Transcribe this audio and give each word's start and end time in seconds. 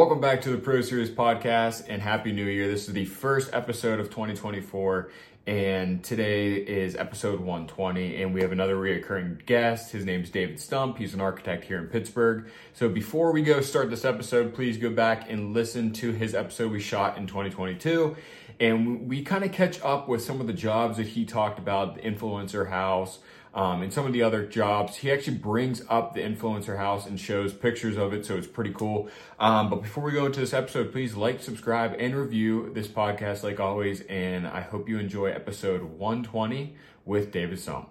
Welcome 0.00 0.22
back 0.22 0.40
to 0.40 0.48
the 0.48 0.56
Pro 0.56 0.80
Series 0.80 1.10
podcast 1.10 1.84
and 1.86 2.00
Happy 2.00 2.32
New 2.32 2.46
Year. 2.46 2.68
This 2.68 2.88
is 2.88 2.94
the 2.94 3.04
first 3.04 3.50
episode 3.52 4.00
of 4.00 4.06
2024, 4.08 5.10
and 5.46 6.02
today 6.02 6.54
is 6.54 6.96
episode 6.96 7.38
120. 7.38 8.22
And 8.22 8.32
we 8.32 8.40
have 8.40 8.50
another 8.50 8.76
reoccurring 8.76 9.44
guest. 9.44 9.92
His 9.92 10.06
name 10.06 10.22
is 10.22 10.30
David 10.30 10.56
Stumpf. 10.56 10.96
He's 10.96 11.12
an 11.12 11.20
architect 11.20 11.64
here 11.64 11.76
in 11.76 11.86
Pittsburgh. 11.88 12.48
So 12.72 12.88
before 12.88 13.30
we 13.30 13.42
go 13.42 13.60
start 13.60 13.90
this 13.90 14.06
episode, 14.06 14.54
please 14.54 14.78
go 14.78 14.88
back 14.88 15.30
and 15.30 15.52
listen 15.52 15.92
to 15.92 16.12
his 16.12 16.34
episode 16.34 16.72
we 16.72 16.80
shot 16.80 17.18
in 17.18 17.26
2022. 17.26 18.16
And 18.58 19.06
we 19.06 19.22
kind 19.22 19.44
of 19.44 19.52
catch 19.52 19.82
up 19.82 20.08
with 20.08 20.22
some 20.22 20.40
of 20.40 20.46
the 20.46 20.54
jobs 20.54 20.96
that 20.96 21.08
he 21.08 21.26
talked 21.26 21.58
about 21.58 21.96
the 21.96 22.00
influencer 22.00 22.70
house 22.70 23.18
um, 23.54 23.82
and 23.82 23.92
some 23.92 24.06
of 24.06 24.12
the 24.12 24.22
other 24.22 24.46
jobs. 24.46 24.96
He 24.96 25.10
actually 25.10 25.38
brings 25.38 25.82
up 25.88 26.14
the 26.14 26.20
influencer 26.20 26.76
house 26.76 27.06
and 27.06 27.18
shows 27.18 27.52
pictures 27.52 27.96
of 27.96 28.12
it, 28.12 28.24
so 28.24 28.36
it's 28.36 28.46
pretty 28.46 28.72
cool. 28.72 29.08
Um, 29.38 29.70
but 29.70 29.82
before 29.82 30.04
we 30.04 30.12
go 30.12 30.26
into 30.26 30.40
this 30.40 30.52
episode, 30.52 30.92
please 30.92 31.14
like, 31.14 31.42
subscribe, 31.42 31.94
and 31.98 32.14
review 32.14 32.70
this 32.74 32.88
podcast 32.88 33.42
like 33.42 33.60
always. 33.60 34.02
And 34.02 34.46
I 34.46 34.60
hope 34.60 34.88
you 34.88 34.98
enjoy 34.98 35.26
episode 35.26 35.82
120 35.82 36.76
with 37.04 37.32
David 37.32 37.58
Stumpf. 37.58 37.86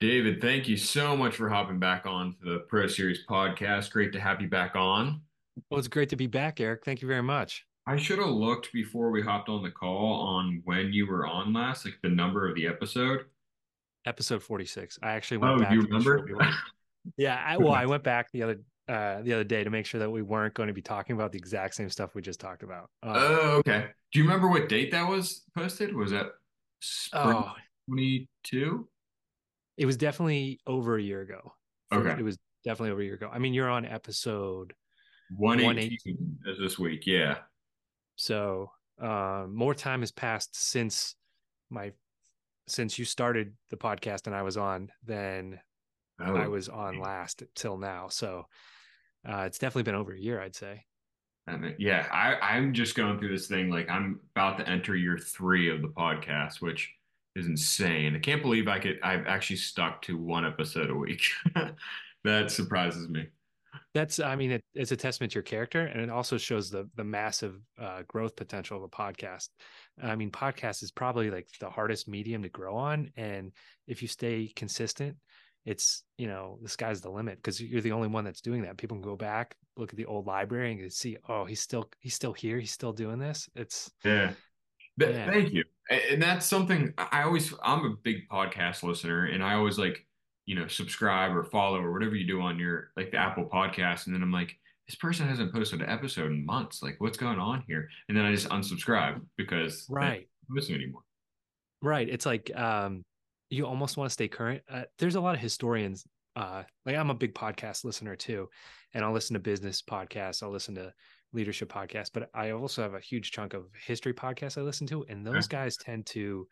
David, 0.00 0.40
thank 0.40 0.68
you 0.68 0.76
so 0.76 1.16
much 1.16 1.36
for 1.36 1.48
hopping 1.48 1.78
back 1.78 2.04
on 2.04 2.34
to 2.34 2.38
the 2.44 2.58
Pro 2.68 2.86
Series 2.88 3.24
podcast. 3.26 3.90
Great 3.90 4.12
to 4.12 4.20
have 4.20 4.40
you 4.42 4.48
back 4.48 4.76
on. 4.76 5.22
Well, 5.70 5.78
it's 5.78 5.88
great 5.88 6.08
to 6.10 6.16
be 6.16 6.26
back, 6.26 6.60
Eric. 6.60 6.84
Thank 6.84 7.00
you 7.00 7.08
very 7.08 7.22
much. 7.22 7.64
I 7.86 7.96
should 7.96 8.18
have 8.18 8.28
looked 8.28 8.72
before 8.72 9.10
we 9.10 9.20
hopped 9.20 9.48
on 9.48 9.62
the 9.62 9.70
call 9.70 10.26
on 10.26 10.62
when 10.64 10.92
you 10.92 11.06
were 11.06 11.26
on 11.26 11.52
last, 11.52 11.84
like 11.84 11.98
the 12.02 12.08
number 12.08 12.48
of 12.48 12.54
the 12.54 12.66
episode. 12.66 13.26
Episode 14.06 14.42
46. 14.42 14.98
I 15.02 15.12
actually 15.12 15.38
went 15.38 15.54
oh, 15.54 15.58
back. 15.60 15.72
you 15.72 15.82
remember? 15.82 16.26
yeah. 17.18 17.42
I, 17.44 17.58
well, 17.58 17.72
I 17.72 17.86
went 17.86 18.02
back 18.02 18.30
the 18.32 18.42
other 18.42 18.60
uh 18.86 19.22
the 19.22 19.32
other 19.32 19.44
day 19.44 19.64
to 19.64 19.70
make 19.70 19.86
sure 19.86 19.98
that 20.00 20.10
we 20.10 20.20
weren't 20.20 20.52
going 20.52 20.66
to 20.66 20.74
be 20.74 20.82
talking 20.82 21.16
about 21.16 21.32
the 21.32 21.38
exact 21.38 21.74
same 21.74 21.88
stuff 21.88 22.14
we 22.14 22.20
just 22.22 22.38
talked 22.40 22.62
about. 22.62 22.90
Uh, 23.02 23.12
oh, 23.16 23.50
okay. 23.58 23.86
Do 24.12 24.18
you 24.18 24.24
remember 24.24 24.48
what 24.48 24.68
date 24.68 24.90
that 24.92 25.08
was 25.08 25.42
posted? 25.56 25.94
Was 25.94 26.10
that 26.10 26.26
spring 26.80 27.34
oh, 27.34 27.52
22? 27.88 28.88
It 29.76 29.86
was 29.86 29.96
definitely 29.96 30.60
over 30.66 30.96
a 30.96 31.02
year 31.02 31.22
ago. 31.22 31.54
Okay. 31.92 32.14
It 32.18 32.22
was 32.22 32.38
definitely 32.64 32.90
over 32.90 33.00
a 33.00 33.04
year 33.04 33.14
ago. 33.14 33.30
I 33.32 33.38
mean, 33.38 33.54
you're 33.54 33.70
on 33.70 33.84
episode 33.84 34.74
118, 35.36 36.16
118. 36.46 36.52
as 36.52 36.58
this 36.58 36.78
week. 36.78 37.06
Yeah. 37.06 37.38
So 38.16 38.70
um, 39.00 39.54
more 39.54 39.74
time 39.74 40.00
has 40.00 40.12
passed 40.12 40.54
since 40.54 41.14
my 41.70 41.92
since 42.66 42.98
you 42.98 43.04
started 43.04 43.52
the 43.70 43.76
podcast 43.76 44.26
and 44.26 44.34
I 44.34 44.42
was 44.42 44.56
on 44.56 44.90
than 45.04 45.60
oh. 46.20 46.36
I 46.36 46.48
was 46.48 46.68
on 46.68 46.98
last 46.98 47.42
till 47.54 47.76
now. 47.76 48.08
So 48.08 48.46
uh, 49.28 49.42
it's 49.42 49.58
definitely 49.58 49.82
been 49.82 49.94
over 49.94 50.12
a 50.12 50.18
year, 50.18 50.40
I'd 50.40 50.56
say. 50.56 50.84
I 51.46 51.56
mean, 51.56 51.74
yeah, 51.78 52.06
I, 52.10 52.56
I'm 52.56 52.72
just 52.72 52.94
going 52.94 53.18
through 53.18 53.36
this 53.36 53.48
thing. 53.48 53.68
Like 53.68 53.90
I'm 53.90 54.20
about 54.34 54.58
to 54.58 54.68
enter 54.68 54.96
year 54.96 55.18
three 55.18 55.70
of 55.70 55.82
the 55.82 55.88
podcast, 55.88 56.60
which 56.60 56.90
is 57.36 57.46
insane. 57.46 58.16
I 58.16 58.18
can't 58.18 58.40
believe 58.40 58.66
I 58.66 58.78
could. 58.78 58.98
I've 59.02 59.26
actually 59.26 59.56
stuck 59.56 60.00
to 60.02 60.16
one 60.16 60.46
episode 60.46 60.88
a 60.88 60.94
week. 60.94 61.22
that 62.24 62.50
surprises 62.50 63.08
me 63.10 63.26
that's 63.94 64.18
i 64.18 64.34
mean 64.34 64.50
it, 64.50 64.64
it's 64.74 64.92
a 64.92 64.96
testament 64.96 65.32
to 65.32 65.36
your 65.36 65.42
character 65.42 65.86
and 65.86 66.02
it 66.02 66.10
also 66.10 66.36
shows 66.36 66.68
the 66.68 66.88
the 66.96 67.04
massive 67.04 67.60
uh, 67.80 68.02
growth 68.08 68.34
potential 68.36 68.76
of 68.76 68.82
a 68.82 68.88
podcast. 68.88 69.48
I 70.02 70.16
mean 70.16 70.30
podcast 70.30 70.82
is 70.82 70.90
probably 70.90 71.30
like 71.30 71.46
the 71.60 71.70
hardest 71.70 72.08
medium 72.08 72.42
to 72.42 72.48
grow 72.48 72.76
on 72.76 73.10
and 73.16 73.52
if 73.86 74.02
you 74.02 74.08
stay 74.08 74.52
consistent 74.56 75.16
it's 75.64 76.02
you 76.18 76.26
know 76.26 76.58
the 76.62 76.68
sky's 76.68 77.00
the 77.00 77.10
limit 77.10 77.36
because 77.36 77.60
you're 77.60 77.80
the 77.80 77.92
only 77.92 78.08
one 78.08 78.24
that's 78.24 78.40
doing 78.40 78.62
that. 78.62 78.76
People 78.76 78.96
can 78.96 79.02
go 79.02 79.16
back 79.16 79.56
look 79.76 79.90
at 79.92 79.96
the 79.96 80.06
old 80.06 80.26
library 80.26 80.72
and 80.72 80.92
see 80.92 81.16
oh 81.28 81.44
he's 81.44 81.60
still 81.60 81.88
he's 82.00 82.14
still 82.14 82.32
here 82.32 82.58
he's 82.58 82.72
still 82.72 82.92
doing 82.92 83.18
this. 83.18 83.48
It's 83.54 83.90
yeah. 84.04 84.32
Thank 85.26 85.52
you. 85.52 85.64
And 86.10 86.22
that's 86.22 86.46
something 86.46 86.94
i 86.96 87.22
always 87.22 87.52
i'm 87.62 87.84
a 87.84 87.94
big 88.02 88.28
podcast 88.30 88.82
listener 88.82 89.26
and 89.26 89.44
i 89.44 89.54
always 89.54 89.78
like 89.78 90.06
you 90.46 90.54
know, 90.54 90.66
subscribe 90.66 91.34
or 91.34 91.44
follow 91.44 91.80
or 91.80 91.92
whatever 91.92 92.14
you 92.14 92.26
do 92.26 92.40
on 92.40 92.58
your 92.58 92.90
like 92.96 93.10
the 93.10 93.16
Apple 93.16 93.48
podcast. 93.52 94.06
And 94.06 94.14
then 94.14 94.22
I'm 94.22 94.32
like, 94.32 94.54
this 94.86 94.96
person 94.96 95.26
hasn't 95.26 95.52
posted 95.52 95.80
an 95.80 95.88
episode 95.88 96.30
in 96.30 96.44
months. 96.44 96.82
Like, 96.82 96.96
what's 96.98 97.16
going 97.18 97.38
on 97.38 97.64
here? 97.66 97.88
And 98.08 98.16
then 98.16 98.24
I 98.24 98.32
just 98.32 98.48
unsubscribe 98.48 99.20
because 99.36 99.86
right 99.88 100.28
missing 100.48 100.74
anymore. 100.74 101.02
Right. 101.82 102.08
It's 102.08 102.26
like 102.26 102.54
um 102.56 103.02
you 103.50 103.66
almost 103.66 103.96
want 103.96 104.08
to 104.08 104.12
stay 104.12 104.28
current. 104.28 104.62
Uh, 104.70 104.82
there's 104.98 105.14
a 105.14 105.20
lot 105.20 105.34
of 105.34 105.40
historians. 105.40 106.04
Uh, 106.36 106.64
like 106.84 106.96
I'm 106.96 107.10
a 107.10 107.14
big 107.14 107.34
podcast 107.34 107.84
listener 107.84 108.16
too, 108.16 108.48
and 108.92 109.04
I'll 109.04 109.12
listen 109.12 109.34
to 109.34 109.40
business 109.40 109.82
podcasts. 109.82 110.42
I'll 110.42 110.50
listen 110.50 110.74
to 110.74 110.92
leadership 111.32 111.72
podcasts, 111.72 112.10
but 112.12 112.30
I 112.34 112.50
also 112.50 112.82
have 112.82 112.94
a 112.94 113.00
huge 113.00 113.30
chunk 113.30 113.54
of 113.54 113.66
history 113.86 114.12
podcasts 114.12 114.58
I 114.58 114.62
listen 114.62 114.86
to, 114.88 115.04
and 115.08 115.24
those 115.24 115.46
okay. 115.46 115.56
guys 115.56 115.76
tend 115.76 116.06
to 116.06 116.48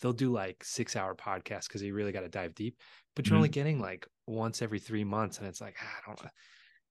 they'll 0.00 0.12
do 0.12 0.32
like 0.32 0.62
six 0.62 0.96
hour 0.96 1.14
podcasts 1.14 1.68
because 1.68 1.82
you 1.82 1.94
really 1.94 2.12
got 2.12 2.20
to 2.20 2.28
dive 2.28 2.54
deep 2.54 2.76
but 3.14 3.26
you're 3.26 3.30
mm-hmm. 3.30 3.38
only 3.38 3.48
getting 3.48 3.80
like 3.80 4.06
once 4.26 4.62
every 4.62 4.78
three 4.78 5.04
months 5.04 5.38
and 5.38 5.46
it's 5.46 5.60
like 5.60 5.76
ah, 5.82 5.86
i 6.02 6.06
don't 6.06 6.30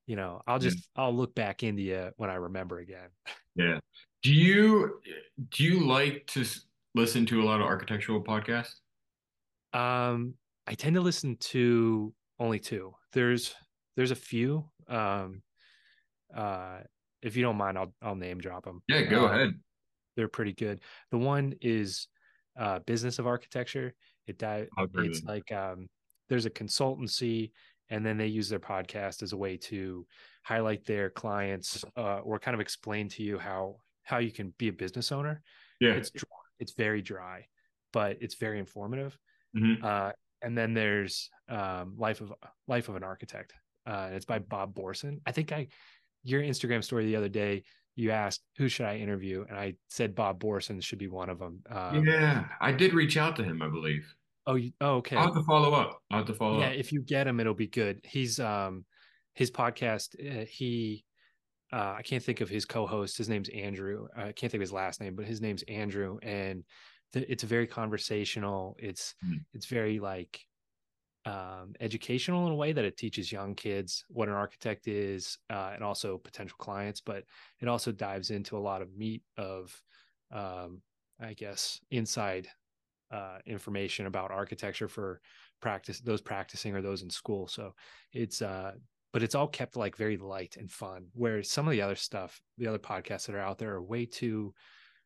you 0.08 0.16
know 0.16 0.42
i'll 0.48 0.60
just 0.60 0.78
yeah. 0.78 1.04
i'll 1.04 1.16
look 1.16 1.34
back 1.36 1.64
into 1.64 1.82
you 1.82 2.10
when 2.18 2.30
i 2.30 2.36
remember 2.36 2.80
again. 2.80 3.10
Yeah. 3.56 3.80
Do 4.22 4.34
you 4.34 5.02
do 5.50 5.64
you 5.64 5.86
like 5.88 6.28
to 6.28 6.46
listen 6.94 7.26
to 7.28 7.42
a 7.42 7.46
lot 7.46 7.62
of 7.62 7.66
architectural 7.66 8.22
podcasts? 8.22 8.76
Um 9.74 10.36
i 10.68 10.74
tend 10.74 10.96
to 10.96 11.02
listen 11.02 11.38
to 11.38 12.14
only 12.40 12.60
two. 12.60 12.94
There's 13.14 13.56
there's 13.96 14.12
a 14.12 14.16
few 14.16 14.70
um 14.88 15.42
uh 16.36 16.80
if 17.22 17.36
you 17.36 17.44
don't 17.44 17.56
mind 17.56 17.78
i'll 17.78 17.94
i'll 18.02 18.16
name 18.16 18.40
drop 18.40 18.66
them 18.66 18.84
yeah 18.88 19.02
go 19.02 19.26
ahead. 19.26 19.54
they're 20.16 20.28
pretty 20.28 20.54
good. 20.54 20.82
The 21.12 21.18
one 21.18 21.56
is 21.62 22.08
uh, 22.60 22.80
business 22.80 23.20
of 23.20 23.28
architecture. 23.28 23.94
It 24.28 24.38
di- 24.38 24.68
it's 24.96 25.24
like 25.24 25.52
um, 25.52 25.88
there's 26.30 26.46
a 26.46 26.50
consultancy, 26.50 27.52
and 27.90 28.06
then 28.06 28.18
they 28.18 28.28
use 28.28 28.50
their 28.50 28.60
podcast 28.60 29.24
as 29.24 29.34
a 29.34 29.38
way 29.38 29.58
to 29.58 30.06
highlight 30.44 30.86
their 30.86 31.10
clients 31.10 31.84
uh, 31.98 32.20
or 32.20 32.40
kind 32.40 32.56
of 32.56 32.62
explain 32.62 33.10
to 33.10 33.24
you 33.24 33.38
how 33.38 33.78
how 34.04 34.18
you 34.20 34.32
can 34.32 34.54
be 34.58 34.68
a 34.70 34.74
business 34.74 35.12
owner. 35.12 35.42
Yeah, 35.80 35.94
it's 35.94 36.12
dry. 36.12 36.28
it's 36.60 36.74
very 36.74 37.02
dry, 37.02 37.48
but 37.94 38.18
it's 38.22 38.36
very 38.36 38.60
informative. 38.60 39.18
Mm-hmm. 39.56 39.86
Uh, 39.86 40.12
and 40.42 40.58
then 40.58 40.74
there's 40.74 41.30
um, 41.50 41.96
life 41.98 42.22
of 42.22 42.34
life 42.68 42.90
of 42.90 42.96
an 42.96 43.04
architect. 43.04 43.54
Uh, 43.86 44.10
it's 44.14 44.26
by 44.26 44.40
Bob 44.40 44.74
Borson. 44.74 45.20
I 45.26 45.32
think 45.32 45.52
I 45.52 45.68
your 46.24 46.42
Instagram 46.42 46.84
story 46.84 47.06
the 47.06 47.16
other 47.16 47.30
day 47.30 47.64
you 47.96 48.12
asked 48.12 48.42
who 48.58 48.68
should 48.68 48.86
I 48.86 48.98
interview, 48.98 49.46
and 49.48 49.58
I 49.58 49.76
said 49.90 50.16
Bob 50.16 50.40
Borson 50.40 50.84
should 50.84 51.00
be 51.00 51.08
one 51.08 51.30
of 51.30 51.40
them. 51.40 51.62
Um, 51.70 52.06
yeah, 52.06 52.46
I 52.60 52.72
did 52.72 52.94
reach 52.94 53.18
out 53.18 53.36
to 53.38 53.44
him, 53.44 53.62
I 53.62 53.68
believe. 53.68 54.14
Oh, 54.48 54.56
you, 54.56 54.74
oh, 54.82 54.96
okay. 54.98 55.16
I'll 55.16 55.26
have 55.26 55.34
to 55.34 55.44
follow 55.44 55.74
up. 55.74 56.02
I'll 56.12 56.20
have 56.20 56.28
to 56.28 56.34
follow 56.34 56.60
yeah, 56.60 56.68
up. 56.68 56.74
Yeah, 56.74 56.80
if 56.80 56.92
you 56.92 57.02
get 57.02 57.28
him, 57.28 57.40
it'll 57.40 57.54
be 57.54 57.68
good. 57.68 58.02
He's 58.04 58.40
um, 58.40 58.86
his 59.34 59.50
podcast. 59.50 60.16
Uh, 60.20 60.46
he, 60.46 61.04
uh, 61.74 61.96
I 61.98 62.02
can't 62.04 62.22
think 62.22 62.42
of 62.42 62.50
his 62.50 62.66
co-host. 62.66 63.18
His 63.18 63.30
name's 63.30 63.50
Andrew. 63.50 64.08
I 64.16 64.34
can't 64.34 64.52
think 64.52 64.56
of 64.56 64.62
his 64.62 64.74
last 64.74 65.02
name, 65.02 65.16
but 65.16 65.26
his 65.26 65.42
name's 65.42 65.64
Andrew, 65.64 66.20
and 66.22 66.64
th- 67.14 67.26
it's 67.28 67.44
very 67.44 67.66
conversational. 67.66 68.76
It's 68.78 69.16
mm. 69.26 69.40
it's 69.54 69.66
very 69.66 70.00
like 70.00 70.40
um, 71.26 71.74
educational 71.80 72.46
in 72.46 72.54
a 72.54 72.56
way 72.56 72.72
that 72.72 72.86
it 72.86 72.98
teaches 72.98 73.32
young 73.32 73.56
kids 73.56 74.06
what 74.10 74.28
an 74.28 74.36
architect 74.36 74.88
is 74.88 75.38
uh, 75.50 75.72
and 75.74 75.84
also 75.84 76.18
potential 76.18 76.58
clients, 76.60 77.02
but 77.02 77.24
it 77.62 77.68
also 77.68 77.92
dives 77.92 78.30
into 78.30 78.58
a 78.58 78.60
lot 78.60 78.82
of 78.82 78.96
meat 78.96 79.24
of, 79.38 79.76
um, 80.32 80.82
I 81.20 81.34
guess, 81.34 81.80
inside 81.90 82.48
uh, 83.12 83.38
information 83.46 84.06
about 84.06 84.32
architecture 84.32 84.88
for 84.88 85.20
practice, 85.62 86.00
those 86.00 86.22
practicing 86.22 86.76
or 86.76 86.82
those 86.82 87.02
in 87.02 87.10
school. 87.10 87.48
So 87.48 87.74
it's, 88.14 88.42
uh, 88.42 88.74
but 89.12 89.24
it's 89.24 89.36
all 89.36 89.48
kept 89.48 89.78
like 89.78 89.96
very 89.96 90.18
light 90.18 90.58
and 90.60 90.70
fun. 90.70 91.08
Where 91.14 91.42
some 91.42 91.68
of 91.68 91.72
the 91.72 91.82
other 91.82 91.96
stuff, 91.96 92.40
the 92.58 92.68
other 92.68 92.80
podcasts 92.80 93.26
that 93.26 93.36
are 93.36 93.40
out 93.40 93.58
there 93.58 93.74
are 93.74 93.82
way 93.82 94.06
too, 94.06 94.54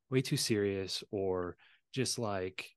way 0.09 0.21
too 0.21 0.37
serious 0.37 1.03
or 1.11 1.55
just 1.93 2.19
like, 2.19 2.69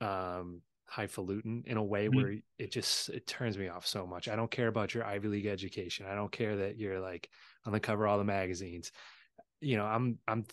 um, 0.00 0.60
highfalutin 0.88 1.62
in 1.66 1.76
a 1.76 1.84
way 1.84 2.06
mm-hmm. 2.06 2.16
where 2.16 2.34
it 2.58 2.72
just 2.72 3.10
it 3.10 3.26
turns 3.26 3.58
me 3.58 3.68
off 3.68 3.86
so 3.86 4.06
much. 4.06 4.28
I 4.28 4.36
don't 4.36 4.50
care 4.50 4.68
about 4.68 4.94
your 4.94 5.04
Ivy 5.04 5.28
League 5.28 5.46
education. 5.46 6.06
I 6.08 6.14
don't 6.14 6.32
care 6.32 6.56
that 6.56 6.78
you're 6.78 7.00
like 7.00 7.28
on 7.66 7.72
the 7.72 7.80
cover 7.80 8.06
of 8.06 8.12
all 8.12 8.18
the 8.18 8.24
magazines. 8.24 8.90
You 9.60 9.76
know, 9.76 9.84
I'm 9.84 10.18
I'm 10.26 10.44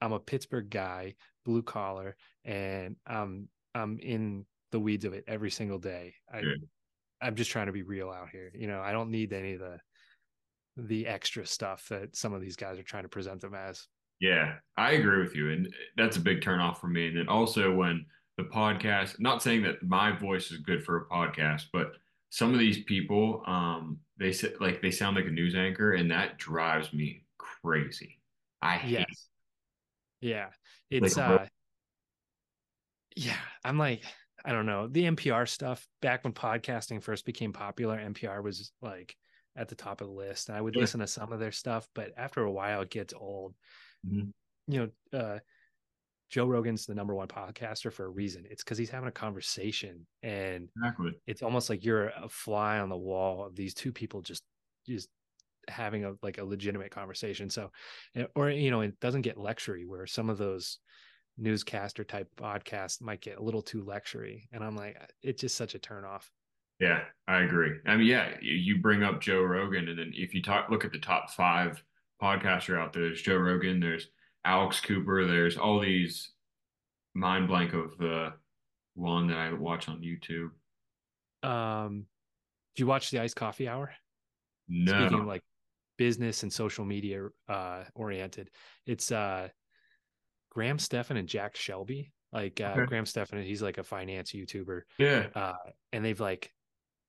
I'm 0.00 0.12
a 0.12 0.20
Pittsburgh 0.20 0.70
guy, 0.70 1.14
blue 1.44 1.62
collar, 1.62 2.16
and 2.44 2.96
I'm 3.06 3.48
I'm 3.74 3.98
in 3.98 4.46
the 4.70 4.80
weeds 4.80 5.04
of 5.04 5.12
it 5.12 5.24
every 5.26 5.50
single 5.50 5.78
day. 5.78 6.14
I 6.32 6.38
yeah. 6.40 6.54
I'm 7.20 7.34
just 7.34 7.50
trying 7.50 7.66
to 7.66 7.72
be 7.72 7.82
real 7.82 8.10
out 8.10 8.30
here. 8.30 8.50
You 8.54 8.66
know, 8.66 8.80
I 8.80 8.92
don't 8.92 9.10
need 9.10 9.32
any 9.32 9.54
of 9.54 9.60
the 9.60 9.78
the 10.76 11.06
extra 11.06 11.44
stuff 11.44 11.86
that 11.90 12.16
some 12.16 12.32
of 12.32 12.40
these 12.40 12.56
guys 12.56 12.78
are 12.78 12.84
trying 12.84 13.02
to 13.02 13.08
present 13.08 13.40
them 13.40 13.54
as. 13.54 13.86
Yeah, 14.20 14.54
I 14.76 14.92
agree 14.92 15.20
with 15.20 15.34
you, 15.34 15.50
and 15.50 15.68
that's 15.96 16.16
a 16.16 16.20
big 16.20 16.40
turnoff 16.40 16.78
for 16.78 16.86
me. 16.86 17.08
And 17.08 17.18
then 17.18 17.28
also 17.28 17.74
when 17.74 18.06
the 18.36 18.44
podcast, 18.44 19.20
not 19.20 19.42
saying 19.42 19.62
that 19.62 19.82
my 19.82 20.10
voice 20.12 20.50
is 20.50 20.58
good 20.58 20.84
for 20.84 20.96
a 20.96 21.06
podcast, 21.06 21.64
but 21.72 21.92
some 22.30 22.52
of 22.52 22.58
these 22.58 22.82
people, 22.84 23.42
um, 23.46 23.98
they 24.18 24.32
say 24.32 24.52
like 24.60 24.80
they 24.80 24.90
sound 24.90 25.16
like 25.16 25.26
a 25.26 25.30
news 25.30 25.54
anchor, 25.54 25.92
and 25.92 26.10
that 26.10 26.38
drives 26.38 26.92
me 26.92 27.24
crazy. 27.38 28.20
I 28.62 28.76
hate 28.76 29.00
Yes. 29.00 29.28
Yeah. 30.20 30.46
like 30.90 31.02
It's 31.02 31.18
uh 31.18 31.46
yeah, 33.16 33.36
I'm 33.64 33.78
like 33.78 34.02
I 34.44 34.52
don't 34.52 34.66
know. 34.66 34.88
The 34.88 35.04
NPR 35.04 35.46
stuff 35.46 35.86
back 36.00 36.24
when 36.24 36.32
podcasting 36.32 37.02
first 37.02 37.24
became 37.26 37.52
popular, 37.52 37.96
NPR 37.98 38.42
was 38.42 38.72
like 38.80 39.14
at 39.54 39.68
the 39.68 39.74
top 39.74 40.00
of 40.00 40.06
the 40.08 40.12
list. 40.14 40.48
And 40.48 40.56
I 40.56 40.60
would 40.60 40.74
Yeah. 40.74 40.80
listen 40.80 41.00
to 41.00 41.06
some 41.06 41.32
of 41.32 41.38
their 41.38 41.52
stuff, 41.52 41.86
but 41.94 42.12
after 42.16 42.42
a 42.42 42.50
while 42.50 42.80
it 42.82 42.90
gets 42.90 43.12
old. 43.12 43.54
Mhm. 44.06 44.32
You 44.68 44.90
know, 45.12 45.18
uh 45.18 45.38
Joe 46.32 46.46
Rogan's 46.46 46.86
the 46.86 46.94
number 46.94 47.14
one 47.14 47.28
podcaster 47.28 47.92
for 47.92 48.06
a 48.06 48.08
reason. 48.08 48.46
It's 48.50 48.64
because 48.64 48.78
he's 48.78 48.88
having 48.88 49.08
a 49.08 49.12
conversation 49.12 50.06
and 50.22 50.70
exactly. 50.76 51.12
it's 51.26 51.42
almost 51.42 51.68
like 51.68 51.84
you're 51.84 52.08
a 52.08 52.28
fly 52.28 52.78
on 52.78 52.88
the 52.88 52.96
wall 52.96 53.44
of 53.44 53.54
these 53.54 53.74
two 53.74 53.92
people 53.92 54.22
just 54.22 54.42
just 54.86 55.10
having 55.68 56.04
a 56.04 56.14
like 56.22 56.38
a 56.38 56.44
legitimate 56.44 56.90
conversation 56.90 57.48
so 57.48 57.70
eh, 58.16 58.24
or 58.34 58.50
you 58.50 58.68
know 58.68 58.80
it 58.80 58.98
doesn't 58.98 59.22
get 59.22 59.36
lectury 59.36 59.86
where 59.86 60.08
some 60.08 60.28
of 60.28 60.36
those 60.36 60.80
newscaster 61.38 62.02
type 62.02 62.28
podcasts 62.36 63.00
might 63.00 63.20
get 63.20 63.38
a 63.38 63.42
little 63.42 63.62
too 63.62 63.84
lectury 63.84 64.48
and 64.50 64.64
i'm 64.64 64.74
like 64.74 64.96
it's 65.22 65.40
just 65.40 65.54
such 65.54 65.76
a 65.76 65.78
turn 65.78 66.04
off 66.04 66.32
Yeah, 66.80 67.02
I 67.28 67.42
agree. 67.42 67.76
I 67.86 67.96
mean, 67.96 68.08
yeah, 68.08 68.30
you 68.40 68.54
you 68.54 68.78
bring 68.78 69.04
up 69.04 69.20
Joe 69.20 69.42
Rogan, 69.42 69.88
and 69.88 69.96
then 69.96 70.10
if 70.16 70.34
you 70.34 70.42
talk, 70.42 70.68
look 70.68 70.84
at 70.84 70.90
the 70.90 70.98
top 70.98 71.30
five 71.30 71.80
podcaster 72.20 72.76
out 72.76 72.92
there. 72.92 73.02
There's 73.02 73.22
Joe 73.22 73.36
Rogan, 73.36 73.78
there's 73.78 74.08
Alex 74.44 74.80
Cooper, 74.80 75.24
there's 75.26 75.56
all 75.56 75.80
these 75.80 76.32
mind 77.14 77.48
blank 77.48 77.72
of 77.74 77.96
the 77.98 78.32
one 78.94 79.28
that 79.28 79.38
I 79.38 79.52
watch 79.52 79.88
on 79.88 80.00
YouTube. 80.02 80.50
um 81.42 82.06
do 82.74 82.82
you 82.82 82.86
watch 82.86 83.10
the 83.10 83.18
Iced 83.18 83.36
coffee 83.36 83.68
hour 83.68 83.92
No, 84.68 84.92
speaking 84.92 85.20
of 85.20 85.26
like 85.26 85.42
business 85.98 86.42
and 86.42 86.52
social 86.52 86.84
media 86.84 87.28
uh 87.48 87.84
oriented 87.94 88.50
it's 88.86 89.12
uh 89.12 89.48
graham 90.50 90.78
stephan 90.78 91.16
and 91.16 91.28
jack 91.28 91.56
selby 91.56 92.12
like 92.32 92.60
uh 92.60 92.76
Okay. 92.76 92.86
graham 92.86 93.06
stephan 93.06 93.42
he's 93.42 93.62
like 93.62 93.78
a 93.78 93.84
finance 93.84 94.32
youtuber 94.32 94.82
yeah, 94.98 95.26
uh, 95.34 95.52
and 95.92 96.04
they've 96.04 96.20
like 96.20 96.52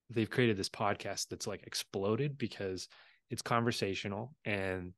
they've 0.10 0.30
created 0.30 0.58
this 0.58 0.70
podcast 0.70 1.28
that's 1.30 1.48
like 1.48 1.64
exploded 1.66 2.38
because 2.38 2.88
it's 3.30 3.42
conversational 3.42 4.34
and 4.46 4.94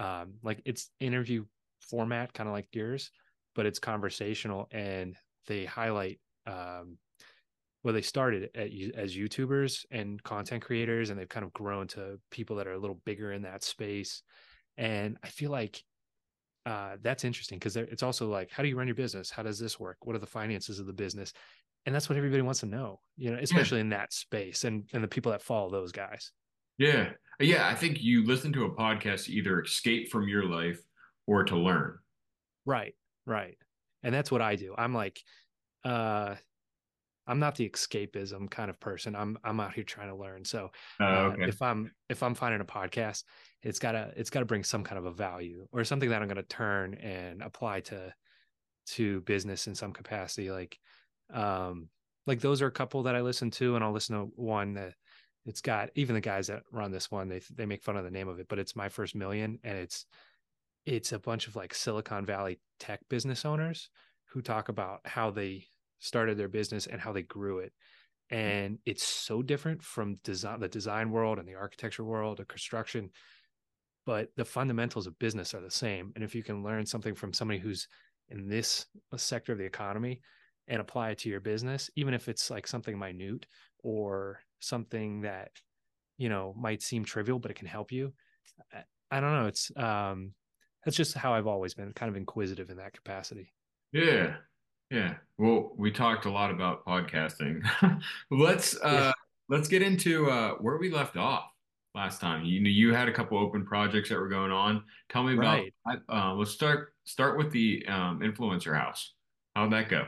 um, 0.00 0.34
like 0.42 0.62
it's 0.64 0.90
interview 1.00 1.44
format 1.80 2.32
kind 2.32 2.48
of 2.48 2.54
like 2.54 2.68
yours 2.72 3.10
but 3.58 3.66
it's 3.66 3.80
conversational 3.80 4.68
and 4.70 5.16
they 5.48 5.64
highlight 5.64 6.20
um, 6.46 6.96
well 7.82 7.92
they 7.92 8.02
started 8.02 8.50
at, 8.54 8.70
as 8.94 9.16
youtubers 9.16 9.84
and 9.90 10.22
content 10.22 10.62
creators 10.62 11.10
and 11.10 11.18
they've 11.18 11.28
kind 11.28 11.44
of 11.44 11.52
grown 11.52 11.88
to 11.88 12.20
people 12.30 12.54
that 12.54 12.68
are 12.68 12.74
a 12.74 12.78
little 12.78 13.00
bigger 13.04 13.32
in 13.32 13.42
that 13.42 13.64
space. 13.64 14.22
And 14.76 15.16
i 15.24 15.28
feel 15.28 15.50
like 15.50 15.82
uh, 16.66 16.98
that's 17.02 17.24
interesting 17.24 17.58
because 17.58 17.76
it's 17.76 18.02
also 18.02 18.28
like 18.28 18.50
how 18.52 18.62
do 18.62 18.68
you 18.68 18.76
run 18.76 18.86
your 18.86 18.94
business? 18.94 19.28
How 19.28 19.42
does 19.42 19.58
this 19.58 19.80
work? 19.80 19.96
What 20.02 20.14
are 20.14 20.20
the 20.20 20.26
finances 20.26 20.78
of 20.78 20.86
the 20.86 20.92
business? 20.92 21.32
And 21.84 21.94
that's 21.94 22.08
what 22.08 22.18
everybody 22.18 22.42
wants 22.42 22.60
to 22.60 22.66
know 22.66 23.00
you 23.16 23.32
know 23.32 23.38
especially 23.40 23.80
in 23.80 23.88
that 23.88 24.12
space 24.12 24.62
and 24.62 24.88
and 24.92 25.02
the 25.02 25.08
people 25.08 25.32
that 25.32 25.42
follow 25.42 25.68
those 25.68 25.90
guys. 25.90 26.30
Yeah, 26.76 27.10
yeah. 27.40 27.66
I 27.66 27.74
think 27.74 28.00
you 28.00 28.24
listen 28.24 28.52
to 28.52 28.66
a 28.66 28.70
podcast 28.70 29.24
to 29.24 29.32
either 29.32 29.62
escape 29.62 30.10
from 30.10 30.28
your 30.28 30.44
life 30.44 30.80
or 31.28 31.44
to 31.44 31.56
learn. 31.56 31.98
right 32.66 32.94
right. 33.26 33.56
And 34.02 34.14
that's 34.14 34.30
what 34.32 34.40
i 34.42 34.56
do. 34.56 34.74
I'm 34.76 34.94
like 34.94 35.20
uh 35.84 36.34
i'm 37.26 37.38
not 37.38 37.56
the 37.56 37.68
escapism 37.68 38.50
kind 38.50 38.70
of 38.70 38.80
person. 38.80 39.14
I'm 39.14 39.38
i'm 39.44 39.60
out 39.60 39.74
here 39.74 39.84
trying 39.84 40.08
to 40.08 40.16
learn. 40.16 40.44
So 40.44 40.70
Oh, 40.98 41.04
uh, 41.04 41.30
okay. 41.34 41.48
if 41.48 41.60
i'm 41.62 41.92
if 42.08 42.22
i'm 42.22 42.34
finding 42.34 42.60
a 42.60 42.64
podcast 42.64 43.22
it's 43.62 43.78
gotta 43.78 44.12
it's 44.16 44.30
gotta 44.30 44.46
bring 44.46 44.64
some 44.64 44.82
kind 44.84 44.98
of 44.98 45.04
a 45.06 45.12
value 45.12 45.66
or 45.72 45.84
something 45.84 46.08
that 46.10 46.22
i'm 46.22 46.28
gonna 46.28 46.42
turn 46.44 46.94
and 46.94 47.42
apply 47.42 47.80
to 47.80 48.12
to 48.86 49.20
business 49.22 49.66
in 49.66 49.74
some 49.74 49.92
capacity. 49.92 50.50
Like 50.50 50.78
um 51.32 51.88
like 52.26 52.40
those 52.40 52.62
are 52.62 52.66
a 52.68 52.70
couple 52.80 53.02
that 53.02 53.14
i 53.16 53.20
listen 53.20 53.50
to 53.50 53.74
and 53.74 53.84
i'll 53.84 53.92
listen 53.92 54.16
to 54.16 54.30
one 54.36 54.74
that 54.74 54.94
it's 55.44 55.60
got 55.60 55.90
even 55.94 56.14
the 56.14 56.20
guys 56.20 56.46
that 56.46 56.62
run 56.72 56.90
this 56.90 57.10
one 57.10 57.28
they 57.28 57.40
they 57.54 57.66
make 57.66 57.82
fun 57.82 57.96
of 57.98 58.04
the 58.04 58.10
name 58.10 58.28
of 58.28 58.38
it 58.38 58.46
but 58.48 58.58
it's 58.58 58.74
my 58.76 58.88
first 58.88 59.14
million 59.14 59.58
and 59.64 59.76
it's 59.76 60.06
it's 60.88 61.12
a 61.12 61.18
bunch 61.18 61.46
of 61.46 61.54
like 61.54 61.74
silicon 61.74 62.24
valley 62.24 62.58
tech 62.80 63.00
business 63.10 63.44
owners 63.44 63.90
who 64.30 64.40
talk 64.40 64.70
about 64.70 65.00
how 65.04 65.30
they 65.30 65.66
started 65.98 66.38
their 66.38 66.48
business 66.48 66.86
and 66.86 67.00
how 67.00 67.12
they 67.12 67.22
grew 67.22 67.58
it. 67.58 67.72
And 68.30 68.78
it's 68.86 69.06
so 69.06 69.42
different 69.42 69.82
from 69.82 70.16
design 70.24 70.60
the 70.60 70.68
design 70.68 71.10
world 71.10 71.38
and 71.38 71.46
the 71.46 71.54
architecture 71.54 72.04
world 72.04 72.40
or 72.40 72.44
construction 72.44 73.10
but 74.06 74.30
the 74.36 74.44
fundamentals 74.44 75.06
of 75.06 75.18
business 75.18 75.52
are 75.52 75.60
the 75.60 75.70
same. 75.70 76.12
And 76.14 76.24
if 76.24 76.34
you 76.34 76.42
can 76.42 76.62
learn 76.62 76.86
something 76.86 77.14
from 77.14 77.34
somebody 77.34 77.60
who's 77.60 77.86
in 78.30 78.48
this 78.48 78.86
sector 79.16 79.52
of 79.52 79.58
the 79.58 79.66
economy 79.66 80.22
and 80.66 80.80
apply 80.80 81.10
it 81.10 81.18
to 81.18 81.28
your 81.28 81.40
business 81.40 81.90
even 81.96 82.14
if 82.14 82.28
it's 82.28 82.50
like 82.50 82.66
something 82.66 82.98
minute 82.98 83.46
or 83.82 84.40
something 84.60 85.22
that 85.22 85.50
you 86.16 86.28
know 86.28 86.54
might 86.58 86.82
seem 86.82 87.04
trivial 87.04 87.38
but 87.38 87.50
it 87.50 87.54
can 87.54 87.66
help 87.66 87.90
you 87.90 88.12
i, 88.72 88.82
I 89.10 89.20
don't 89.20 89.32
know. 89.32 89.46
It's 89.46 89.70
um 89.76 90.32
that's 90.84 90.96
just 90.96 91.14
how 91.14 91.32
i've 91.34 91.46
always 91.46 91.74
been 91.74 91.92
kind 91.92 92.08
of 92.10 92.16
inquisitive 92.16 92.70
in 92.70 92.76
that 92.76 92.92
capacity 92.92 93.52
Yeah. 93.92 94.36
Yeah. 94.90 95.16
Well, 95.36 95.72
we 95.76 95.90
talked 95.90 96.24
a 96.24 96.30
lot 96.30 96.50
about 96.50 96.82
podcasting. 96.86 97.62
Let's 98.30 98.74
uh 98.76 98.88
Yeah. 98.90 99.12
let's 99.50 99.68
get 99.68 99.82
into 99.82 100.30
uh 100.30 100.52
where 100.54 100.78
we 100.78 100.90
left 100.90 101.16
off 101.18 101.44
last 101.94 102.20
time. 102.22 102.44
You 102.46 102.60
know, 102.60 102.70
you 102.70 102.94
had 102.94 103.06
a 103.06 103.12
couple 103.12 103.36
open 103.38 103.66
projects 103.66 104.08
that 104.08 104.18
were 104.18 104.30
going 104.30 104.50
on. 104.50 104.82
Tell 105.10 105.22
me 105.24 105.34
about 105.34 105.62
Right. 105.86 106.00
Uh, 106.08 106.32
let's 106.34 106.52
start 106.52 106.94
start 107.04 107.36
with 107.36 107.50
the 107.52 107.84
um 107.86 108.20
influencer 108.20 108.74
house. 108.74 109.12
How'd 109.54 109.72
that 109.72 109.88
go? 109.90 110.06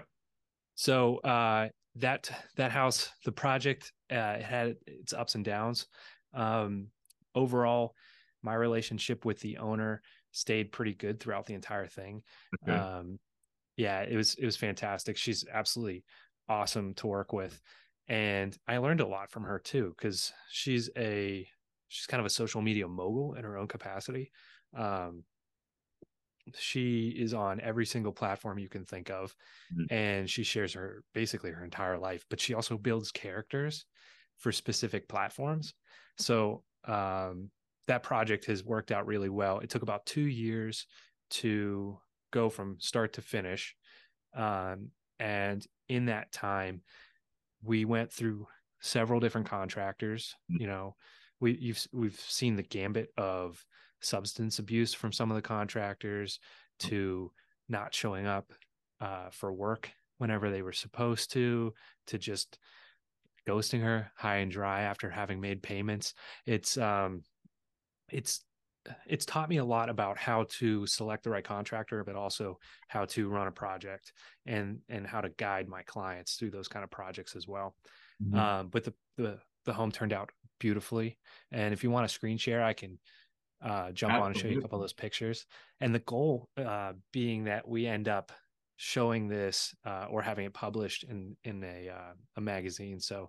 so 0.77 1.19
uh 1.19 1.69
that 1.97 2.31
that 2.57 2.71
house 2.73 3.11
the 3.27 3.33
project 3.33 3.93
uh 4.11 4.37
it 4.39 4.43
had 4.43 4.77
its 4.87 5.13
ups 5.13 5.35
and 5.35 5.45
downs 5.45 5.87
um 6.33 6.87
overall 7.35 7.95
my 8.43 8.55
relationship 8.55 9.27
with 9.27 9.39
the 9.41 9.59
owner 9.59 10.01
stayed 10.33 10.73
pretty 10.73 10.95
good 10.95 11.21
throughout 11.21 11.47
the 11.47 11.55
entire 11.55 11.87
thing. 11.87 12.23
Okay. 12.55 12.85
um 12.89 13.19
yeah 13.77 14.03
it 14.03 14.17
was 14.17 14.35
it 14.37 14.45
was 14.47 14.57
fantastic. 14.57 15.17
She's 15.17 15.47
absolutely 15.49 16.05
awesome 16.49 16.95
to 16.95 17.07
work 17.07 17.33
with. 17.33 17.61
And 18.09 18.57
i 18.69 18.79
learned 18.79 19.01
a 19.01 19.07
lot 19.07 19.31
from 19.31 19.45
her 19.45 19.59
too 19.59 19.95
because 19.97 20.33
she's 20.51 20.91
a 20.97 21.49
she's 21.89 22.07
kind 22.07 22.21
of 22.21 22.27
a 22.27 22.31
social 22.31 22.63
media 22.63 22.89
mogul 22.89 23.35
in 23.35 23.45
her 23.45 23.57
own 23.59 23.69
capacity. 23.69 24.33
Um 24.75 25.25
she 26.55 27.11
is 27.11 27.35
on 27.35 27.61
every 27.61 27.87
single 27.87 28.13
platform 28.13 28.59
you 28.59 28.69
can 28.69 28.85
think 28.85 29.11
of 29.11 29.37
Mhm. 29.71 29.91
and 29.91 30.31
she 30.31 30.45
shares 30.45 30.75
her 30.75 31.05
basically 31.15 31.51
her 31.51 31.65
entire 31.65 31.99
life 31.99 32.27
but 32.31 32.41
she 32.41 32.55
also 32.55 32.79
builds 32.79 33.13
characters 33.13 33.87
for 34.39 34.53
specific 34.53 35.09
platforms. 35.09 35.75
So 36.19 36.65
um 36.85 37.51
that 37.91 38.03
project 38.05 38.47
has 38.47 38.65
worked 38.65 38.93
out 38.93 39.07
really 39.07 39.29
well. 39.29 39.59
It 39.61 39.71
took 39.71 39.83
about 39.83 40.07
two 40.07 40.23
years 40.27 40.87
to 41.31 41.99
go 42.33 42.49
from 42.49 42.79
start 42.81 43.15
to 43.15 43.23
finish 43.23 43.75
um 44.35 44.93
and 45.19 45.67
in 45.89 46.07
that 46.07 46.31
time 46.33 46.83
we 47.63 47.85
went 47.85 48.13
through 48.13 48.47
several 48.81 49.21
different 49.21 49.49
contractors 49.49 50.35
Mhm. 50.51 50.61
you 50.61 50.67
know. 50.67 50.97
We 51.41 51.57
you've 51.57 51.87
we've 51.93 52.21
seen 52.21 52.57
the 52.57 52.63
gambit 52.63 53.11
of 53.17 53.65
substance 54.01 54.59
abuse 54.61 54.95
from 54.95 55.13
some 55.13 55.31
of 55.31 55.37
the 55.37 55.43
contractors 55.43 56.39
to 56.81 57.33
not 57.69 57.95
showing 57.95 58.27
up 58.27 58.53
uh, 59.01 59.31
for 59.31 59.53
work 59.53 59.93
whenever 60.19 60.51
they 60.51 60.63
were 60.63 60.73
supposed 60.73 61.33
to 61.33 61.75
to 62.07 62.19
just 62.19 62.59
ghosting 63.49 63.83
her 63.83 64.13
high 64.17 64.37
and 64.39 64.53
dry 64.53 64.83
after 64.83 65.11
having 65.11 65.41
made 65.41 65.63
payments. 65.63 66.15
It's 66.47 66.77
um 66.77 67.25
it's 68.13 68.45
it's 69.07 69.27
taught 69.27 69.49
me 69.49 69.59
a 69.59 69.65
lot 69.65 69.91
about 69.91 70.17
how 70.17 70.47
to 70.49 70.87
select 70.87 71.25
the 71.25 71.31
right 71.31 71.45
contractor 71.45 72.03
but 72.03 72.17
also 72.17 72.59
how 72.89 73.05
to 73.05 73.29
run 73.29 73.47
a 73.47 73.53
project 73.53 74.13
and 74.47 74.79
and 74.89 75.07
how 75.07 75.21
to 75.21 75.29
guide 75.31 75.69
my 75.69 75.83
clients 75.83 76.35
through 76.35 76.51
those 76.51 76.69
kind 76.69 76.83
of 76.83 76.91
projects 76.91 77.37
as 77.37 77.47
well. 77.47 77.75
Mhm. 78.23 78.39
um, 78.39 78.69
but 78.69 78.85
the, 78.85 78.95
the 79.17 79.39
the 79.67 79.73
home 79.73 79.93
turned 79.93 80.13
out 80.13 80.31
beautifully. 80.59 81.19
And 81.53 81.73
if 81.73 81.83
you 81.85 81.91
want 81.91 82.07
a 82.07 82.09
screen 82.09 82.39
share 82.39 82.63
i 82.63 82.73
can 82.73 82.99
uh, 83.63 83.93
jump 83.93 84.15
on 84.15 84.29
and 84.29 84.37
show 84.37 84.49
you 84.49 84.59
a 84.59 84.63
couple 84.63 84.79
of 84.79 84.83
those 84.83 84.93
pictures. 84.93 85.47
And 85.81 85.95
the 85.95 85.99
goal 86.01 86.49
uh, 86.57 86.95
being 87.13 87.45
that 87.45 87.69
we 87.69 87.87
end 87.87 88.09
up 88.09 88.33
showing 88.77 89.29
this 89.29 89.75
uh, 89.85 90.07
or 90.09 90.23
having 90.23 90.47
it 90.47 90.55
published 90.55 91.05
in 91.05 91.37
in 91.45 91.63
a 91.63 91.91
uh, 91.91 92.13
a 92.37 92.41
magazine. 92.41 93.01
So 93.01 93.29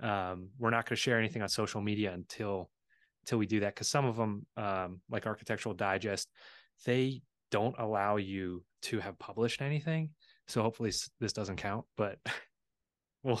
um, 0.00 0.50
we're 0.58 0.70
not 0.70 0.86
going 0.86 0.96
to 0.96 1.02
share 1.02 1.18
anything 1.18 1.42
on 1.42 1.48
social 1.48 1.80
media 1.80 2.12
until 2.12 2.70
until 3.24 3.38
we 3.38 3.46
do 3.46 3.60
that 3.60 3.74
because 3.74 3.88
some 3.88 4.04
of 4.04 4.16
them 4.16 4.46
um, 4.56 5.00
like 5.10 5.26
architectural 5.26 5.74
digest 5.74 6.28
they 6.84 7.22
don't 7.50 7.76
allow 7.78 8.16
you 8.16 8.62
to 8.82 9.00
have 9.00 9.18
published 9.18 9.62
anything 9.62 10.10
so 10.46 10.62
hopefully 10.62 10.92
this 11.20 11.32
doesn't 11.32 11.56
count 11.56 11.84
but 11.96 12.18
we'll 13.22 13.40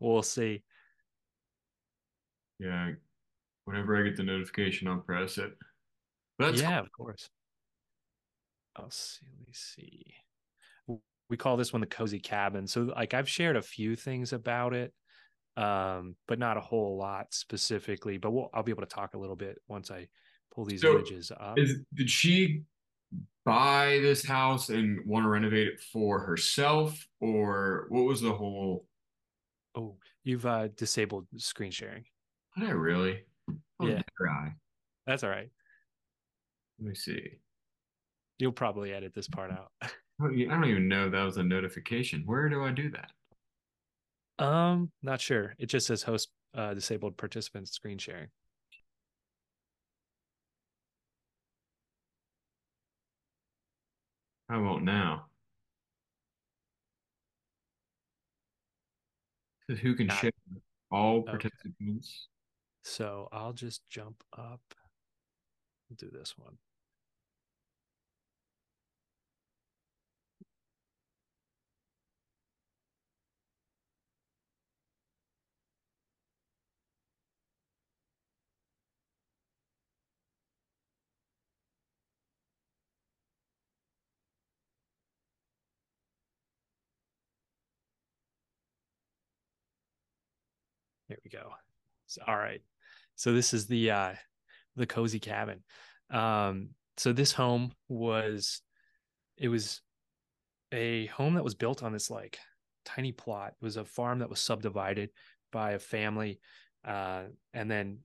we'll 0.00 0.22
see 0.22 0.62
Yeah. 2.58 2.92
Whenever 3.64 3.96
I 3.96 4.02
get 4.02 4.16
the 4.16 4.24
notification, 4.24 4.88
I'll 4.88 4.98
press 4.98 5.38
it. 5.38 5.52
That's 6.38 6.60
yeah, 6.60 6.80
of 6.80 6.90
course. 6.92 7.28
I'll 8.76 8.90
see. 8.90 9.26
Let 9.38 9.46
me 9.46 9.52
see. 9.52 10.14
We 11.28 11.36
call 11.36 11.56
this 11.56 11.72
one 11.72 11.80
the 11.80 11.86
cozy 11.86 12.18
cabin. 12.18 12.66
So, 12.66 12.82
like, 12.82 13.14
I've 13.14 13.28
shared 13.28 13.56
a 13.56 13.62
few 13.62 13.94
things 13.94 14.32
about 14.32 14.74
it, 14.74 14.92
um, 15.60 16.16
but 16.26 16.38
not 16.38 16.56
a 16.56 16.60
whole 16.60 16.96
lot 16.96 17.32
specifically. 17.34 18.18
But 18.18 18.30
we'll, 18.30 18.50
I'll 18.54 18.62
be 18.62 18.72
able 18.72 18.82
to 18.82 18.88
talk 18.88 19.14
a 19.14 19.18
little 19.18 19.36
bit 19.36 19.58
once 19.68 19.90
I 19.90 20.08
pull 20.54 20.64
these 20.64 20.80
So, 20.82 20.94
images 20.96 21.30
up. 21.38 21.58
Is 21.58 21.80
did 21.94 22.08
she 22.10 22.62
buy 23.44 23.98
this 24.02 24.24
house 24.24 24.68
and 24.68 25.00
want 25.06 25.24
to 25.24 25.28
renovate 25.28 25.66
it 25.68 25.80
for 25.92 26.20
herself, 26.20 27.06
or 27.20 27.86
what 27.88 28.02
was 28.02 28.20
the 28.20 28.32
whole? 28.32 28.86
oh, 29.76 29.96
you've 30.24 30.46
uh, 30.46 30.68
disabled 30.76 31.26
screen 31.36 31.70
sharing. 31.70 32.04
Did 32.58 32.68
I 32.68 32.72
really? 32.72 33.20
Oh, 33.78 33.86
Yeah. 33.86 34.02
That's 35.06 35.22
all 35.24 35.30
right. 35.30 35.48
Let 36.80 36.88
me 36.88 36.94
see. 36.94 37.22
You'll 38.38 38.52
probably 38.52 38.92
edit 38.92 39.14
this 39.14 39.28
part 39.28 39.50
out. 39.52 39.70
I 39.82 39.88
don't 40.20 40.64
even 40.64 40.88
know 40.88 41.08
that 41.08 41.22
was 41.22 41.36
a 41.36 41.42
notification. 41.42 42.22
Where 42.26 42.48
do 42.48 42.64
I 42.64 42.72
do 42.72 42.90
that? 42.90 43.10
Um, 44.40 44.90
not 45.02 45.20
sure. 45.20 45.54
It 45.58 45.66
just 45.66 45.86
says 45.86 46.02
host 46.02 46.30
uh, 46.54 46.74
disabled 46.74 47.16
participants 47.16 47.70
screen 47.72 47.98
sharing. 47.98 48.28
I 54.48 54.56
won't 54.58 54.82
now. 54.84 55.26
Who 59.68 59.94
can 59.94 60.08
share 60.08 60.32
all 60.90 61.18
Okay. 61.18 61.30
participants. 61.30 62.28
So 62.82 63.28
I'll 63.30 63.52
just 63.52 63.82
jump 63.88 64.24
up. 64.36 64.60
Do 65.96 66.10
this 66.10 66.34
one. 66.36 66.56
Go. 91.30 91.50
So, 92.06 92.22
all 92.26 92.36
right. 92.36 92.62
So 93.16 93.32
this 93.32 93.52
is 93.52 93.66
the 93.66 93.90
uh 93.90 94.12
the 94.76 94.86
cozy 94.86 95.20
cabin. 95.20 95.62
Um 96.10 96.70
so 96.96 97.12
this 97.12 97.32
home 97.32 97.72
was 97.88 98.62
it 99.36 99.48
was 99.48 99.80
a 100.72 101.06
home 101.06 101.34
that 101.34 101.44
was 101.44 101.54
built 101.54 101.82
on 101.82 101.92
this 101.92 102.10
like 102.10 102.38
tiny 102.84 103.12
plot. 103.12 103.54
It 103.60 103.64
was 103.64 103.76
a 103.76 103.84
farm 103.84 104.20
that 104.20 104.30
was 104.30 104.40
subdivided 104.40 105.10
by 105.52 105.72
a 105.72 105.78
family 105.78 106.40
uh 106.84 107.24
and 107.52 107.70
then 107.70 107.98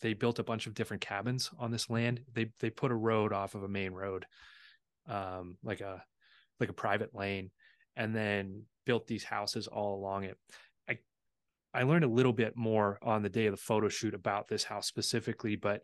they 0.00 0.12
built 0.12 0.38
a 0.38 0.44
bunch 0.44 0.66
of 0.66 0.74
different 0.74 1.02
cabins 1.02 1.50
on 1.58 1.70
this 1.70 1.88
land. 1.90 2.20
They 2.32 2.50
they 2.60 2.70
put 2.70 2.92
a 2.92 2.96
road 2.96 3.32
off 3.32 3.54
of 3.54 3.62
a 3.62 3.68
main 3.68 3.92
road 3.92 4.26
um 5.08 5.56
like 5.62 5.80
a 5.80 6.02
like 6.58 6.68
a 6.68 6.74
private 6.74 7.14
lane 7.14 7.50
and 7.96 8.14
then 8.14 8.62
built 8.84 9.06
these 9.06 9.24
houses 9.24 9.66
all 9.66 9.96
along 9.96 10.24
it. 10.24 10.38
I 11.76 11.82
learned 11.82 12.04
a 12.04 12.08
little 12.08 12.32
bit 12.32 12.56
more 12.56 12.98
on 13.02 13.22
the 13.22 13.28
day 13.28 13.46
of 13.46 13.52
the 13.52 13.58
photo 13.58 13.90
shoot 13.90 14.14
about 14.14 14.48
this 14.48 14.64
house 14.64 14.86
specifically, 14.86 15.56
but 15.56 15.82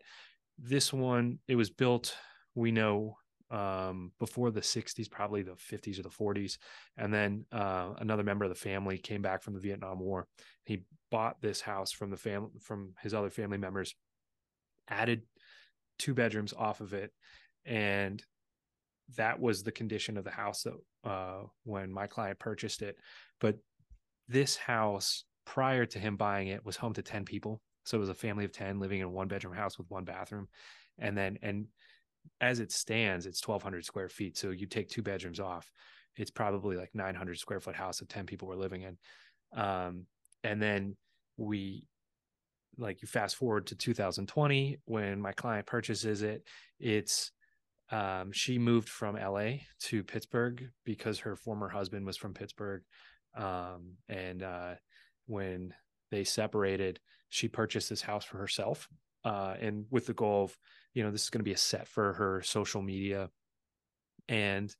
this 0.57 0.91
one 0.91 1.37
it 1.47 1.55
was 1.55 1.69
built 1.69 2.15
we 2.55 2.71
know 2.71 3.17
um, 3.51 4.11
before 4.19 4.49
the 4.49 4.61
60s, 4.61 5.09
probably 5.09 5.43
the 5.43 5.51
50s 5.51 5.99
or 5.99 6.03
the 6.03 6.09
40s, 6.09 6.57
and 6.97 7.13
then 7.13 7.45
uh, 7.51 7.91
another 7.99 8.23
member 8.23 8.43
of 8.43 8.49
the 8.49 8.55
family 8.55 8.97
came 8.97 9.21
back 9.21 9.43
from 9.43 9.53
the 9.53 9.59
Vietnam 9.59 9.99
War. 9.99 10.27
He 10.65 10.83
bought 11.11 11.39
this 11.41 11.61
house 11.61 11.91
from 11.91 12.09
the 12.09 12.17
family 12.17 12.49
from 12.59 12.93
his 13.03 13.13
other 13.13 13.29
family 13.29 13.59
members, 13.59 13.93
added 14.87 15.21
two 15.99 16.15
bedrooms 16.15 16.53
off 16.57 16.81
of 16.81 16.93
it, 16.93 17.11
and 17.65 18.23
that 19.17 19.39
was 19.39 19.61
the 19.61 19.71
condition 19.71 20.17
of 20.17 20.23
the 20.23 20.31
house 20.31 20.63
that 20.63 20.73
uh, 21.07 21.43
when 21.65 21.91
my 21.91 22.07
client 22.07 22.39
purchased 22.39 22.81
it. 22.81 22.97
But 23.39 23.57
this 24.27 24.55
house 24.55 25.25
prior 25.45 25.85
to 25.85 25.99
him 25.99 26.15
buying 26.15 26.47
it 26.47 26.65
was 26.65 26.77
home 26.77 26.93
to 26.93 27.01
10 27.01 27.25
people. 27.25 27.61
So 27.85 27.97
it 27.97 27.99
was 27.99 28.09
a 28.09 28.13
family 28.13 28.45
of 28.45 28.51
10 28.51 28.79
living 28.79 29.01
in 29.01 29.11
one 29.11 29.27
bedroom 29.27 29.55
house 29.55 29.77
with 29.77 29.89
one 29.89 30.05
bathroom. 30.05 30.47
And 30.99 31.17
then 31.17 31.37
and 31.41 31.67
as 32.39 32.59
it 32.59 32.71
stands 32.71 33.25
it's 33.25 33.45
1200 33.45 33.85
square 33.85 34.09
feet. 34.09 34.37
So 34.37 34.51
you 34.51 34.67
take 34.67 34.89
two 34.89 35.01
bedrooms 35.01 35.39
off 35.39 35.69
it's 36.15 36.31
probably 36.31 36.77
like 36.77 36.91
900 36.93 37.39
square 37.39 37.59
foot 37.59 37.75
house 37.75 37.99
that 37.99 38.09
10 38.09 38.25
people 38.25 38.47
were 38.47 38.55
living 38.55 38.83
in. 38.83 38.97
Um, 39.59 40.05
and 40.43 40.61
then 40.61 40.95
we 41.37 41.87
like 42.77 43.01
you 43.01 43.07
fast 43.07 43.35
forward 43.35 43.67
to 43.67 43.75
2020 43.75 44.79
when 44.85 45.21
my 45.21 45.31
client 45.31 45.67
purchases 45.67 46.23
it 46.23 46.43
it's 46.79 47.31
um, 47.91 48.31
she 48.31 48.57
moved 48.57 48.89
from 48.89 49.15
LA 49.15 49.57
to 49.81 50.03
Pittsburgh 50.03 50.69
because 50.83 51.19
her 51.19 51.35
former 51.35 51.69
husband 51.69 52.05
was 52.05 52.17
from 52.17 52.33
Pittsburgh. 52.33 52.81
Um, 53.35 53.97
and 54.09 54.41
uh, 54.41 54.75
when 55.25 55.73
they 56.11 56.23
separated, 56.23 56.99
she 57.29 57.47
purchased 57.47 57.89
this 57.89 58.01
house 58.01 58.25
for 58.25 58.37
herself, 58.37 58.87
uh, 59.25 59.55
and 59.59 59.85
with 59.89 60.05
the 60.05 60.13
goal 60.13 60.45
of, 60.45 60.57
you 60.93 61.03
know, 61.03 61.11
this 61.11 61.23
is 61.23 61.29
going 61.29 61.39
to 61.39 61.45
be 61.45 61.53
a 61.53 61.57
set 61.57 61.87
for 61.87 62.13
her 62.13 62.41
social 62.41 62.81
media, 62.81 63.29
and 64.27 64.75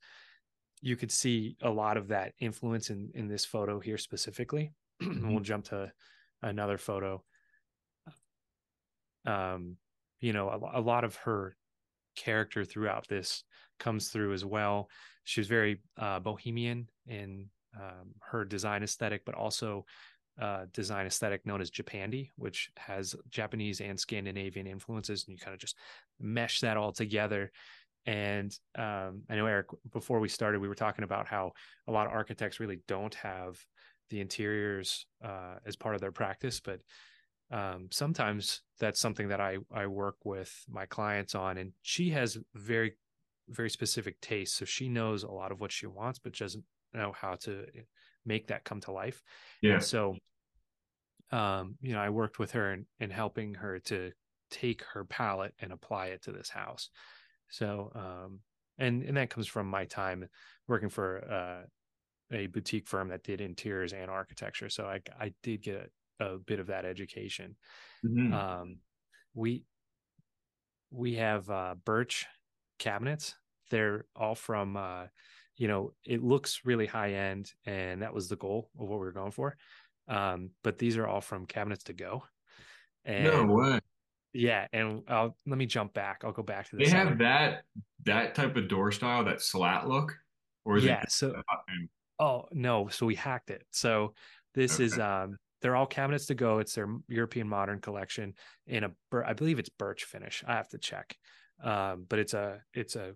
you 0.81 0.95
could 0.95 1.11
see 1.11 1.55
a 1.61 1.69
lot 1.69 1.97
of 1.97 2.09
that 2.09 2.33
influence 2.39 2.89
in 2.89 3.11
in 3.15 3.27
this 3.27 3.45
photo 3.45 3.79
here 3.79 3.97
specifically. 3.97 4.73
we'll 5.01 5.39
jump 5.39 5.65
to 5.65 5.91
another 6.41 6.77
photo. 6.77 7.23
Um, 9.25 9.77
you 10.19 10.33
know, 10.33 10.49
a, 10.49 10.79
a 10.79 10.81
lot 10.81 11.03
of 11.03 11.15
her 11.17 11.55
character 12.15 12.63
throughout 12.63 13.07
this 13.07 13.43
comes 13.79 14.09
through 14.09 14.33
as 14.33 14.45
well. 14.45 14.89
She 15.23 15.39
was 15.39 15.47
very 15.47 15.81
uh, 15.97 16.19
bohemian 16.19 16.87
in 17.07 17.49
um, 17.75 18.13
her 18.21 18.45
design 18.45 18.83
aesthetic, 18.83 19.23
but 19.25 19.35
also 19.35 19.85
uh, 20.41 20.65
design 20.73 21.05
aesthetic 21.05 21.45
known 21.45 21.61
as 21.61 21.71
Japandi, 21.71 22.29
which 22.35 22.69
has 22.77 23.15
Japanese 23.29 23.81
and 23.81 23.99
Scandinavian 23.99 24.67
influences, 24.67 25.25
and 25.27 25.33
you 25.33 25.39
kind 25.39 25.53
of 25.53 25.59
just 25.59 25.77
mesh 26.19 26.61
that 26.61 26.77
all 26.77 26.91
together. 26.91 27.51
And 28.05 28.57
um, 28.77 29.21
I 29.29 29.35
know 29.35 29.45
Eric, 29.45 29.67
before 29.91 30.19
we 30.19 30.27
started, 30.27 30.59
we 30.59 30.67
were 30.67 30.75
talking 30.75 31.03
about 31.03 31.27
how 31.27 31.53
a 31.87 31.91
lot 31.91 32.07
of 32.07 32.13
architects 32.13 32.59
really 32.59 32.79
don't 32.87 33.13
have 33.15 33.57
the 34.09 34.19
interiors 34.19 35.05
uh, 35.23 35.55
as 35.65 35.75
part 35.75 35.95
of 35.95 36.01
their 36.01 36.11
practice, 36.11 36.59
but 36.59 36.79
um, 37.51 37.87
sometimes 37.91 38.61
that's 38.79 38.99
something 38.99 39.27
that 39.27 39.39
I 39.39 39.57
I 39.71 39.85
work 39.87 40.15
with 40.23 40.51
my 40.69 40.85
clients 40.85 41.35
on, 41.35 41.57
and 41.57 41.71
she 41.81 42.09
has 42.09 42.37
very 42.55 42.93
very 43.49 43.69
specific 43.69 44.19
tastes, 44.21 44.57
so 44.57 44.65
she 44.65 44.89
knows 44.89 45.23
a 45.23 45.31
lot 45.31 45.51
of 45.51 45.59
what 45.59 45.71
she 45.71 45.85
wants, 45.85 46.19
but 46.19 46.33
doesn't 46.33 46.63
know 46.93 47.13
how 47.15 47.35
to 47.35 47.65
make 48.25 48.47
that 48.47 48.63
come 48.63 48.81
to 48.81 48.91
life. 48.91 49.21
Yeah. 49.61 49.73
And 49.73 49.83
so, 49.83 50.15
um, 51.31 51.75
you 51.81 51.93
know, 51.93 51.99
I 51.99 52.09
worked 52.09 52.39
with 52.39 52.51
her 52.51 52.73
in, 52.73 52.85
in 52.99 53.09
helping 53.09 53.55
her 53.55 53.79
to 53.79 54.11
take 54.49 54.83
her 54.93 55.03
palette 55.03 55.53
and 55.59 55.71
apply 55.71 56.07
it 56.07 56.23
to 56.23 56.31
this 56.31 56.49
house. 56.49 56.89
So, 57.49 57.91
um, 57.95 58.39
and 58.77 59.03
and 59.03 59.17
that 59.17 59.29
comes 59.29 59.47
from 59.47 59.67
my 59.67 59.85
time 59.85 60.27
working 60.67 60.89
for 60.89 61.23
uh, 62.31 62.35
a 62.35 62.47
boutique 62.47 62.87
firm 62.87 63.09
that 63.09 63.23
did 63.23 63.41
interiors 63.41 63.93
and 63.93 64.09
architecture. 64.09 64.69
So 64.69 64.85
I 64.85 65.01
I 65.19 65.33
did 65.43 65.61
get 65.61 65.91
a, 66.19 66.37
bit 66.37 66.59
of 66.59 66.67
that 66.67 66.85
education. 66.85 67.55
Mhm. 68.05 68.33
Um, 68.33 68.77
we 69.33 69.65
we 70.91 71.15
have 71.15 71.49
uh, 71.49 71.75
birch 71.83 72.25
cabinets. 72.79 73.35
They're 73.69 74.05
all 74.15 74.35
from 74.35 74.77
uh, 74.77 75.07
you 75.57 75.67
know, 75.67 75.93
it 76.05 76.23
looks 76.23 76.61
really 76.65 76.85
high 76.87 77.13
end, 77.13 77.51
and 77.65 78.01
that 78.01 78.13
was 78.13 78.27
the 78.29 78.35
goal 78.35 78.69
of 78.79 78.87
what 78.87 78.99
we 78.99 79.05
were 79.05 79.11
going 79.11 79.31
for. 79.31 79.55
Um, 80.07 80.51
but 80.63 80.77
these 80.77 80.97
are 80.97 81.07
all 81.07 81.21
from 81.21 81.45
cabinets 81.45 81.83
to 81.85 81.93
go. 81.93 82.23
And 83.05 83.23
no 83.25 83.45
way. 83.45 83.79
yeah, 84.33 84.67
and 84.73 85.03
I'll 85.07 85.35
let 85.45 85.57
me 85.57 85.65
jump 85.65 85.93
back. 85.93 86.21
I'll 86.23 86.31
go 86.31 86.43
back 86.43 86.69
to 86.69 86.75
They 86.77 86.85
this. 86.85 86.93
have 86.93 87.17
that 87.19 87.63
that 88.05 88.35
type 88.35 88.55
of 88.55 88.67
door 88.67 88.91
style, 88.91 89.23
that 89.25 89.41
slat 89.41 89.87
look, 89.87 90.13
or 90.65 90.77
is 90.77 90.85
yeah. 90.85 91.01
it? 91.01 91.11
So 91.11 91.33
Oh 92.19 92.45
no, 92.51 92.87
so 92.89 93.05
we 93.05 93.15
hacked 93.15 93.49
it. 93.49 93.65
So 93.71 94.13
this 94.53 94.79
is 94.79 94.97
um 94.99 95.37
they're 95.61 95.75
all 95.75 95.85
cabinets 95.87 96.25
to 96.27 96.35
go. 96.35 96.59
It's 96.59 96.75
their 96.75 96.87
European 97.07 97.47
modern 97.47 97.79
collection 97.79 98.33
in 98.67 98.83
a 98.83 98.91
I 99.25 99.33
believe 99.33 99.59
it's 99.59 99.69
birch 99.69 100.05
finish. 100.05 100.43
I 100.47 100.53
have 100.53 100.69
to 100.69 100.77
check. 100.77 101.17
Um 101.63 102.05
but 102.07 102.19
it's 102.19 102.33
a 102.33 102.61
it's 102.73 102.95
a 102.95 103.15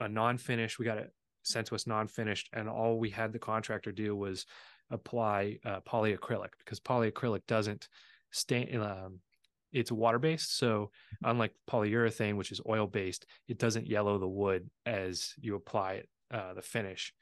a 0.00 0.08
non-finish. 0.08 0.78
We 0.78 0.84
got 0.84 0.98
it 0.98 1.12
sent 1.44 1.66
to 1.68 1.74
us 1.74 1.86
non-finished 1.86 2.48
and 2.52 2.68
all 2.68 2.98
we 2.98 3.10
had 3.10 3.32
the 3.32 3.38
contractor 3.38 3.92
do 3.92 4.16
was 4.16 4.46
apply 4.90 5.58
uh, 5.64 5.80
polyacrylic 5.80 6.50
because 6.58 6.80
polyacrylic 6.80 7.42
doesn't 7.46 7.88
stain 8.32 8.80
um, 8.80 9.20
it's 9.72 9.92
water 9.92 10.18
based 10.18 10.56
so 10.56 10.90
unlike 11.22 11.52
polyurethane 11.70 12.36
which 12.36 12.50
is 12.50 12.60
oil 12.68 12.86
based 12.86 13.26
it 13.48 13.58
doesn't 13.58 13.86
yellow 13.86 14.18
the 14.18 14.28
wood 14.28 14.68
as 14.86 15.32
you 15.38 15.54
apply 15.54 15.94
it 15.94 16.08
uh, 16.32 16.54
the 16.54 16.62
finish 16.62 17.12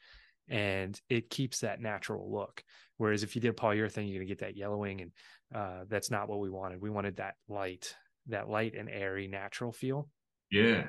and 0.49 1.01
it 1.09 1.31
keeps 1.31 1.61
that 1.61 1.81
natural 1.81 2.31
look. 2.31 2.63
Whereas 2.97 3.23
if 3.23 3.35
you 3.35 3.41
did 3.41 3.57
polyurethane 3.57 4.09
you're 4.09 4.19
going 4.19 4.21
to 4.21 4.25
get 4.27 4.41
that 4.41 4.57
yellowing 4.57 5.01
and 5.01 5.13
uh, 5.55 5.85
that's 5.89 6.11
not 6.11 6.29
what 6.29 6.41
we 6.41 6.51
wanted. 6.51 6.81
We 6.81 6.91
wanted 6.91 7.17
that 7.17 7.35
light 7.49 7.95
that 8.29 8.49
light 8.49 8.75
and 8.75 8.89
airy 8.89 9.27
natural 9.27 9.73
feel. 9.73 10.09
Yeah 10.51 10.85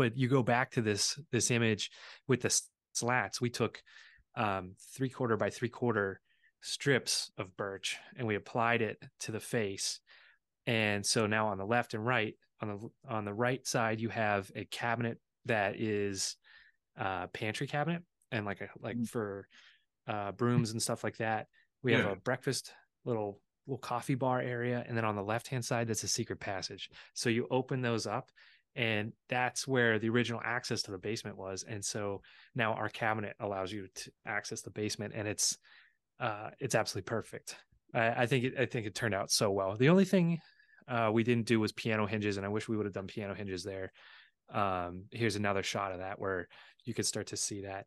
but 0.00 0.16
you 0.16 0.28
go 0.28 0.42
back 0.42 0.70
to 0.70 0.80
this 0.80 1.18
this 1.30 1.50
image 1.50 1.90
with 2.26 2.40
the 2.40 2.62
slats 2.94 3.38
we 3.38 3.50
took 3.50 3.82
um, 4.34 4.72
three 4.96 5.10
quarter 5.10 5.36
by 5.36 5.50
three 5.50 5.68
quarter 5.68 6.22
strips 6.62 7.30
of 7.36 7.54
birch 7.54 7.98
and 8.16 8.26
we 8.26 8.34
applied 8.34 8.80
it 8.80 8.96
to 9.18 9.30
the 9.30 9.40
face 9.40 10.00
and 10.66 11.04
so 11.04 11.26
now 11.26 11.48
on 11.48 11.58
the 11.58 11.66
left 11.66 11.92
and 11.92 12.06
right 12.06 12.34
on 12.62 12.68
the 12.68 13.14
on 13.14 13.26
the 13.26 13.34
right 13.34 13.66
side 13.66 14.00
you 14.00 14.08
have 14.08 14.50
a 14.56 14.64
cabinet 14.64 15.18
that 15.44 15.78
is 15.78 16.36
uh 16.98 17.26
pantry 17.34 17.66
cabinet 17.66 18.02
and 18.32 18.46
like 18.46 18.62
a 18.62 18.68
like 18.80 18.96
mm. 18.96 19.06
for 19.06 19.46
uh 20.08 20.32
brooms 20.32 20.70
and 20.70 20.80
stuff 20.80 21.04
like 21.04 21.18
that 21.18 21.46
we 21.82 21.92
yeah. 21.92 21.98
have 21.98 22.12
a 22.12 22.16
breakfast 22.16 22.72
little 23.04 23.38
little 23.66 23.78
coffee 23.78 24.14
bar 24.14 24.40
area 24.40 24.82
and 24.88 24.96
then 24.96 25.04
on 25.04 25.14
the 25.14 25.22
left 25.22 25.48
hand 25.48 25.62
side 25.62 25.86
that's 25.86 26.04
a 26.04 26.08
secret 26.08 26.40
passage 26.40 26.88
so 27.12 27.28
you 27.28 27.46
open 27.50 27.82
those 27.82 28.06
up 28.06 28.30
and 28.76 29.12
that's 29.28 29.66
where 29.66 29.98
the 29.98 30.08
original 30.08 30.40
access 30.44 30.82
to 30.82 30.90
the 30.90 30.98
basement 30.98 31.36
was 31.36 31.64
and 31.68 31.84
so 31.84 32.20
now 32.54 32.72
our 32.74 32.88
cabinet 32.88 33.34
allows 33.40 33.72
you 33.72 33.88
to 33.94 34.10
access 34.26 34.60
the 34.62 34.70
basement 34.70 35.12
and 35.14 35.26
it's 35.26 35.58
uh 36.20 36.50
it's 36.60 36.74
absolutely 36.74 37.08
perfect. 37.08 37.56
I, 37.94 38.22
I 38.22 38.26
think 38.26 38.44
it 38.44 38.54
i 38.58 38.66
think 38.66 38.86
it 38.86 38.94
turned 38.94 39.14
out 39.14 39.30
so 39.30 39.50
well. 39.50 39.76
The 39.76 39.88
only 39.88 40.04
thing 40.04 40.38
uh 40.88 41.10
we 41.12 41.24
didn't 41.24 41.46
do 41.46 41.58
was 41.58 41.72
piano 41.72 42.06
hinges 42.06 42.36
and 42.36 42.46
i 42.46 42.48
wish 42.48 42.68
we 42.68 42.76
would 42.76 42.86
have 42.86 42.94
done 42.94 43.06
piano 43.06 43.34
hinges 43.34 43.64
there. 43.64 43.92
Um 44.52 45.04
here's 45.10 45.36
another 45.36 45.62
shot 45.62 45.92
of 45.92 45.98
that 45.98 46.20
where 46.20 46.46
you 46.84 46.94
could 46.94 47.06
start 47.06 47.28
to 47.28 47.36
see 47.36 47.62
that. 47.62 47.86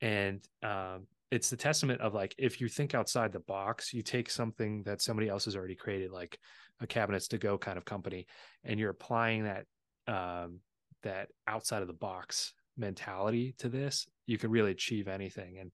And 0.00 0.44
um 0.62 1.06
it's 1.30 1.50
the 1.50 1.56
testament 1.56 2.00
of 2.00 2.12
like 2.12 2.34
if 2.38 2.60
you 2.60 2.68
think 2.68 2.94
outside 2.94 3.32
the 3.32 3.40
box 3.40 3.92
you 3.92 4.02
take 4.02 4.30
something 4.30 4.82
that 4.84 5.00
somebody 5.00 5.28
else 5.28 5.44
has 5.44 5.56
already 5.56 5.74
created 5.74 6.10
like 6.10 6.38
a 6.80 6.86
cabinets 6.86 7.28
to 7.28 7.38
go 7.38 7.56
kind 7.56 7.78
of 7.78 7.84
company 7.84 8.26
and 8.64 8.78
you're 8.80 8.90
applying 8.90 9.44
that 9.44 9.64
um, 10.06 10.60
that 11.02 11.28
outside 11.46 11.82
of 11.82 11.88
the 11.88 11.94
box 11.94 12.52
mentality 12.76 13.54
to 13.58 13.68
this, 13.68 14.06
you 14.26 14.38
can 14.38 14.50
really 14.50 14.70
achieve 14.70 15.08
anything. 15.08 15.58
And 15.58 15.70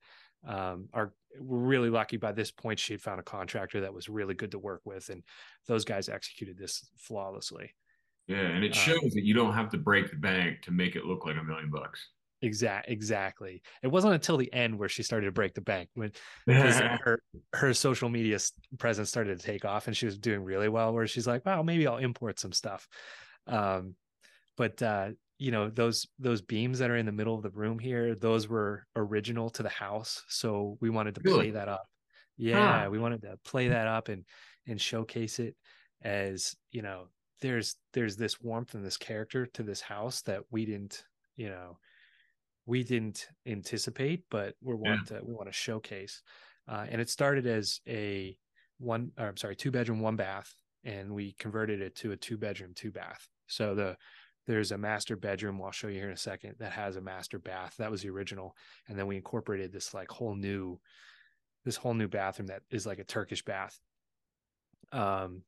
um, 0.47 0.89
our 0.93 1.13
we're 1.39 1.59
really 1.59 1.91
lucky 1.91 2.17
by 2.17 2.33
this 2.33 2.51
point 2.51 2.79
she 2.79 2.93
had 2.93 3.03
found 3.03 3.21
a 3.21 3.25
contractor 3.25 3.83
that 3.83 3.95
was 3.95 4.09
really 4.09 4.35
good 4.35 4.51
to 4.53 4.59
work 4.59 4.81
with, 4.85 5.09
and 5.11 5.23
those 5.69 5.85
guys 5.85 6.09
executed 6.09 6.59
this 6.59 6.89
flawlessly. 6.99 7.75
Yeah, 8.27 8.41
and 8.41 8.65
it 8.65 8.73
um, 8.73 8.79
shows 8.79 9.03
um, 9.03 9.11
that 9.15 9.25
you 9.25 9.35
don't 9.35 9.55
have 9.55 9.71
to 9.71 9.79
break 9.79 10.11
the 10.11 10.17
bank 10.17 10.63
to 10.63 10.71
make 10.71 10.97
it 10.97 11.05
look 11.05 11.27
like 11.27 11.37
a 11.37 11.45
million 11.45 11.71
bucks. 11.71 12.09
Exact, 12.43 12.89
exactly. 12.89 13.61
It 13.83 13.89
wasn't 13.89 14.15
until 14.15 14.39
the 14.39 14.53
end 14.53 14.79
where 14.79 14.89
she 14.89 15.03
started 15.03 15.27
to 15.27 15.33
break 15.33 15.55
the 15.55 15.61
bank 15.61 15.91
when 15.95 16.13
her 16.47 17.21
her 17.53 17.75
social 17.75 18.09
media 18.09 18.39
presence 18.79 19.11
started 19.11 19.39
to 19.39 19.47
take 19.47 19.65
off, 19.65 19.87
and 19.87 19.97
she 19.97 20.07
was 20.07 20.19
doing 20.19 20.43
really 20.43 20.69
well. 20.69 20.93
Where 20.93 21.07
she's 21.07 21.27
like, 21.27 21.45
"Wow, 21.45 21.63
maybe 21.63 21.87
I'll 21.87 21.99
import 21.99 22.41
some 22.41 22.53
stuff." 22.53 22.89
Um, 23.47 23.95
but 24.57 24.83
uh, 24.83 25.11
you 25.40 25.50
know 25.50 25.71
those 25.71 26.07
those 26.19 26.42
beams 26.42 26.78
that 26.78 26.90
are 26.90 26.97
in 26.97 27.07
the 27.07 27.12
middle 27.12 27.35
of 27.35 27.42
the 27.42 27.50
room 27.50 27.78
here 27.78 28.14
those 28.14 28.47
were 28.47 28.87
original 28.95 29.49
to 29.49 29.62
the 29.62 29.71
house 29.71 30.23
so 30.28 30.76
we 30.80 30.90
wanted 30.90 31.14
to 31.14 31.23
really? 31.25 31.38
play 31.38 31.50
that 31.50 31.69
up 31.69 31.87
yeah 32.37 32.85
huh. 32.85 32.90
we 32.90 32.99
wanted 32.99 33.23
to 33.23 33.37
play 33.45 33.68
that 33.68 33.87
up 33.87 34.09
and 34.09 34.25
and 34.68 34.81
showcase 34.81 35.38
it 35.38 35.57
as 36.03 36.55
you 36.70 36.83
know 36.83 37.07
there's 37.40 37.77
there's 37.94 38.16
this 38.16 38.40
warmth 38.40 38.75
and 38.75 38.85
this 38.85 38.98
character 38.98 39.46
to 39.46 39.62
this 39.62 39.81
house 39.81 40.20
that 40.22 40.40
we 40.51 40.66
didn't 40.66 41.05
you 41.37 41.48
know 41.48 41.79
we 42.66 42.85
didn't 42.85 43.27
anticipate 43.46 44.22
but 44.31 44.55
we 44.62 44.75
want 44.75 45.01
yeah. 45.11 45.18
to 45.18 45.25
we 45.25 45.33
want 45.33 45.48
to 45.48 45.53
showcase 45.53 46.22
uh, 46.68 46.85
and 46.88 47.01
it 47.01 47.09
started 47.09 47.46
as 47.46 47.81
a 47.88 48.37
one 48.79 49.11
or, 49.18 49.27
i'm 49.27 49.37
sorry 49.38 49.57
two 49.57 49.70
bedroom 49.70 50.01
one 50.01 50.16
bath 50.16 50.53
and 50.85 51.11
we 51.11 51.33
converted 51.38 51.81
it 51.81 51.94
to 51.94 52.12
a 52.12 52.16
two 52.16 52.37
bedroom 52.37 52.72
two 52.75 52.90
bath 52.90 53.27
so 53.46 53.75
the 53.75 53.96
there's 54.51 54.73
a 54.73 54.79
master 54.79 55.17
bedroom 55.17 55.61
I'll 55.63 55.71
show 55.71 55.87
you 55.87 55.99
here 55.99 56.09
in 56.09 56.13
a 56.13 56.17
second 56.17 56.57
that 56.59 56.73
has 56.73 56.97
a 56.97 57.01
master 57.01 57.39
bath. 57.39 57.77
That 57.79 57.91
was 57.91 58.03
the 58.03 58.11
original. 58.11 58.57
And 58.89 58.99
then 58.99 59.07
we 59.07 59.17
incorporated 59.17 59.73
this 59.73 59.95
like 59.95 60.11
whole 60.11 60.35
new 60.35 60.81
this 61.65 61.77
whole 61.77 61.95
new 61.95 62.09
bathroom 62.09 62.49
that 62.49 62.63
is 62.71 62.85
like 62.85 62.99
a 62.99 63.05
Turkish 63.05 63.45
bath. 63.45 63.79
Um 64.93 65.43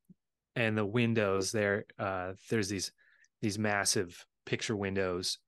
and 0.55 0.79
the 0.79 0.87
windows 0.87 1.51
there 1.51 1.85
uh 1.99 2.35
there's 2.49 2.69
these 2.69 2.93
these 3.41 3.59
massive 3.59 4.25
picture 4.47 4.77
windows 4.77 5.39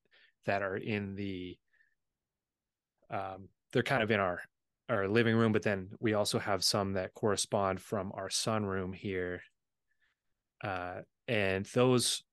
that 0.47 0.63
are 0.63 0.77
in 0.77 1.15
the 1.15 1.57
um 3.11 3.49
they're 3.73 3.83
kind 3.85 4.03
of 4.03 4.11
in 4.11 4.19
our 4.19 4.41
our 4.89 5.07
living 5.07 5.37
room 5.37 5.53
but 5.53 5.63
then 5.63 5.91
we 6.01 6.15
also 6.15 6.39
have 6.39 6.65
some 6.65 6.95
that 6.95 7.15
correspond 7.15 7.81
from 7.81 8.11
our 8.15 8.29
sunroom 8.29 8.95
here 8.95 9.43
uh 10.65 11.01
and 11.29 11.67
those 11.67 12.25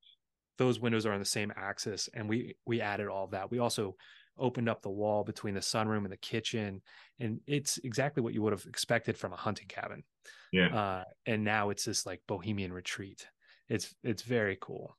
those 0.57 0.79
windows 0.79 1.05
are 1.05 1.13
on 1.13 1.19
the 1.19 1.25
same 1.25 1.51
axis 1.55 2.09
and 2.13 2.27
we 2.27 2.55
we 2.65 2.81
added 2.81 3.07
all 3.07 3.25
of 3.25 3.31
that. 3.31 3.51
We 3.51 3.59
also 3.59 3.95
opened 4.37 4.69
up 4.69 4.81
the 4.81 4.89
wall 4.89 5.23
between 5.23 5.53
the 5.53 5.59
sunroom 5.59 6.03
and 6.03 6.11
the 6.11 6.17
kitchen 6.17 6.81
and 7.19 7.39
it's 7.47 7.77
exactly 7.83 8.23
what 8.23 8.33
you 8.33 8.41
would 8.41 8.53
have 8.53 8.65
expected 8.65 9.17
from 9.17 9.33
a 9.33 9.37
hunting 9.37 9.67
cabin. 9.67 10.03
Yeah. 10.51 10.75
Uh, 10.75 11.03
and 11.25 11.43
now 11.43 11.69
it's 11.69 11.85
this 11.85 12.05
like 12.05 12.21
bohemian 12.27 12.73
retreat. 12.73 13.27
It's 13.69 13.93
it's 14.03 14.23
very 14.23 14.57
cool. 14.59 14.97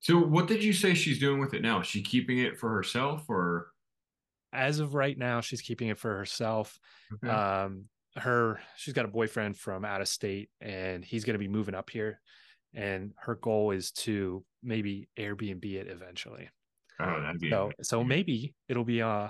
So 0.00 0.18
what 0.18 0.46
did 0.46 0.62
you 0.62 0.72
say 0.72 0.94
she's 0.94 1.18
doing 1.18 1.40
with 1.40 1.54
it 1.54 1.62
now? 1.62 1.80
Is 1.80 1.86
she 1.86 2.02
keeping 2.02 2.38
it 2.38 2.58
for 2.58 2.70
herself 2.70 3.24
or? 3.28 3.68
As 4.52 4.78
of 4.78 4.94
right 4.94 5.18
now 5.18 5.40
she's 5.40 5.60
keeping 5.60 5.88
it 5.88 5.98
for 5.98 6.16
herself. 6.16 6.78
Okay. 7.14 7.32
um 7.32 7.84
her 8.16 8.60
she's 8.76 8.94
got 8.94 9.04
a 9.04 9.08
boyfriend 9.08 9.56
from 9.56 9.84
out 9.84 10.00
of 10.00 10.08
state 10.08 10.48
and 10.60 11.04
he's 11.04 11.24
going 11.24 11.34
to 11.34 11.38
be 11.38 11.48
moving 11.48 11.74
up 11.74 11.90
here 11.90 12.20
and 12.74 13.12
her 13.18 13.34
goal 13.34 13.70
is 13.70 13.90
to 13.90 14.44
maybe 14.66 15.08
Airbnb 15.18 15.64
it 15.64 15.88
eventually. 15.88 16.50
Oh, 17.00 17.20
that'd 17.20 17.40
be 17.40 17.50
so. 17.50 17.70
So 17.82 18.04
maybe 18.04 18.54
it'll 18.68 18.84
be 18.84 19.00
uh, 19.02 19.28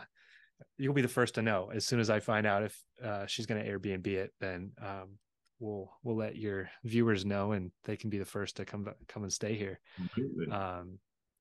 you'll 0.79 0.95
be 0.95 1.03
the 1.03 1.09
first 1.09 1.35
to 1.35 1.43
know 1.43 1.71
as 1.75 1.85
soon 1.85 2.01
as 2.01 2.11
I 2.11 2.21
find 2.21 2.47
out 2.47 2.63
if 2.63 2.81
uh, 3.05 3.27
she's 3.27 3.47
going 3.47 3.63
to 3.63 3.71
Airbnb 3.71 4.07
it. 4.07 4.33
Then 4.41 4.73
um, 4.83 5.19
we'll 5.61 5.91
we'll 6.03 6.17
let 6.17 6.37
your 6.37 6.71
viewers 6.85 7.25
know, 7.25 7.53
and 7.53 7.71
they 7.85 7.97
can 7.97 8.11
be 8.11 8.19
the 8.19 8.25
first 8.25 8.57
to 8.57 8.65
come 8.65 8.89
come 9.09 9.23
and 9.23 9.33
stay 9.33 9.55
here. 9.55 9.79
Completely. 9.97 10.51
Um, 10.51 10.99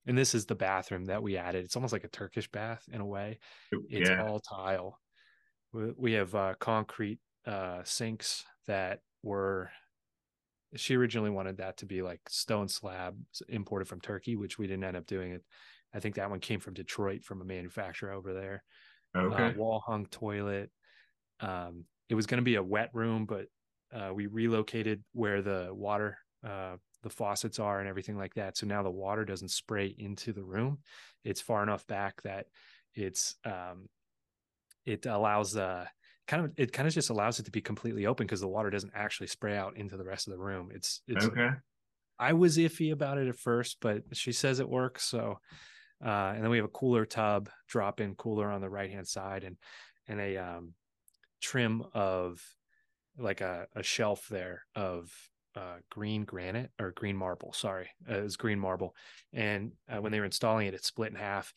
and 0.08 0.17
this 0.17 0.36
is 0.36 0.45
the 0.45 0.55
bathroom 0.55 1.05
that 1.05 1.23
we 1.23 1.38
added. 1.38 1.65
It's 1.65 1.75
almost 1.75 1.93
like 1.93 2.03
a 2.03 2.10
Turkish 2.10 2.49
bath 2.51 2.84
in 2.91 3.01
a 3.01 3.05
way. 3.05 3.39
It's 3.89 4.10
yeah. 4.10 4.23
all 4.23 4.39
tile. 4.39 4.99
We 5.73 6.13
have 6.13 6.34
uh, 6.36 6.53
concrete 6.60 7.19
uh, 7.45 7.81
sinks 7.84 8.45
that 8.67 8.99
were 9.23 9.71
she 10.75 10.95
originally 10.95 11.30
wanted 11.30 11.58
that 11.58 11.78
to 11.78 11.86
be 11.86 12.01
like 12.01 12.21
stone 12.28 12.67
slab 12.67 13.15
imported 13.49 13.88
from 13.88 14.01
Turkey, 14.01 14.36
which 14.36 14.58
we 14.58 14.67
didn't 14.67 14.84
end 14.84 14.97
up 14.97 15.06
doing 15.06 15.32
it. 15.32 15.43
I 15.93 15.99
think 15.99 16.15
that 16.15 16.30
one 16.30 16.39
came 16.39 16.60
from 16.60 16.73
Detroit 16.73 17.23
from 17.23 17.41
a 17.41 17.45
manufacturer 17.45 18.12
over 18.12 18.34
there. 18.34 18.63
Okay. 19.15 19.45
Uh, 19.45 19.54
wall 19.54 19.84
hung 19.86 20.06
toilet. 20.08 20.69
Um, 21.39 21.86
it 22.10 22.15
was 22.15 22.25
going 22.25 22.39
to 22.39 22.43
be 22.43 22.56
a 22.56 22.63
wet 22.63 22.89
room, 22.93 23.25
but 23.25 23.45
uh, 23.93 24.13
we 24.13 24.28
relocated 24.28 25.04
where 25.13 25.41
the 25.41 25.69
water, 25.71 26.17
uh, 26.45 26.75
the 27.04 27.10
faucets 27.10 27.60
are, 27.60 27.80
and 27.80 27.88
everything 27.88 28.17
like 28.17 28.34
that. 28.34 28.58
So 28.58 28.67
now 28.67 28.84
the 28.84 28.91
water 28.91 29.23
doesn't 29.23 29.51
spray 29.51 29.95
into 29.97 30.34
the 30.34 30.43
room. 30.43 30.80
It's 31.23 31.41
far 31.41 31.63
enough 31.63 31.88
back 31.88 32.21
that 32.23 32.47
it's 32.93 33.36
um, 33.45 33.88
it 34.86 35.06
allows 35.06 35.54
the 35.54 35.88
kind 36.27 36.45
of 36.45 36.51
it 36.57 36.73
kind 36.73 36.88
of 36.88 36.93
just 36.93 37.09
allows 37.09 37.39
it 37.39 37.43
to 37.43 37.51
be 37.51 37.61
completely 37.61 38.05
open 38.05 38.25
because 38.25 38.41
the 38.41 38.47
water 38.47 38.69
doesn't 38.69 38.93
actually 38.95 39.27
spray 39.27 39.55
out 39.57 39.77
into 39.77 39.97
the 39.97 40.03
rest 40.03 40.27
of 40.27 40.33
the 40.33 40.39
room. 40.39 40.69
It's 40.73 41.01
it's 41.07 41.25
okay. 41.25 41.51
I 42.17 42.33
was 42.33 42.57
iffy 42.57 42.91
about 42.91 43.17
it 43.17 43.27
at 43.27 43.35
first, 43.35 43.77
but 43.81 44.03
she 44.13 44.31
says 44.31 44.59
it 44.59 44.69
works. 44.69 45.03
So, 45.03 45.39
uh, 46.03 46.31
and 46.33 46.43
then 46.43 46.49
we 46.49 46.57
have 46.57 46.65
a 46.65 46.69
Kohler 46.69 47.05
tub, 47.05 47.49
drop 47.67 47.99
in 47.99 48.15
Kohler 48.15 48.49
on 48.49 48.61
the 48.61 48.69
right 48.69 48.89
hand 48.89 49.07
side, 49.07 49.43
and 49.43 49.57
and 50.07 50.19
a 50.19 50.38
um, 50.38 50.73
trim 51.41 51.83
of 51.93 52.41
like 53.17 53.41
a, 53.41 53.67
a 53.75 53.83
shelf 53.83 54.27
there 54.29 54.63
of 54.75 55.11
uh, 55.55 55.77
green 55.89 56.23
granite 56.25 56.71
or 56.79 56.91
green 56.91 57.15
marble. 57.15 57.53
Sorry, 57.53 57.89
uh, 58.09 58.17
it 58.17 58.23
was 58.23 58.38
green 58.38 58.59
marble. 58.59 58.95
And 59.33 59.71
uh, 59.89 60.01
when 60.01 60.11
they 60.11 60.19
were 60.19 60.25
installing 60.25 60.67
it, 60.67 60.73
it 60.73 60.83
split 60.83 61.11
in 61.11 61.17
half. 61.17 61.53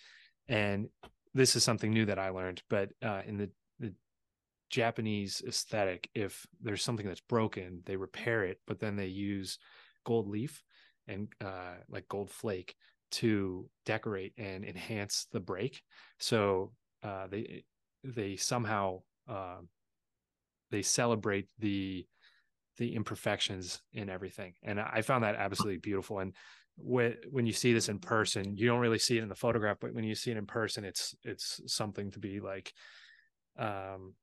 And 0.49 0.89
this 1.35 1.57
is 1.57 1.65
something 1.65 1.93
new 1.93 2.07
that 2.07 2.19
I 2.19 2.31
learned. 2.31 2.63
But 2.71 2.91
uh, 3.03 3.23
in 3.27 3.39
the 3.39 3.51
Japanese 4.71 5.43
aesthetic. 5.47 6.09
If 6.15 6.47
there's 6.61 6.83
something 6.83 7.07
that's 7.07 7.21
broken, 7.21 7.83
they 7.87 7.97
repair 7.97 8.45
it, 8.45 8.61
but 8.67 8.81
then 8.81 8.97
they 8.97 9.07
use 9.07 9.59
gold 10.05 10.29
leaf 10.29 10.63
and 11.07 11.29
uh, 11.45 11.77
like 11.89 12.09
gold 12.09 12.31
flake 12.31 12.75
to 13.11 13.69
decorate 13.87 14.35
and 14.37 14.65
enhance 14.65 15.27
the 15.33 15.41
break. 15.41 15.83
So 16.19 16.73
uh, 17.03 17.27
they 17.29 17.65
they 18.05 18.37
somehow 18.37 19.03
uh, 19.29 19.59
they 20.71 20.83
celebrate 20.83 21.49
the 21.59 22.07
the 22.77 22.95
imperfections 22.95 23.83
in 23.93 24.09
everything. 24.09 24.55
And 24.63 24.81
I 24.81 25.03
found 25.03 25.25
that 25.25 25.35
absolutely 25.35 25.79
beautiful. 25.79 26.21
And 26.21 26.35
when 26.77 27.17
when 27.31 27.47
you 27.47 27.53
see 27.53 27.73
this 27.73 27.89
in 27.89 27.99
person, 27.99 28.57
you 28.57 28.67
don't 28.67 28.81
really 28.81 28.99
see 28.99 29.19
it 29.19 29.23
in 29.23 29.29
the 29.29 29.35
photograph, 29.35 29.79
but 29.81 29.95
when 29.95 30.05
you 30.05 30.15
see 30.15 30.31
it 30.31 30.37
in 30.37 30.47
person, 30.47 30.85
it's 30.85 31.15
it's 31.25 31.61
something 31.67 32.11
to 32.13 32.19
be 32.19 32.41
like 32.41 32.73
um 33.59 34.15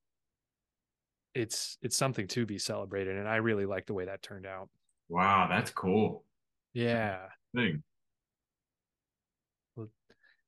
it's 1.35 1.77
it's 1.81 1.97
something 1.97 2.27
to 2.29 2.45
be 2.45 2.57
celebrated. 2.57 3.17
And 3.17 3.27
I 3.27 3.35
really 3.35 3.65
like 3.65 3.85
the 3.85 3.93
way 3.93 4.05
that 4.05 4.23
turned 4.23 4.47
out. 4.47 4.69
Wow, 5.09 5.47
that's 5.49 5.69
cool. 5.69 6.23
Yeah. 6.73 7.27
Thing. 7.53 7.83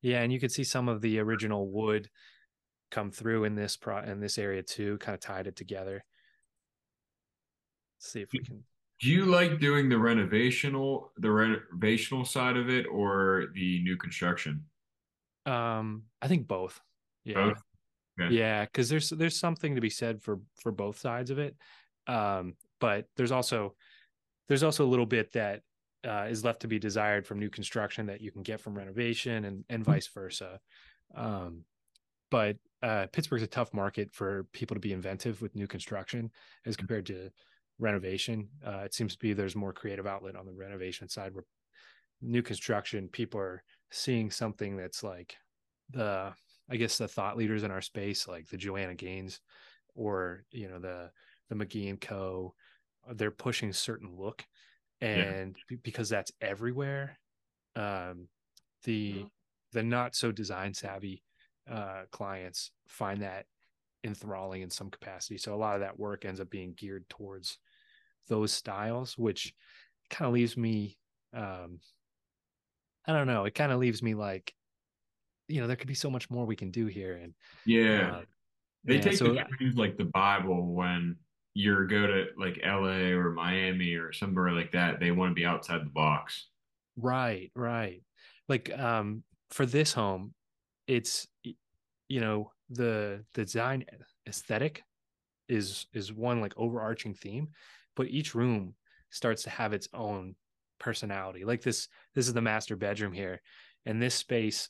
Yeah, 0.02 0.22
and 0.22 0.32
you 0.32 0.40
can 0.40 0.50
see 0.50 0.64
some 0.64 0.88
of 0.90 1.02
the 1.02 1.20
original 1.20 1.70
wood 1.70 2.10
come 2.92 3.12
through 3.12 3.44
in 3.44 3.56
this 3.56 3.76
pro 3.76 4.00
in 4.00 4.20
this 4.20 4.38
area 4.38 4.64
too, 4.64 4.98
kind 5.00 5.14
of 5.14 5.20
tied 5.20 5.48
it 5.48 5.56
together. 5.56 6.04
Let's 7.98 8.12
see 8.14 8.22
if 8.22 8.32
we 8.32 8.40
can. 8.40 8.64
Do 9.00 9.10
you 9.10 9.26
like 9.26 9.60
doing 9.60 9.90
the 9.90 9.98
renovational 9.98 11.12
the 11.18 11.32
renovational 11.32 12.26
side 12.26 12.58
of 12.58 12.70
it 12.70 12.86
or 12.92 13.48
the 13.54 13.82
new 13.84 13.98
construction? 13.98 14.64
Um, 15.46 16.04
I 16.22 16.28
think 16.28 16.48
both. 16.48 16.80
Yeah. 17.24 17.50
Both? 17.50 17.62
Yeah, 18.26 18.66
because 18.66 18.90
there's 18.90 19.10
there's 19.10 19.40
something 19.40 19.76
to 19.76 19.82
be 19.82 19.90
said 19.90 20.22
for 20.22 20.40
for 20.62 20.72
both 20.72 20.98
sides 20.98 21.30
of 21.30 21.40
it. 21.40 21.56
Um, 22.08 22.56
but 22.80 23.08
there's 23.16 23.32
also 23.32 23.76
there's 24.48 24.64
also 24.64 24.86
a 24.86 24.88
little 24.90 25.06
bit 25.06 25.34
that 25.34 25.64
uh, 26.06 26.28
is 26.30 26.44
left 26.44 26.62
to 26.62 26.68
be 26.68 26.80
desired 26.80 27.28
from 27.28 27.40
new 27.40 27.50
construction 27.50 28.08
that 28.08 28.22
you 28.22 28.32
can 28.32 28.44
get 28.44 28.62
from 28.62 28.76
renovation 28.78 29.46
and 29.46 29.66
and 29.70 29.84
Hmm. 29.88 29.98
vice 29.98 30.08
versa. 30.08 30.60
Um, 31.16 31.66
but 32.32 32.58
uh, 32.84 33.08
Pittsburgh's 33.14 33.44
a 33.44 33.48
tough 33.48 33.74
market 33.74 34.14
for 34.14 34.46
people 34.54 34.76
to 34.76 34.82
be 34.82 34.94
inventive 34.94 35.42
with 35.42 35.56
new 35.56 35.68
construction 35.68 36.32
as 36.66 36.78
compared 36.78 37.06
to 37.08 37.32
renovation. 37.80 38.50
Uh, 38.66 38.80
it 38.86 38.94
seems 38.94 39.14
to 39.14 39.20
be 39.20 39.34
there's 39.34 39.56
more 39.56 39.74
creative 39.74 40.08
outlet 40.08 40.36
on 40.36 40.46
the 40.46 40.54
renovation 40.54 41.10
side 41.10 41.34
where 41.34 41.46
new 42.22 42.42
construction 42.42 43.10
people 43.10 43.40
are 43.40 43.64
seeing 43.92 44.32
something 44.32 44.76
that's 44.76 45.04
like 45.04 45.38
the 45.90 46.34
I 46.70 46.78
guess 46.78 46.98
the 46.98 47.08
thought 47.08 47.38
leaders 47.38 47.64
in 47.64 47.72
our 47.72 47.82
space, 47.82 48.28
like 48.28 48.48
the 48.48 48.58
Joanna 48.58 48.96
Gaines 48.96 49.42
or 49.96 50.46
you 50.52 50.70
know 50.70 50.80
the 50.80 51.12
the 51.50 51.56
McGee 51.56 51.90
and 51.90 52.02
Co. 52.02 52.56
They're 53.14 53.32
pushing 53.32 53.72
certain 53.74 54.16
look, 54.16 54.46
and 55.02 55.58
be- 55.68 55.78
because 55.78 56.10
that's 56.10 56.32
everywhere, 56.42 57.20
um, 57.76 58.30
the 58.84 59.30
the 59.74 59.84
not 59.84 60.16
so 60.16 60.32
design 60.32 60.74
savvy 60.74 61.24
uh, 61.70 62.06
clients 62.12 62.72
find 62.88 63.22
that 63.22 63.48
enthralling 64.04 64.62
in 64.62 64.70
some 64.70 64.90
capacity. 64.90 65.38
So 65.38 65.54
a 65.54 65.58
lot 65.58 65.76
of 65.76 65.82
that 65.82 66.00
work 66.00 66.26
ends 66.26 66.40
up 66.40 66.50
being 66.50 66.74
geared 66.74 67.10
towards 67.10 67.60
those 68.28 68.52
styles, 68.54 69.18
which 69.18 69.54
kind 70.10 70.28
of 70.28 70.34
leaves 70.34 70.58
me, 70.58 71.00
um, 71.34 71.80
I 73.06 73.14
don't 73.14 73.28
know, 73.28 73.46
it 73.46 73.56
kind 73.56 73.72
of 73.72 73.80
leaves 73.80 74.04
me 74.04 74.14
like, 74.16 74.54
you 75.48 75.62
know, 75.62 75.68
there 75.68 75.76
could 75.76 75.88
be 75.88 75.96
so 75.96 76.10
much 76.10 76.30
more 76.30 76.46
we 76.46 76.56
can 76.56 76.72
do 76.72 76.88
here. 76.88 77.14
And 77.16 77.36
Yeah. 77.66 78.12
uh, 78.12 78.24
They 78.86 79.00
yeah, 79.00 79.02
take 79.02 79.18
so 79.18 79.34
the 79.34 79.46
things 79.60 79.76
like 79.78 79.98
the 79.98 80.06
Bible 80.06 80.74
when 80.74 81.18
you 81.54 81.88
go 81.88 82.08
to 82.08 82.28
like 82.38 82.60
LA 82.64 83.14
or 83.14 83.32
Miami 83.32 83.96
or 83.96 84.14
somewhere 84.14 84.52
like 84.54 84.72
that. 84.74 85.00
They 85.00 85.12
want 85.12 85.32
to 85.32 85.36
be 85.36 85.46
outside 85.46 85.82
the 85.86 85.92
box. 85.92 86.50
Right, 86.96 87.52
right. 87.56 88.04
Like 88.48 88.72
um 88.78 89.24
for 89.50 89.66
this 89.66 89.94
home, 89.94 90.34
it's 90.88 91.28
you 92.10 92.22
know, 92.22 92.54
the 92.70 93.26
the 93.34 93.46
design 93.46 93.86
aesthetic 94.28 94.84
is 95.50 95.88
is 95.94 96.14
one 96.14 96.42
like 96.42 96.54
overarching 96.58 97.16
theme, 97.16 97.50
but 97.96 98.08
each 98.10 98.36
room 98.36 98.76
starts 99.12 99.44
to 99.44 99.50
have 99.52 99.74
its 99.74 99.90
own 99.94 100.36
personality. 100.80 101.46
Like 101.46 101.62
this 101.64 101.90
this 102.16 102.28
is 102.28 102.34
the 102.34 102.42
master 102.42 102.76
bedroom 102.78 103.14
here. 103.14 103.42
And 103.86 104.02
this 104.02 104.16
space 104.16 104.70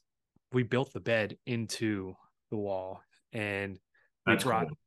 we 0.54 0.64
built 0.64 0.94
the 0.94 1.00
bed 1.00 1.38
into 1.46 2.16
the 2.52 2.58
wall 2.58 3.02
and 3.34 3.80
we 4.26 4.34
That's 4.34 4.44
brought 4.44 4.68
cool. 4.68 4.78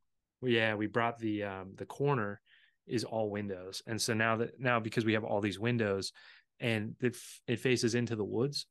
yeah, 0.49 0.75
we 0.75 0.87
brought 0.87 1.19
the 1.19 1.43
um 1.43 1.75
the 1.75 1.85
corner 1.85 2.41
is 2.87 3.03
all 3.03 3.29
windows. 3.29 3.81
And 3.87 4.01
so 4.01 4.13
now 4.13 4.37
that 4.37 4.59
now 4.59 4.79
because 4.79 5.05
we 5.05 5.13
have 5.13 5.23
all 5.23 5.41
these 5.41 5.59
windows 5.59 6.11
and 6.59 6.95
it, 6.99 7.15
it 7.47 7.59
faces 7.59 7.95
into 7.95 8.15
the 8.15 8.25
woods, 8.25 8.65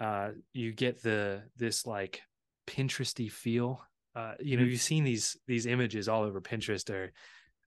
uh 0.00 0.30
you 0.52 0.72
get 0.72 1.02
the 1.02 1.44
this 1.56 1.86
like 1.86 2.22
Pinteresty 2.66 3.30
feel. 3.30 3.82
Uh 4.14 4.34
you 4.40 4.56
know, 4.56 4.62
Mhm. 4.64 4.70
you've 4.70 4.80
seen 4.80 5.04
these 5.04 5.36
these 5.46 5.66
images 5.66 6.08
all 6.08 6.22
over 6.22 6.40
Pinterest 6.40 6.88
or 6.90 7.12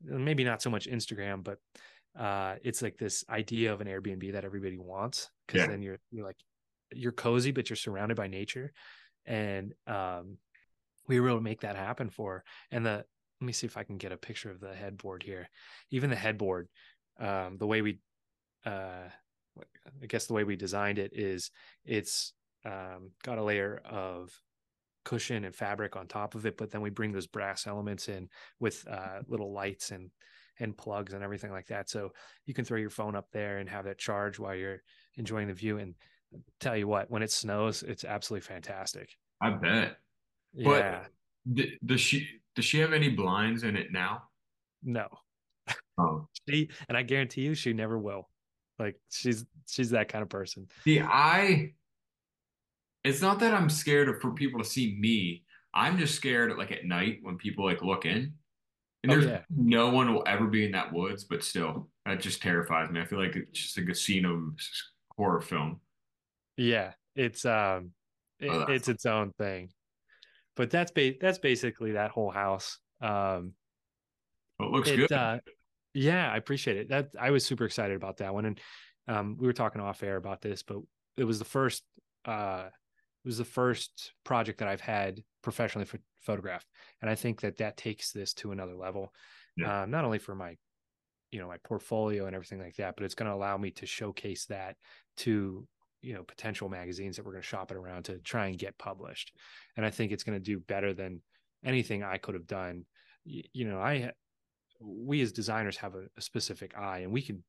maybe 0.01 0.43
not 0.43 0.61
so 0.61 0.69
much 0.69 0.87
Instagram, 0.87 1.43
but 1.43 1.59
uh 2.19 2.55
it's 2.63 2.81
like 2.81 2.97
this 2.97 3.23
idea 3.29 3.71
of 3.73 3.81
an 3.81 3.87
Airbnb 3.87 4.31
that 4.33 4.45
everybody 4.45 4.77
wants 4.79 5.29
because 5.45 5.61
Yeah. 5.61 5.67
then 5.67 5.81
you're 5.83 5.99
you're 6.11 6.25
like 6.25 6.37
you're 6.93 7.11
cozy 7.11 7.51
but 7.51 7.69
you're 7.69 7.77
surrounded 7.77 8.17
by 8.17 8.27
nature. 8.27 8.71
And 9.25 9.73
um 9.85 10.37
we 11.07 11.19
were 11.19 11.29
able 11.29 11.39
to 11.39 11.43
make 11.43 11.61
that 11.61 11.75
happen 11.75 12.09
for 12.09 12.43
and 12.71 12.85
the 12.85 13.05
let 13.39 13.45
me 13.45 13.53
see 13.53 13.67
if 13.67 13.77
i 13.77 13.83
can 13.83 13.97
get 13.97 14.11
a 14.11 14.17
picture 14.17 14.51
of 14.51 14.59
the 14.59 14.73
headboard 14.73 15.23
here. 15.23 15.49
Even 15.91 16.09
the 16.09 16.15
headboard 16.15 16.67
um 17.19 17.57
the 17.57 17.67
way 17.67 17.81
we 17.81 17.99
uh 18.65 19.09
i 20.01 20.05
guess 20.07 20.27
the 20.27 20.33
way 20.33 20.43
we 20.43 20.55
designed 20.55 20.99
it 20.99 21.11
is 21.13 21.51
it's 21.85 22.33
um 22.65 23.11
got 23.23 23.37
a 23.37 23.43
layer 23.43 23.81
of 23.85 24.31
cushion 25.03 25.45
and 25.45 25.55
fabric 25.55 25.95
on 25.95 26.05
top 26.05 26.35
of 26.35 26.45
it 26.45 26.57
but 26.57 26.69
then 26.69 26.81
we 26.81 26.89
bring 26.89 27.13
those 27.13 27.27
brass 27.27 27.65
elements 27.65 28.09
in 28.09 28.27
with 28.59 28.85
uh 28.87 29.19
little 29.27 29.53
lights 29.53 29.91
and 29.91 30.11
and 30.59 30.77
plugs 30.77 31.13
and 31.13 31.23
everything 31.23 31.51
like 31.51 31.67
that. 31.67 31.89
So 31.89 32.11
you 32.45 32.53
can 32.53 32.65
throw 32.65 32.77
your 32.77 32.89
phone 32.89 33.15
up 33.15 33.27
there 33.31 33.57
and 33.57 33.69
have 33.69 33.85
that 33.85 33.97
charge 33.97 34.39
while 34.39 34.55
you're 34.55 34.81
enjoying 35.15 35.47
the 35.47 35.53
view. 35.53 35.77
And 35.77 35.95
tell 36.59 36.75
you 36.75 36.87
what 36.87 37.09
when 37.09 37.21
it 37.23 37.31
snows 37.31 37.83
it's 37.83 38.03
absolutely 38.03 38.45
fantastic 38.45 39.09
I 39.41 39.51
bet. 39.51 39.97
But 40.53 41.05
yeah 41.45 41.73
does 41.85 42.01
she 42.01 42.27
does 42.55 42.65
she 42.65 42.79
have 42.79 42.93
any 42.93 43.09
blinds 43.09 43.63
in 43.63 43.75
it 43.77 43.91
now? 43.91 44.23
no 44.83 45.07
Oh. 45.97 46.27
she 46.49 46.69
and 46.89 46.97
i 46.97 47.03
guarantee 47.03 47.41
you 47.41 47.55
she 47.55 47.73
never 47.73 47.97
will 47.97 48.29
like 48.79 48.99
she's 49.09 49.45
she's 49.67 49.89
that 49.91 50.07
kind 50.09 50.21
of 50.21 50.29
person 50.29 50.67
See, 50.83 50.99
I 51.01 51.73
it's 53.03 53.21
not 53.21 53.39
that 53.39 53.53
I'm 53.53 53.69
scared 53.69 54.09
of 54.09 54.19
for 54.19 54.31
people 54.31 54.59
to 54.61 54.65
see 54.69 54.97
me. 54.99 55.45
I'm 55.73 55.97
just 55.97 56.15
scared 56.15 56.55
like 56.57 56.71
at 56.73 56.83
night 56.85 57.19
when 57.21 57.37
people 57.37 57.63
like 57.63 57.81
look 57.81 58.05
in. 58.05 58.33
And 59.03 59.11
Oh, 59.11 59.15
there's 59.15 59.25
yeah. 59.25 59.41
no 59.49 59.89
one 59.89 60.13
will 60.13 60.23
ever 60.27 60.47
be 60.47 60.65
in 60.65 60.71
that 60.71 60.91
woods, 60.91 61.23
but 61.23 61.41
still, 61.43 61.87
that 62.05 62.19
just 62.19 62.41
terrifies 62.41 62.89
me. 62.89 62.99
I 62.99 63.05
feel 63.05 63.19
like 63.19 63.35
it's 63.35 63.59
just 63.61 63.77
like 63.77 63.87
a 63.87 63.95
scene 63.95 64.25
of 64.25 64.53
horror 65.15 65.39
film. 65.39 65.79
Yeah 66.57 66.93
it's 67.15 67.45
um 67.45 67.91
it- 68.39 68.51
Oh, 68.51 68.65
it's 68.71 68.87
its 68.87 69.05
own 69.05 69.31
thing 69.37 69.69
but 70.55 70.69
that's 70.69 70.91
ba- 70.91 71.15
that's 71.19 71.39
basically 71.39 71.93
that 71.93 72.11
whole 72.11 72.31
house 72.31 72.79
um 73.01 73.53
But 74.59 74.65
it 74.65 74.71
looks 74.71 74.89
it 74.89 74.97
good. 74.97 75.11
uh 75.11 75.39
yeah 75.93 76.31
i 76.31 76.37
appreciate 76.37 76.77
it 76.77 76.89
that 76.89 77.09
i 77.19 77.31
was 77.31 77.45
super 77.45 77.65
excited 77.65 77.95
about 77.95 78.17
that 78.17 78.33
one 78.33 78.45
and 78.45 78.59
um 79.07 79.37
we 79.39 79.47
were 79.47 79.53
talking 79.53 79.81
off 79.81 80.03
air 80.03 80.17
about 80.17 80.41
this 80.41 80.63
but 80.63 80.77
it 81.15 81.23
was 81.23 81.39
the 81.39 81.45
first 81.45 81.83
uh 82.25 82.65
it 83.23 83.27
was 83.27 83.37
the 83.37 83.45
first 83.45 84.13
project 84.23 84.59
that 84.59 84.67
i've 84.67 84.81
had 84.81 85.21
professionally 85.41 85.85
ph- 85.85 86.03
photographed 86.21 86.67
and 87.01 87.09
i 87.09 87.15
think 87.15 87.41
that 87.41 87.57
that 87.57 87.77
takes 87.77 88.11
this 88.11 88.33
to 88.33 88.51
another 88.51 88.75
level 88.75 89.13
Yeah. 89.55 89.83
um 89.83 89.91
not 89.91 90.05
only 90.05 90.19
for 90.19 90.35
my 90.35 90.55
you 91.31 91.39
know 91.39 91.47
my 91.47 91.57
portfolio 91.63 92.25
and 92.25 92.35
everything 92.35 92.59
like 92.59 92.75
that 92.77 92.95
but 92.95 93.03
it's 93.05 93.15
going 93.15 93.29
to 93.29 93.35
allow 93.35 93.57
me 93.57 93.71
to 93.71 93.85
showcase 93.85 94.45
that 94.45 94.75
to 95.17 95.67
you 96.07 96.13
know 96.13 96.23
potential 96.23 96.69
magazines 96.69 97.17
that 97.17 97.25
we're 97.25 97.33
going 97.33 97.41
to 97.41 97.47
shop 97.47 97.69
it 97.69 97.77
around 97.77 98.03
to 98.03 98.17
try 98.19 98.47
and 98.47 98.57
get 98.57 98.77
published. 98.77 99.33
And 99.75 99.85
i 99.85 99.89
think 99.89 100.11
it's 100.11 100.23
going 100.23 100.37
to 100.37 100.43
do 100.43 100.59
better 100.59 100.93
than 100.93 101.21
anything 101.65 102.01
i 102.01 102.17
could 102.17 102.33
have 102.33 102.47
done. 102.47 102.85
You 103.25 103.65
know 103.65 103.79
i 103.79 104.11
we 104.79 105.21
as 105.21 105.31
designers 105.33 105.75
have 105.77 105.95
a, 105.95 106.03
a 106.17 106.21
specific 106.21 106.77
eye 106.77 106.99
and 106.99 107.11
we 107.11 107.21
can 107.21 107.43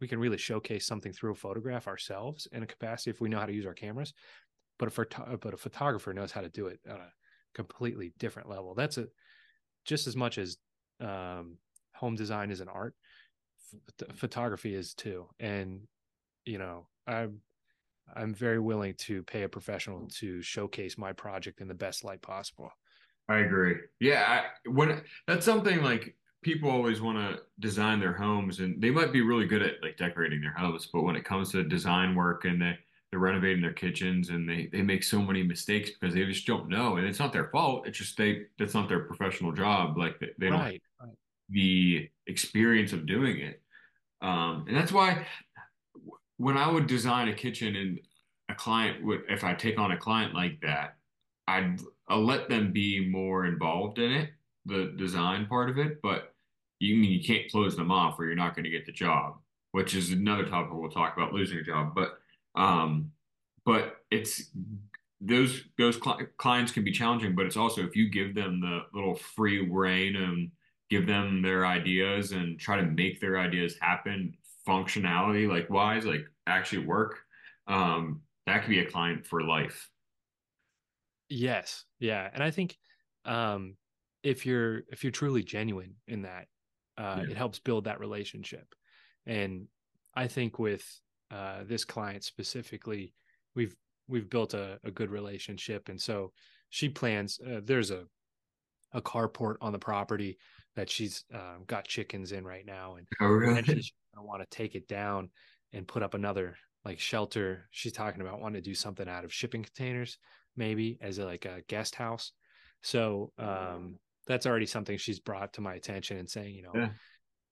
we 0.00 0.08
can 0.08 0.18
really 0.18 0.38
showcase 0.38 0.84
something 0.84 1.12
through 1.12 1.32
a 1.32 1.36
photograph 1.36 1.86
ourselves 1.86 2.48
in 2.50 2.62
a 2.62 2.66
capacity 2.66 3.10
if 3.10 3.20
we 3.20 3.28
know 3.28 3.38
how 3.38 3.46
to 3.46 3.52
use 3.52 3.66
our 3.66 3.74
cameras. 3.74 4.12
But 4.78 4.88
a 4.88 5.36
but 5.36 5.54
a 5.54 5.58
photographer 5.58 6.12
knows 6.12 6.32
how 6.32 6.40
to 6.40 6.48
do 6.48 6.66
it 6.68 6.80
on 6.88 6.96
a 6.96 7.12
completely 7.54 8.14
different 8.18 8.48
level. 8.48 8.74
That's 8.74 8.98
a 8.98 9.06
just 9.84 10.06
as 10.08 10.16
much 10.16 10.38
as 10.38 10.56
um 11.00 11.58
home 11.94 12.16
design 12.16 12.50
is 12.50 12.60
an 12.60 12.68
art 12.68 12.94
ph- 13.98 14.10
photography 14.16 14.74
is 14.74 14.94
too. 14.94 15.28
And 15.38 15.82
you 16.44 16.58
know 16.58 16.86
i'm 17.06 17.40
i'm 18.16 18.34
very 18.34 18.58
willing 18.58 18.94
to 18.94 19.22
pay 19.24 19.42
a 19.42 19.48
professional 19.48 20.06
to 20.08 20.42
showcase 20.42 20.98
my 20.98 21.12
project 21.12 21.60
in 21.60 21.68
the 21.68 21.74
best 21.74 22.04
light 22.04 22.22
possible 22.22 22.72
I 23.30 23.38
agree. 23.40 23.76
Yeah, 24.00 24.24
I, 24.26 24.68
when 24.68 25.02
that's 25.28 25.46
something 25.46 25.82
like 25.82 26.16
people 26.42 26.68
always 26.68 27.00
want 27.00 27.16
to 27.18 27.40
design 27.60 28.00
their 28.00 28.12
homes, 28.12 28.58
and 28.58 28.82
they 28.82 28.90
might 28.90 29.12
be 29.12 29.20
really 29.20 29.46
good 29.46 29.62
at 29.62 29.74
like 29.82 29.96
decorating 29.96 30.40
their 30.40 30.52
homes, 30.52 30.88
but 30.92 31.02
when 31.02 31.14
it 31.14 31.24
comes 31.24 31.52
to 31.52 31.62
design 31.62 32.16
work 32.16 32.44
and 32.44 32.60
they 32.60 32.76
they're 33.10 33.20
renovating 33.20 33.62
their 33.62 33.72
kitchens 33.72 34.30
and 34.30 34.48
they 34.48 34.68
they 34.72 34.82
make 34.82 35.04
so 35.04 35.22
many 35.22 35.44
mistakes 35.44 35.90
because 35.90 36.12
they 36.12 36.24
just 36.24 36.44
don't 36.44 36.68
know, 36.68 36.96
and 36.96 37.06
it's 37.06 37.20
not 37.20 37.32
their 37.32 37.50
fault. 37.50 37.86
It's 37.86 37.98
just 37.98 38.18
they 38.18 38.46
that's 38.58 38.74
not 38.74 38.88
their 38.88 39.04
professional 39.04 39.52
job. 39.52 39.96
Like 39.96 40.18
they, 40.18 40.30
they 40.36 40.48
don't 40.48 40.58
right 40.58 40.82
right 41.00 41.10
the 41.50 42.08
experience 42.26 42.92
of 42.92 43.06
doing 43.06 43.38
it. 43.40 43.62
Um, 44.22 44.66
and 44.68 44.76
that's 44.76 44.92
why 44.92 45.26
when 46.40 46.56
I 46.56 46.70
would 46.70 46.86
design 46.86 47.28
a 47.28 47.34
kitchen 47.34 47.76
and 47.76 48.00
a 48.48 48.54
client 48.54 49.04
would, 49.04 49.24
if 49.28 49.44
I 49.44 49.52
take 49.52 49.78
on 49.78 49.92
a 49.92 49.96
client 49.96 50.34
like 50.34 50.58
that, 50.62 50.96
I'd 51.46 51.78
I'll 52.08 52.24
let 52.24 52.48
them 52.48 52.72
be 52.72 53.06
more 53.10 53.44
involved 53.44 53.98
in 53.98 54.10
it, 54.10 54.30
the 54.64 54.94
design 54.96 55.46
part 55.46 55.68
of 55.68 55.76
it, 55.76 56.00
but 56.02 56.34
you 56.78 56.96
mean 56.96 57.10
you 57.10 57.22
can't 57.22 57.50
close 57.50 57.76
them 57.76 57.92
off 57.92 58.18
or 58.18 58.24
you're 58.24 58.34
not 58.34 58.56
going 58.56 58.64
to 58.64 58.70
get 58.70 58.86
the 58.86 58.92
job, 58.92 59.36
which 59.72 59.94
is 59.94 60.12
another 60.12 60.46
topic 60.46 60.72
we'll 60.72 60.90
talk 60.90 61.14
about 61.14 61.34
losing 61.34 61.58
a 61.58 61.62
job. 61.62 61.94
But 61.94 62.18
um, 62.54 63.12
but 63.66 63.96
it's 64.10 64.50
those 65.20 65.64
those 65.76 65.96
cl 66.02 66.20
clients 66.38 66.72
can 66.72 66.84
be 66.84 66.90
challenging, 66.90 67.34
but 67.34 67.44
it's 67.44 67.58
also 67.58 67.82
if 67.82 67.94
you 67.94 68.08
give 68.08 68.34
them 68.34 68.62
the 68.62 68.80
little 68.94 69.14
free 69.14 69.68
reign 69.68 70.16
and 70.16 70.50
give 70.88 71.06
them 71.06 71.42
their 71.42 71.66
ideas 71.66 72.32
and 72.32 72.58
try 72.58 72.76
to 72.76 72.86
make 72.86 73.20
their 73.20 73.38
ideas 73.38 73.76
happen 73.78 74.34
functionality 74.70 75.48
like 75.48 75.68
wise, 75.70 76.04
like 76.06 76.24
actually 76.46 76.86
work, 76.86 77.20
um, 77.66 78.22
that 78.46 78.62
could 78.62 78.70
be 78.70 78.80
a 78.80 78.90
client 78.90 79.26
for 79.26 79.42
life. 79.42 79.90
Yes. 81.28 81.84
Yeah. 81.98 82.28
And 82.32 82.42
I 82.42 82.50
think 82.50 82.76
um 83.24 83.76
if 84.22 84.44
you're 84.46 84.82
if 84.90 85.02
you're 85.04 85.10
truly 85.12 85.42
genuine 85.42 85.96
in 86.06 86.22
that, 86.22 86.46
uh 86.96 87.24
Yeah. 87.24 87.30
it 87.30 87.36
helps 87.36 87.58
build 87.58 87.84
that 87.84 88.00
relationship. 88.00 88.74
And 89.26 89.68
I 90.14 90.26
think 90.28 90.58
with 90.58 90.84
uh 91.30 91.64
this 91.64 91.84
client 91.84 92.24
specifically, 92.24 93.14
we've 93.54 93.76
we've 94.08 94.28
built 94.28 94.54
a, 94.54 94.80
a 94.84 94.90
good 94.90 95.10
relationship. 95.10 95.88
And 95.88 96.00
so 96.00 96.32
she 96.70 96.88
plans 96.88 97.38
uh, 97.40 97.60
there's 97.64 97.90
a 97.90 98.06
a 98.92 99.00
carport 99.02 99.56
on 99.60 99.72
the 99.72 99.78
property 99.78 100.38
that 100.76 100.90
she's 100.90 101.24
um, 101.32 101.64
got 101.66 101.86
chickens 101.86 102.32
in 102.32 102.44
right 102.44 102.66
now 102.66 102.96
and 102.96 103.06
Oh, 103.20 103.26
really? 103.28 103.52
eventually 103.52 103.82
she's 103.82 103.92
gonna 104.14 104.26
want 104.26 104.42
to 104.42 104.56
take 104.56 104.74
it 104.74 104.88
down 104.88 105.30
and 105.72 105.86
put 105.86 106.02
up 106.02 106.14
another 106.14 106.56
like 106.84 106.98
shelter. 106.98 107.68
She's 107.70 107.92
talking 107.92 108.20
about 108.20 108.40
wanting 108.40 108.62
to 108.62 108.68
do 108.68 108.74
something 108.74 109.08
out 109.08 109.24
of 109.24 109.32
shipping 109.32 109.62
containers, 109.62 110.18
maybe 110.56 110.98
as 111.00 111.18
a, 111.18 111.24
like 111.24 111.44
a 111.44 111.62
guest 111.68 111.94
house. 111.94 112.32
So 112.82 113.32
um, 113.38 113.98
that's 114.26 114.46
already 114.46 114.66
something 114.66 114.96
she's 114.96 115.20
brought 115.20 115.52
to 115.54 115.60
my 115.60 115.74
attention 115.74 116.16
and 116.16 116.28
saying, 116.28 116.54
you 116.54 116.62
know, 116.62 116.72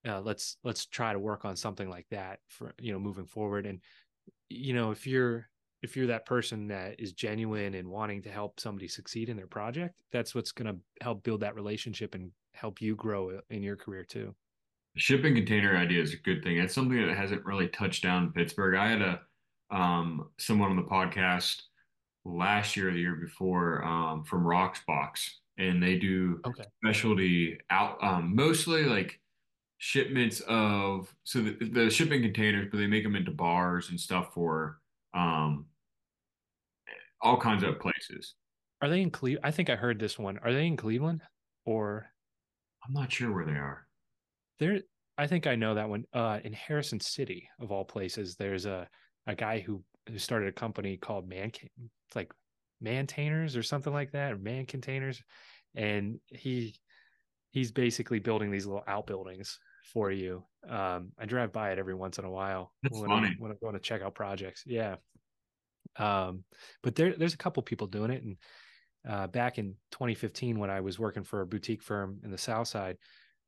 Yeah. 0.05 0.17
uh, 0.17 0.21
let's 0.21 0.57
let's 0.65 0.87
try 0.87 1.13
to 1.13 1.19
work 1.19 1.45
on 1.45 1.57
something 1.57 1.91
like 1.91 2.07
that 2.11 2.41
for 2.49 2.73
you 2.79 2.93
know 2.93 2.99
moving 2.99 3.27
forward. 3.27 3.67
And 3.67 3.81
you 4.49 4.73
know, 4.73 4.91
if 4.91 5.07
you're 5.07 5.49
if 5.83 5.97
you're 5.97 6.09
that 6.09 6.27
person 6.27 6.69
that 6.69 6.99
is 6.99 7.13
genuine 7.13 7.75
and 7.75 7.89
wanting 7.89 8.23
to 8.23 8.31
help 8.31 8.59
somebody 8.59 8.89
succeed 8.89 9.29
in 9.29 9.37
their 9.37 9.47
project, 9.47 9.95
that's 10.11 10.35
what's 10.35 10.51
going 10.51 10.75
to 10.75 10.81
help 11.05 11.23
build 11.23 11.41
that 11.41 11.55
relationship 11.55 12.17
and 12.17 12.33
help 12.53 12.81
you 12.81 12.97
grow 12.97 13.39
in 13.51 13.63
your 13.63 13.77
career 13.77 14.05
too. 14.05 14.35
Shipping 14.99 15.35
container 15.35 15.77
idea 15.77 16.03
is 16.03 16.13
a 16.13 16.19
good 16.19 16.43
thing. 16.43 16.59
It's 16.59 16.75
something 16.75 17.07
that 17.07 17.17
hasn't 17.17 17.45
really 17.45 17.69
touched 17.69 18.03
down 18.03 18.25
in 18.25 18.33
Pittsburgh. 18.33 18.75
I 18.77 18.89
had 18.89 19.03
a 19.03 19.21
um, 19.71 20.31
someone 20.39 20.71
on 20.71 20.77
the 20.77 20.83
podcast 20.83 21.63
last 22.25 22.77
year, 22.77 22.89
or 22.89 22.93
the 22.93 22.99
year 23.01 23.17
before, 23.17 23.85
um, 23.85 24.25
from 24.25 24.45
Roxbox, 24.45 25.29
and 25.59 25.83
they 25.83 25.99
do 25.99 26.41
Okay. 26.47 26.65
specialty 26.83 27.59
out, 27.71 28.03
um, 28.03 28.35
mostly 28.35 28.85
like 28.85 29.21
shipments 29.79 30.41
of 30.49 31.15
so 31.25 31.41
the, 31.41 31.69
the 31.71 31.91
shipping 31.91 32.23
containers, 32.23 32.69
but 32.71 32.79
they 32.79 32.87
make 32.87 33.05
them 33.05 33.15
into 33.17 33.31
bars 33.31 33.91
and 33.91 34.01
stuff 34.01 34.33
for 34.35 34.81
um, 35.15 35.67
all 37.21 37.37
kinds 37.37 37.63
of 37.63 37.79
places. 37.79 38.35
Are 38.81 38.89
they 38.89 39.03
in 39.03 39.11
Cleveland? 39.11 39.45
I 39.45 39.51
think 39.51 39.71
I 39.71 39.77
heard 39.77 39.99
this 39.99 40.19
one. 40.19 40.39
Are 40.39 40.53
they 40.53 40.67
in 40.67 40.77
Cleveland 40.77 41.23
or 41.65 42.07
I'm 42.87 42.95
not 42.95 43.13
sure 43.13 43.33
where 43.33 43.45
they 43.45 43.53
are. 43.53 43.88
There? 44.59 44.81
I 45.17 45.27
think 45.27 45.47
I 45.47 45.57
know 45.57 45.75
that 45.75 45.89
one. 45.89 46.05
Uh, 46.13 46.39
in 46.45 46.53
Harrison 46.53 47.01
City, 47.01 47.49
of 47.61 47.73
all 47.73 47.85
places, 47.85 48.37
there's 48.37 48.67
a 48.67 48.89
a 49.27 49.35
guy 49.35 49.61
who 49.61 49.83
who 50.09 50.19
started 50.19 50.49
a 50.49 50.53
company 50.53 50.97
called 50.97 51.29
Man, 51.29 51.51
it's 51.55 52.17
like 52.17 52.33
Mantainers 52.81 53.57
or 53.57 53.63
something 53.63 53.93
like 53.93 54.13
that, 54.13 54.33
or 54.33 54.39
Man 54.39 54.67
Containers, 54.67 55.23
and 55.75 56.19
he 56.29 56.75
he's 57.51 57.73
basically 57.73 58.19
building 58.19 58.51
these 58.51 58.67
little 58.67 58.85
outbuildings 58.87 59.59
for 59.93 60.11
you. 60.11 60.45
Um, 60.69 61.13
I 61.19 61.25
drive 61.27 61.53
by 61.53 61.73
it 61.73 61.79
every 61.79 61.95
once 61.95 62.19
in 62.19 62.25
a 62.25 62.31
while 62.31 62.73
That's 62.83 62.99
when 62.99 63.09
funny. 63.09 63.29
I'm, 63.29 63.37
when 63.39 63.51
I'm 63.51 63.59
going 63.61 63.75
to 63.75 63.81
check 63.81 64.03
out 64.03 64.15
projects. 64.15 64.65
Yeah. 64.67 64.97
Um, 65.97 66.45
but 66.83 66.95
there 66.95 67.15
there's 67.15 67.35
a 67.35 67.39
couple 67.39 67.63
people 67.63 67.87
doing 67.87 68.11
it, 68.11 68.23
and 68.23 68.37
uh, 69.09 69.27
back 69.27 69.59
in 69.59 69.75
2015 69.93 70.59
when 70.59 70.71
I 70.71 70.81
was 70.81 70.99
working 70.99 71.25
for 71.25 71.41
a 71.41 71.47
boutique 71.47 71.83
firm 71.83 72.21
in 72.23 72.31
the 72.31 72.39
South 72.39 72.69
Side, 72.69 72.97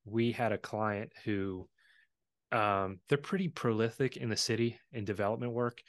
we 0.05 0.33
had 0.33 0.53
a 0.53 0.59
client 0.59 1.13
who 1.25 1.69
um, 2.53 2.99
they're 3.09 3.19
pretty 3.19 3.49
prolific 3.49 4.17
in 4.17 4.29
the 4.29 4.37
city 4.37 4.79
in 4.93 5.05
development 5.05 5.53
work 5.53 5.81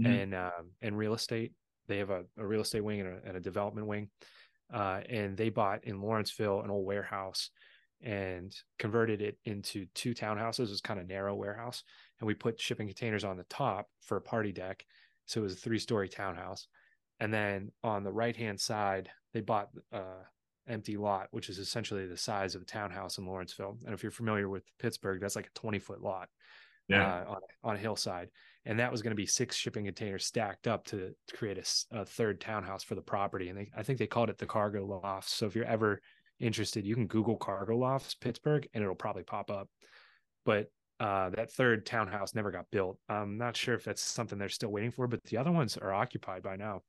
Mhm. 0.00 0.22
and 0.22 0.34
um, 0.34 0.70
and 0.80 0.96
real 0.96 1.14
estate. 1.14 1.52
They 1.88 1.98
have 1.98 2.10
a, 2.10 2.24
a 2.36 2.46
real 2.46 2.60
estate 2.60 2.82
wing 2.84 3.00
and 3.00 3.08
a, 3.08 3.26
and 3.26 3.36
a 3.36 3.40
development 3.40 3.86
wing, 3.86 4.10
uh, 4.72 5.00
and 5.08 5.36
they 5.36 5.48
bought 5.48 5.84
in 5.84 6.00
Lawrenceville 6.00 6.62
an 6.62 6.70
old 6.70 6.86
warehouse 6.86 7.50
and 8.00 8.54
converted 8.78 9.20
it 9.22 9.38
into 9.44 9.86
two 9.94 10.14
townhouses. 10.14 10.66
It 10.66 10.70
was 10.70 10.80
kind 10.80 11.00
of 11.00 11.08
narrow 11.08 11.34
warehouse, 11.34 11.82
and 12.20 12.26
we 12.28 12.34
put 12.34 12.60
shipping 12.60 12.86
containers 12.86 13.24
on 13.24 13.36
the 13.36 13.44
top 13.44 13.88
for 14.02 14.16
a 14.16 14.22
party 14.22 14.52
deck, 14.52 14.84
so 15.26 15.40
it 15.40 15.44
was 15.44 15.54
a 15.54 15.56
three 15.56 15.80
story 15.80 16.08
townhouse. 16.08 16.68
And 17.18 17.32
then 17.34 17.72
on 17.82 18.04
the 18.04 18.12
right 18.12 18.36
hand 18.36 18.60
side, 18.60 19.10
they 19.32 19.40
bought 19.40 19.70
uh, 19.92 20.22
empty 20.68 20.96
lot, 20.96 21.28
which 21.30 21.48
is 21.48 21.58
essentially 21.58 22.06
the 22.06 22.16
size 22.16 22.54
of 22.54 22.62
a 22.62 22.66
townhouse 22.66 23.18
in 23.18 23.26
Lawrenceville. 23.26 23.78
And 23.84 23.94
if 23.94 24.02
you're 24.02 24.12
familiar 24.12 24.48
with 24.48 24.64
Pittsburgh, 24.78 25.20
that's 25.20 25.36
like 25.36 25.46
a 25.46 25.58
20 25.58 25.78
foot 25.78 26.00
lot 26.02 26.28
Yeah. 26.88 27.22
uh, 27.22 27.30
on, 27.30 27.40
on 27.64 27.76
a 27.76 27.78
hillside. 27.78 28.28
And 28.64 28.78
that 28.80 28.92
was 28.92 29.00
going 29.02 29.12
to 29.12 29.16
be 29.16 29.26
six 29.26 29.56
shipping 29.56 29.86
containers 29.86 30.26
stacked 30.26 30.66
up 30.66 30.84
to, 30.86 31.14
to 31.28 31.36
create 31.36 31.58
a 31.90 32.04
third 32.04 32.40
townhouse 32.40 32.84
for 32.84 32.94
the 32.94 33.00
property. 33.02 33.48
And 33.48 33.58
they, 33.58 33.70
I 33.76 33.82
think 33.82 33.98
they 33.98 34.06
called 34.06 34.28
it 34.30 34.38
the 34.38 34.46
cargo 34.46 34.84
lofts. 34.84 35.32
So 35.32 35.46
if 35.46 35.54
you're 35.56 35.64
ever 35.64 36.00
interested, 36.38 36.84
you 36.84 36.94
can 36.94 37.06
Google 37.06 37.36
cargo 37.36 37.76
lofts 37.76 38.14
Pittsburgh 38.14 38.68
and 38.74 38.82
it'll 38.82 38.94
probably 38.94 39.22
pop 39.22 39.50
up. 39.50 39.68
But 40.44 40.66
uh, 41.00 41.30
that 41.30 41.52
third 41.52 41.86
townhouse 41.86 42.34
never 42.34 42.50
got 42.50 42.66
built. 42.70 42.98
I'm 43.08 43.38
not 43.38 43.56
sure 43.56 43.74
if 43.74 43.84
that's 43.84 44.02
something 44.02 44.38
they're 44.38 44.48
still 44.48 44.70
waiting 44.70 44.90
for, 44.90 45.06
but 45.06 45.22
the 45.24 45.36
other 45.36 45.52
ones 45.52 45.76
are 45.76 45.92
occupied 45.92 46.42
by 46.42 46.56
now. 46.56 46.82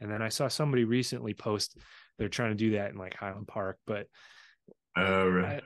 And 0.00 0.10
then 0.10 0.20
I 0.20 0.28
saw 0.28 0.48
somebody 0.48 0.84
recently 0.84 1.32
post 1.32 1.78
they're 2.18 2.28
trying 2.28 2.50
to 2.50 2.54
do 2.56 2.72
that 2.72 2.90
in 2.90 2.98
like 2.98 3.14
Highland 3.14 3.48
Park, 3.48 3.78
but 3.86 4.06
Oh, 4.96 5.26
really? 5.28 5.46
I- 5.48 5.60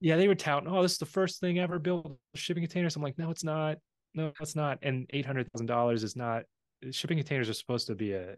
yeah, 0.00 0.16
they 0.16 0.26
were 0.26 0.34
touting, 0.34 0.68
oh, 0.68 0.82
this 0.82 0.92
is 0.92 0.98
the 0.98 1.06
first 1.06 1.38
thing 1.38 1.60
ever 1.60 1.78
built 1.78 2.18
shipping 2.34 2.62
containers. 2.64 2.96
I'm 2.96 3.02
like, 3.02 3.18
no, 3.18 3.30
it's 3.30 3.44
not. 3.44 3.78
No, 4.14 4.32
it's 4.40 4.56
not. 4.56 4.78
And 4.82 5.06
eight 5.10 5.24
hundred 5.24 5.48
thousand 5.52 5.66
dollars 5.66 6.02
is 6.02 6.16
not. 6.16 6.42
Shipping 6.90 7.18
containers 7.18 7.48
are 7.48 7.54
supposed 7.54 7.86
to 7.86 7.94
be 7.94 8.12
a, 8.14 8.36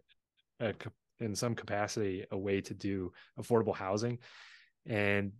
a 0.59 0.73
in 1.19 1.33
some 1.33 1.55
capacity 1.55 2.25
a 2.29 2.37
way 2.37 2.61
to 2.61 2.73
do 2.75 3.11
affordable 3.39 3.75
housing, 3.75 4.19
and 4.85 5.31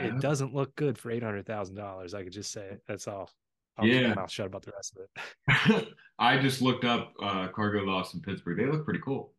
it 0.00 0.12
Oh. 0.14 0.18
doesn't 0.18 0.54
look 0.54 0.74
good 0.74 0.98
for 0.98 1.10
eight 1.12 1.22
hundred 1.22 1.46
thousand 1.46 1.76
dollars. 1.76 2.12
I 2.12 2.24
could 2.24 2.32
just 2.32 2.50
say 2.50 2.62
it. 2.66 2.82
That's 2.88 3.06
all. 3.06 3.30
I'll 3.78 3.84
keep 3.84 3.94
Yeah. 4.02 4.08
my 4.08 4.14
mouth 4.16 4.30
shut 4.32 4.46
about 4.46 4.62
the 4.62 4.72
rest 4.74 4.96
of 4.98 5.06
it. 5.78 5.88
I 6.18 6.36
just 6.38 6.60
looked 6.62 6.84
up 6.84 7.12
uh, 7.22 7.46
cargo 7.48 7.80
lofts 7.84 8.14
in 8.14 8.20
Pittsburgh. 8.22 8.58
They 8.58 8.66
look 8.66 8.84
pretty 8.84 9.00
cool. 9.04 9.34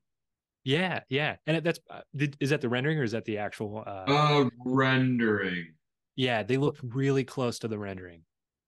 Yeah, 0.63 1.01
yeah, 1.09 1.37
and 1.47 1.63
that's 1.63 1.79
uh, 1.89 2.01
is 2.39 2.51
that 2.51 2.61
the 2.61 2.69
rendering 2.69 2.99
or 2.99 3.03
is 3.03 3.13
that 3.13 3.25
the 3.25 3.39
actual? 3.39 3.79
Uh, 3.79 4.05
Uh, 4.07 4.49
rendering. 4.63 5.73
yeah, 6.15 6.43
they 6.43 6.57
look 6.57 6.77
really 6.83 7.23
close 7.23 7.59
to 7.59 7.67
the 7.67 7.79
rendering. 7.79 8.23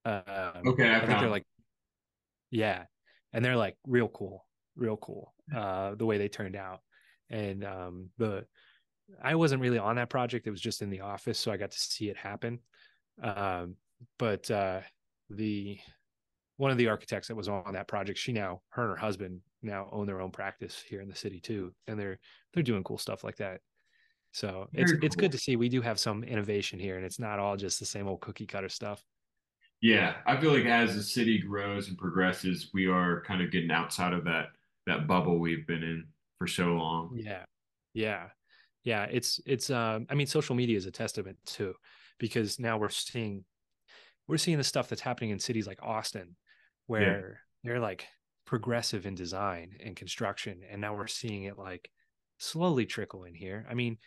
Um, 0.06 0.24
Okay, 0.66 0.90
I 0.90 0.98
I 0.98 1.06
think 1.06 1.20
they're 1.20 1.30
like, 1.30 1.46
yeah, 2.50 2.86
and 3.32 3.46
they're 3.46 3.58
like 3.58 3.78
real 3.86 4.08
cool, 4.08 4.48
real 4.76 4.98
cool. 4.98 5.34
Uh, 5.54 5.96
the 5.96 6.06
way 6.06 6.18
they 6.18 6.30
turned 6.30 6.56
out, 6.56 6.82
and 7.30 7.64
um, 7.64 8.10
the 8.18 8.46
I 9.22 9.36
wasn't 9.36 9.62
really 9.62 9.78
on 9.78 9.98
that 9.98 10.10
project; 10.10 10.48
it 10.48 10.52
was 10.52 10.62
just 10.62 10.82
in 10.82 10.90
the 10.90 11.02
office, 11.02 11.38
so 11.38 11.52
I 11.52 11.58
got 11.58 11.72
to 11.72 11.80
see 11.80 12.10
it 12.10 12.18
happen. 12.18 12.60
Um, 13.22 13.76
but 14.18 14.50
uh, 14.50 14.82
the 15.30 15.80
one 16.58 16.72
of 16.72 16.78
the 16.78 16.88
architects 16.88 17.28
that 17.28 17.36
was 17.36 17.50
on 17.50 17.74
that 17.74 17.88
project, 17.88 18.18
she 18.18 18.34
now 18.34 18.62
her 18.70 18.82
and 18.84 18.92
her 18.92 18.98
husband 18.98 19.42
now 19.64 19.90
own 19.92 20.06
their 20.08 20.22
own 20.22 20.32
practice 20.32 20.84
here 20.88 21.02
in 21.02 21.08
the 21.08 21.16
city 21.16 21.40
too, 21.40 21.74
and 21.88 22.00
they're 22.00 22.20
they're 22.54 22.64
doing 22.64 22.84
cool 22.84 22.98
stuff 22.98 23.24
like 23.24 23.38
that. 23.38 23.62
So 24.32 24.68
it's 24.74 24.92
Very 24.92 25.06
it's 25.06 25.16
cool. 25.16 25.22
good 25.22 25.32
to 25.34 25.38
see 25.38 25.56
we 25.56 25.70
do 25.70 25.82
have 25.82 26.00
some 26.00 26.24
innovation 26.24 26.80
here, 26.80 26.98
and 26.98 27.06
it's 27.06 27.20
not 27.20 27.40
all 27.40 27.56
just 27.56 27.80
the 27.80 27.86
same 27.86 28.08
old 28.08 28.22
cookie 28.22 28.48
cutter 28.48 28.70
stuff. 28.70 29.04
Yeah, 29.82 30.16
I 30.26 30.38
feel 30.38 30.54
like 30.54 30.66
as 30.66 30.96
the 30.96 31.04
city 31.04 31.40
grows 31.40 31.90
and 31.90 31.98
progresses, 31.98 32.70
we 32.74 32.88
are 32.88 33.22
kind 33.24 33.42
of 33.42 33.52
getting 33.52 33.72
outside 33.72 34.14
of 34.14 34.24
that 34.26 34.48
that 34.88 35.08
bubble 35.08 35.40
we've 35.40 35.68
been 35.68 35.84
in 35.84 36.06
for 36.38 36.48
so 36.48 36.68
long. 36.68 37.12
Yeah. 37.16 37.44
Yeah. 37.94 38.30
Yeah. 38.84 39.04
It's 39.12 39.40
it's 39.46 39.70
um 39.70 40.08
I 40.10 40.16
mean 40.16 40.28
social 40.28 40.56
media 40.56 40.78
is 40.78 40.86
a 40.86 40.92
testament 40.92 41.38
too, 41.46 41.74
because 42.18 42.60
now 42.60 42.78
we're 42.78 42.90
seeing 42.90 43.44
we're 44.28 44.38
seeing 44.38 44.58
the 44.58 44.64
stuff 44.64 44.88
that's 44.88 45.02
happening 45.02 45.32
in 45.32 45.40
cities 45.40 45.68
like 45.68 45.84
Austin, 45.84 46.36
where 46.88 47.42
they're 47.64 47.80
like 47.80 48.08
progressive 48.46 49.06
in 49.06 49.16
design 49.16 49.78
and 49.84 49.96
construction. 49.96 50.62
And 50.70 50.82
now 50.82 50.96
we're 50.96 51.08
seeing 51.08 51.44
it 51.44 51.58
like 51.58 51.90
slowly 52.38 52.86
trickle 52.86 53.24
in 53.24 53.34
here. 53.34 53.66
I 53.70 53.74
mean, 53.74 53.98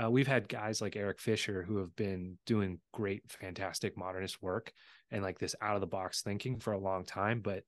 uh, 0.00 0.10
we've 0.10 0.26
had 0.26 0.48
guys 0.48 0.80
like 0.80 0.96
Eric 0.96 1.20
Fisher 1.20 1.62
who 1.62 1.78
have 1.78 1.94
been 1.96 2.38
doing 2.46 2.78
great, 2.92 3.22
fantastic 3.28 3.96
modernist 3.96 4.42
work 4.42 4.72
and 5.10 5.22
like 5.22 5.38
this 5.38 5.54
out 5.60 5.74
of 5.74 5.82
the 5.82 5.86
box 5.86 6.22
thinking 6.22 6.58
for 6.58 6.72
a 6.72 6.78
long 6.78 7.04
time, 7.04 7.40
but 7.40 7.64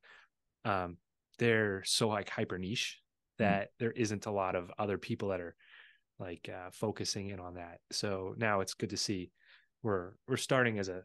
um, 0.64 0.96
they're 1.38 1.82
so 1.84 2.08
like 2.08 2.30
hyper 2.30 2.58
niche 2.58 3.00
mm-hmm. 3.40 3.44
that 3.44 3.62
mm-hmm. 3.64 3.74
there 3.80 3.90
isn't 3.92 4.26
a 4.26 4.30
lot 4.30 4.56
of 4.56 4.70
other 4.78 4.96
people 4.96 5.28
that 5.28 5.40
are 5.40 5.54
like 6.18 6.48
uh, 6.48 6.70
focusing 6.72 7.28
in 7.28 7.40
on 7.40 7.54
that. 7.54 7.80
So 7.92 8.34
now 8.38 8.60
it's 8.60 8.74
good 8.74 8.90
to 8.90 8.96
see 8.96 9.30
we're 9.82 10.12
we're 10.26 10.36
starting 10.36 10.78
as 10.78 10.88
a 10.88 11.02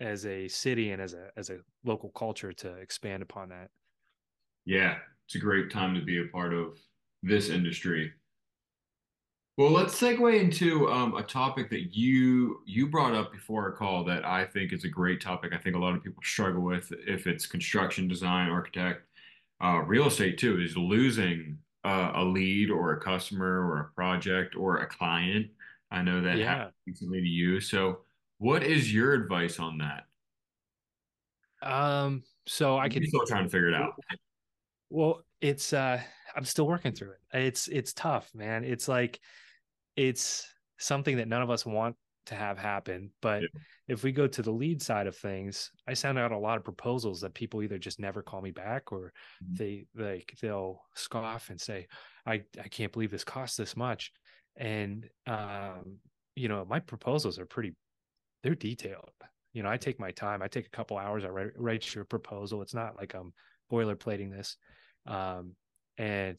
as 0.00 0.24
a 0.26 0.48
city 0.48 0.90
and 0.90 1.02
as 1.02 1.12
a 1.14 1.28
as 1.36 1.50
a 1.50 1.58
local 1.84 2.10
culture 2.10 2.52
to 2.52 2.72
expand 2.74 3.22
upon 3.22 3.50
that. 3.50 3.68
Yeah, 4.66 4.96
it's 5.26 5.34
a 5.34 5.38
great 5.38 5.70
time 5.70 5.94
to 5.94 6.00
be 6.00 6.20
a 6.20 6.26
part 6.26 6.54
of 6.54 6.78
this 7.22 7.48
industry. 7.48 8.12
Well, 9.56 9.70
let's 9.70 9.94
segue 9.94 10.40
into 10.40 10.90
um, 10.90 11.14
a 11.14 11.22
topic 11.22 11.70
that 11.70 11.96
you 11.96 12.60
you 12.66 12.88
brought 12.88 13.14
up 13.14 13.30
before 13.30 13.62
our 13.62 13.72
call 13.72 14.02
that 14.04 14.24
I 14.24 14.44
think 14.44 14.72
is 14.72 14.84
a 14.84 14.88
great 14.88 15.20
topic. 15.20 15.52
I 15.54 15.58
think 15.58 15.76
a 15.76 15.78
lot 15.78 15.94
of 15.94 16.02
people 16.02 16.22
struggle 16.24 16.62
with 16.62 16.92
if 17.06 17.28
it's 17.28 17.46
construction, 17.46 18.08
design, 18.08 18.50
architect, 18.50 19.02
uh, 19.62 19.78
real 19.86 20.06
estate 20.06 20.38
too, 20.38 20.60
is 20.60 20.76
losing 20.76 21.58
uh, 21.84 22.12
a 22.16 22.24
lead 22.24 22.70
or 22.70 22.94
a 22.94 23.00
customer 23.00 23.64
or 23.64 23.80
a 23.80 23.94
project 23.94 24.56
or 24.56 24.78
a 24.78 24.86
client. 24.86 25.46
I 25.90 26.02
know 26.02 26.20
that 26.22 26.36
yeah. 26.36 26.56
happened 26.56 26.72
recently 26.86 27.20
to 27.20 27.26
you. 27.26 27.60
So, 27.60 28.00
what 28.38 28.64
is 28.64 28.92
your 28.92 29.12
advice 29.12 29.60
on 29.60 29.78
that? 29.78 30.06
Um, 31.62 32.24
so 32.46 32.76
I 32.76 32.88
can 32.88 33.06
still 33.06 33.24
trying 33.26 33.44
to 33.44 33.50
figure 33.50 33.68
it 33.68 33.74
out. 33.74 33.92
Well, 34.94 35.22
it's 35.40 35.72
uh 35.72 36.00
I'm 36.36 36.44
still 36.44 36.68
working 36.68 36.92
through 36.92 37.10
it. 37.10 37.36
It's 37.36 37.66
it's 37.66 37.92
tough, 37.92 38.30
man. 38.32 38.62
It's 38.62 38.86
like 38.86 39.18
it's 39.96 40.46
something 40.78 41.16
that 41.16 41.26
none 41.26 41.42
of 41.42 41.50
us 41.50 41.66
want 41.66 41.96
to 42.26 42.36
have 42.36 42.58
happen. 42.58 43.10
But 43.20 43.42
yeah. 43.42 43.48
if 43.88 44.04
we 44.04 44.12
go 44.12 44.28
to 44.28 44.40
the 44.40 44.52
lead 44.52 44.80
side 44.80 45.08
of 45.08 45.16
things, 45.16 45.72
I 45.88 45.94
send 45.94 46.16
out 46.16 46.30
a 46.30 46.38
lot 46.38 46.58
of 46.58 46.64
proposals 46.64 47.20
that 47.22 47.34
people 47.34 47.60
either 47.64 47.76
just 47.76 47.98
never 47.98 48.22
call 48.22 48.40
me 48.40 48.52
back 48.52 48.92
or 48.92 49.12
mm-hmm. 49.42 49.54
they 49.56 49.86
like 49.96 50.32
they'll 50.40 50.80
scoff 50.94 51.50
and 51.50 51.60
say, 51.60 51.88
I, 52.24 52.42
I 52.62 52.68
can't 52.68 52.92
believe 52.92 53.10
this 53.10 53.24
costs 53.24 53.56
this 53.56 53.76
much. 53.76 54.12
And 54.56 55.08
um, 55.26 55.98
you 56.36 56.48
know, 56.48 56.64
my 56.68 56.78
proposals 56.78 57.40
are 57.40 57.46
pretty 57.46 57.74
they're 58.44 58.54
detailed. 58.54 59.10
You 59.54 59.64
know, 59.64 59.70
I 59.70 59.76
take 59.76 59.98
my 59.98 60.12
time. 60.12 60.40
I 60.40 60.46
take 60.46 60.66
a 60.66 60.76
couple 60.76 60.98
hours. 60.98 61.24
I 61.24 61.28
write, 61.28 61.50
write 61.56 61.94
your 61.96 62.04
proposal. 62.04 62.62
It's 62.62 62.74
not 62.74 62.96
like 62.96 63.14
I'm 63.14 63.32
boilerplating 63.72 64.30
this. 64.30 64.56
Um, 65.06 65.52
and 65.98 66.38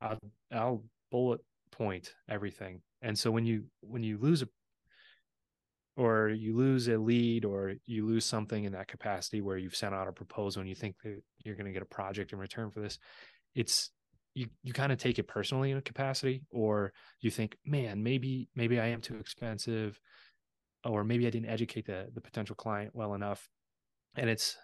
I'll, 0.00 0.18
I'll 0.52 0.84
bullet 1.10 1.40
point 1.72 2.14
everything. 2.28 2.80
And 3.02 3.18
so 3.18 3.30
when 3.30 3.46
you 3.46 3.64
when 3.80 4.02
you 4.02 4.18
lose 4.18 4.42
a 4.42 4.48
or 5.96 6.28
you 6.28 6.56
lose 6.56 6.88
a 6.88 6.98
lead 6.98 7.44
or 7.44 7.74
you 7.86 8.06
lose 8.06 8.24
something 8.24 8.64
in 8.64 8.72
that 8.72 8.88
capacity 8.88 9.40
where 9.40 9.56
you've 9.56 9.76
sent 9.76 9.94
out 9.94 10.08
a 10.08 10.12
proposal 10.12 10.60
and 10.60 10.68
you 10.68 10.74
think 10.74 10.96
that 11.02 11.20
you're 11.44 11.56
going 11.56 11.66
to 11.66 11.72
get 11.72 11.82
a 11.82 11.86
project 11.86 12.32
in 12.32 12.38
return 12.38 12.70
for 12.70 12.80
this, 12.80 12.98
it's 13.54 13.90
you 14.34 14.46
you 14.62 14.72
kind 14.72 14.92
of 14.92 14.98
take 14.98 15.18
it 15.18 15.26
personally 15.28 15.70
in 15.70 15.76
a 15.78 15.82
capacity 15.82 16.44
or 16.50 16.92
you 17.20 17.30
think, 17.30 17.56
man, 17.64 18.02
maybe 18.02 18.48
maybe 18.54 18.78
I 18.78 18.86
am 18.88 19.00
too 19.00 19.16
expensive 19.16 19.98
or 20.84 21.04
maybe 21.04 21.26
I 21.26 21.30
didn't 21.30 21.50
educate 21.50 21.86
the 21.86 22.08
the 22.14 22.20
potential 22.20 22.56
client 22.56 22.92
well 22.94 23.14
enough. 23.14 23.48
And 24.16 24.30
it's 24.30 24.56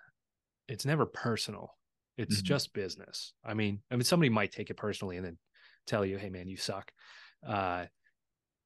it's 0.68 0.86
never 0.86 1.06
personal. 1.06 1.74
It's 2.16 2.36
mm-hmm. 2.36 2.46
just 2.46 2.72
business. 2.72 3.32
I 3.44 3.54
mean, 3.54 3.80
I 3.90 3.96
mean 3.96 4.04
somebody 4.04 4.30
might 4.30 4.52
take 4.52 4.70
it 4.70 4.76
personally 4.76 5.16
and 5.16 5.26
then 5.26 5.38
tell 5.86 6.04
you, 6.04 6.16
"Hey 6.18 6.30
man, 6.30 6.48
you 6.48 6.56
suck." 6.56 6.90
Uh 7.46 7.86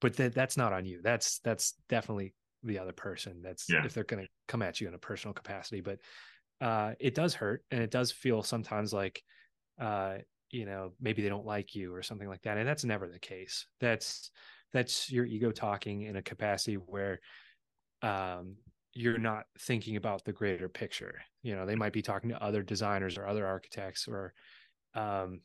but 0.01 0.17
that 0.17 0.35
that's 0.35 0.57
not 0.57 0.73
on 0.73 0.85
you. 0.85 1.01
That's 1.03 1.39
that's 1.41 1.75
definitely 1.89 2.35
the 2.63 2.79
other 2.79 2.93
person. 2.93 3.41
That's 3.43 3.67
yeah. 3.69 3.85
if 3.85 3.95
they're 3.95 4.05
going 4.05 4.23
to 4.25 4.29
come 4.49 4.63
at 4.63 4.81
you 4.81 4.89
in 4.89 4.95
a 4.95 4.99
personal 4.99 5.35
capacity. 5.35 5.81
But 5.81 5.99
uh, 6.61 6.93
it 6.99 7.15
does 7.15 7.35
hurt, 7.35 7.65
and 7.71 7.83
it 7.83 7.91
does 7.91 8.11
feel 8.11 8.43
sometimes 8.43 8.93
like 8.93 9.23
uh, 9.81 10.17
you 10.51 10.67
know 10.67 10.93
maybe 11.01 11.23
they 11.23 11.29
don't 11.29 11.47
like 11.47 11.75
you 11.75 11.95
or 11.95 12.03
something 12.03 12.29
like 12.29 12.43
that. 12.43 12.59
And 12.59 12.67
that's 12.67 12.85
never 12.85 13.09
the 13.09 13.19
case. 13.19 13.67
That's 13.81 14.31
that's 14.73 15.11
your 15.11 15.25
ego 15.25 15.51
talking 15.51 16.03
in 16.03 16.17
a 16.17 16.23
capacity 16.23 16.75
where 16.75 17.21
um, 18.03 18.57
you're 18.93 19.19
not 19.19 19.45
thinking 19.59 19.97
about 19.97 20.25
the 20.25 20.33
greater 20.33 20.69
picture. 20.69 21.21
You 21.43 21.55
know, 21.55 21.67
they 21.67 21.77
might 21.77 21.93
be 21.93 22.03
talking 22.03 22.31
to 22.31 22.43
other 22.43 22.63
designers 22.63 23.17
or 23.17 23.27
other 23.27 23.47
architects 23.47 24.09
or 24.09 24.35
um, 24.95 25.41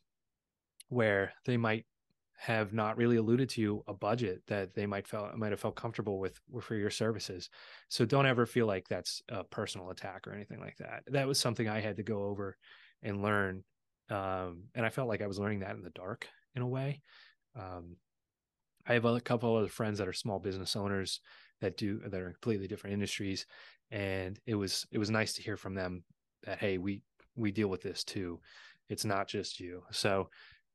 where 0.90 1.34
they 1.46 1.58
might 1.58 1.86
have 2.38 2.74
not 2.74 2.98
really 2.98 3.16
alluded 3.16 3.48
to 3.50 3.62
you 3.62 3.84
a 3.88 3.94
budget 3.94 4.42
that 4.48 4.74
they 4.76 4.86
might 4.86 5.08
felt 5.08 5.36
might 5.38 5.52
have 5.52 5.60
felt 5.60 5.76
comfortable 5.76 6.20
with 6.20 6.40
for 6.62 6.76
your 6.76 6.90
services. 6.90 7.50
So 7.88 8.06
don't 8.06 8.26
ever 8.26 8.46
feel 8.46 8.68
like 8.68 8.88
that's 8.88 9.22
a 9.30 9.44
personal 9.44 9.90
attack 9.90 10.28
or 10.28 10.34
anything 10.34 10.60
like 10.60 10.76
that. 10.78 11.04
That 11.08 11.28
was 11.28 11.40
something 11.40 11.70
I 11.70 11.80
had 11.80 11.98
to 11.98 12.04
go 12.04 12.24
over 12.24 12.58
and 13.02 13.22
learn, 13.22 13.64
um, 14.10 14.64
and 14.74 14.86
I 14.86 14.90
felt 14.90 15.08
like 15.08 15.22
I 15.22 15.28
was 15.28 15.40
learning 15.40 15.60
that 15.60 15.76
in 15.76 15.82
the 15.82 15.92
dark 15.92 16.28
in 16.56 16.62
a 16.62 16.68
way. 16.68 17.02
Um, 17.56 17.96
I 18.86 18.94
have 18.94 19.06
a 19.06 19.22
couple 19.22 19.58
of 19.58 19.72
friends 19.72 20.00
that 20.00 20.08
are 20.08 20.14
small 20.14 20.40
business 20.40 20.76
owners 20.76 21.22
that 21.62 21.78
do 21.78 22.00
that 22.08 22.20
are 22.20 22.32
completely 22.32 22.68
different 22.68 22.94
industries, 22.94 23.46
and 23.92 24.40
it 24.46 24.56
was 24.56 24.86
it 24.92 24.98
was 24.98 25.10
nice 25.10 25.34
to 25.34 25.42
hear 25.42 25.58
from 25.58 25.76
them 25.76 26.04
that 26.44 26.60
hey 26.60 26.78
we 26.78 27.02
we 27.36 27.52
deal 27.52 27.68
with 27.68 27.82
this 27.82 28.04
too. 28.04 28.40
It's 28.90 29.06
not 29.06 29.28
just 29.28 29.60
you. 29.60 29.84
So 29.92 30.30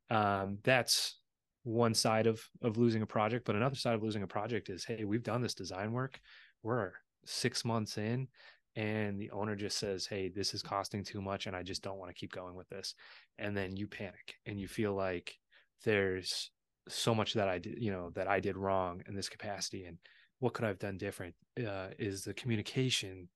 um, 0.09 0.57
that's 0.63 1.15
one 1.63 1.93
side 1.93 2.27
of 2.27 2.41
of 2.61 2.77
losing 2.77 3.01
a 3.01 3.05
project 3.05 3.45
but 3.45 3.55
another 3.55 3.75
side 3.75 3.93
of 3.93 4.01
losing 4.01 4.23
a 4.23 4.27
project 4.27 4.69
is 4.69 4.83
hey 4.83 5.03
we've 5.03 5.23
done 5.23 5.41
this 5.41 5.53
design 5.53 5.91
work 5.91 6.19
we're 6.63 6.91
six 7.25 7.63
months 7.63 7.97
in 7.97 8.27
and 8.75 9.19
the 9.19 9.29
owner 9.29 9.55
just 9.55 9.77
says 9.77 10.07
hey 10.07 10.27
this 10.27 10.53
is 10.53 10.63
costing 10.63 11.03
too 11.03 11.21
much 11.21 11.45
and 11.45 11.55
i 11.55 11.61
just 11.61 11.83
don't 11.83 11.99
want 11.99 12.09
to 12.09 12.19
keep 12.19 12.31
going 12.31 12.55
with 12.55 12.67
this 12.69 12.95
and 13.37 13.55
then 13.55 13.75
you 13.75 13.85
panic 13.85 14.35
and 14.47 14.59
you 14.59 14.67
feel 14.67 14.93
like 14.93 15.37
there's 15.85 16.49
so 16.87 17.13
much 17.13 17.33
that 17.33 17.47
i 17.47 17.59
did 17.59 17.77
you 17.77 17.91
know 17.91 18.09
that 18.15 18.27
i 18.27 18.39
did 18.39 18.57
wrong 18.57 19.03
in 19.07 19.13
this 19.13 19.29
capacity 19.29 19.85
and 19.85 19.97
what 20.41 20.53
could 20.53 20.65
i 20.65 20.67
have 20.67 20.79
done 20.79 20.97
different 20.97 21.35
uh, 21.59 21.87
is 21.99 22.23
the 22.23 22.33
communication 22.33 23.29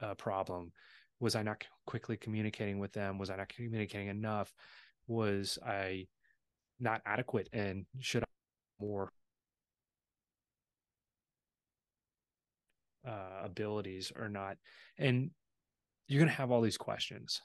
uh, 0.00 0.14
problem. 0.14 0.72
Was 1.20 1.34
i 1.34 1.42
not 1.42 1.64
quickly 1.86 2.16
communicating 2.16 2.78
with 2.78 2.92
them? 2.92 3.18
Was 3.18 3.30
i 3.30 3.36
not 3.36 3.48
communicating 3.48 4.08
enough? 4.08 4.52
Was 5.06 5.58
i 5.64 6.06
not 6.80 7.00
adequate? 7.06 7.48
And 7.52 7.86
should 8.00 8.22
I 8.22 8.26
have 8.26 8.86
more 8.88 9.12
uh, 13.06 13.44
abilities 13.44 14.12
or 14.16 14.28
not? 14.28 14.56
And 14.98 15.30
you're 16.08 16.20
going 16.20 16.30
to 16.30 16.36
have 16.36 16.50
all 16.50 16.60
these 16.60 16.78
questions 16.78 17.40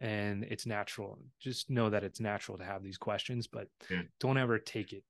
and 0.00 0.44
it's 0.44 0.66
natural. 0.66 1.18
Just 1.40 1.70
know 1.70 1.90
that 1.90 2.04
it's 2.04 2.20
natural 2.20 2.58
to 2.58 2.64
have 2.64 2.82
these 2.82 2.98
questions 2.98 3.46
but 3.46 3.68
yeah. 3.90 4.02
don't 4.20 4.38
ever 4.38 4.58
take 4.58 4.94
it 4.94 5.04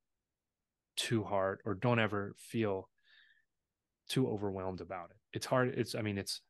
too 0.97 1.23
hard 1.23 1.61
or 1.65 1.75
don't 1.75 1.99
ever 1.99 2.35
feel 2.39 2.89
too 4.09 4.29
overwhelmed 4.29 4.81
about 4.81 5.11
it 5.11 5.17
it's 5.33 5.47
hard 5.47 5.69
it's 5.77 5.95
i 5.95 6.03
mean 6.03 6.19
it's 6.19 6.41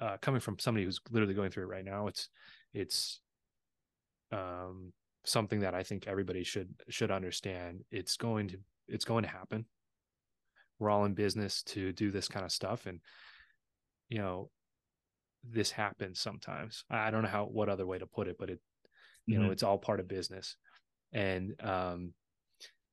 uh, 0.00 0.16
coming 0.22 0.40
from 0.40 0.56
somebody 0.60 0.84
who's 0.84 1.00
literally 1.10 1.34
going 1.34 1.50
through 1.50 1.64
it 1.64 1.68
right 1.68 1.84
now 1.84 2.06
it's 2.06 2.28
it's 2.72 3.20
um 4.30 4.92
something 5.28 5.60
that 5.60 5.74
I 5.74 5.82
think 5.82 6.06
everybody 6.06 6.42
should 6.42 6.74
should 6.88 7.10
understand. 7.10 7.84
It's 7.90 8.16
going 8.16 8.48
to 8.48 8.58
it's 8.88 9.04
going 9.04 9.24
to 9.24 9.30
happen. 9.30 9.66
We're 10.78 10.90
all 10.90 11.04
in 11.04 11.14
business 11.14 11.62
to 11.64 11.92
do 11.92 12.10
this 12.10 12.28
kind 12.28 12.44
of 12.44 12.52
stuff 12.52 12.86
and 12.86 13.00
you 14.08 14.18
know 14.18 14.50
this 15.48 15.70
happens 15.70 16.20
sometimes. 16.20 16.84
I 16.90 17.10
don't 17.10 17.22
know 17.22 17.28
how 17.28 17.44
what 17.44 17.68
other 17.68 17.86
way 17.86 17.98
to 17.98 18.06
put 18.06 18.28
it, 18.28 18.36
but 18.38 18.50
it 18.50 18.60
you 19.26 19.34
mm-hmm. 19.34 19.46
know, 19.46 19.52
it's 19.52 19.62
all 19.62 19.78
part 19.78 20.00
of 20.00 20.08
business. 20.08 20.56
And 21.12 21.54
um 21.62 22.12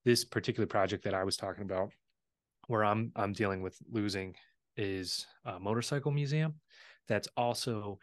this 0.04 0.24
particular 0.24 0.68
project 0.68 1.06
that 1.06 1.16
I 1.16 1.24
was 1.24 1.38
talking 1.38 1.64
about 1.64 1.92
where 2.68 2.84
I'm 2.84 3.12
I'm 3.16 3.34
dealing 3.34 3.62
with 3.62 3.78
losing 3.90 4.36
is 4.78 5.26
a 5.46 5.60
motorcycle 5.60 6.12
museum 6.12 6.56
that's 7.08 7.28
also 7.38 8.00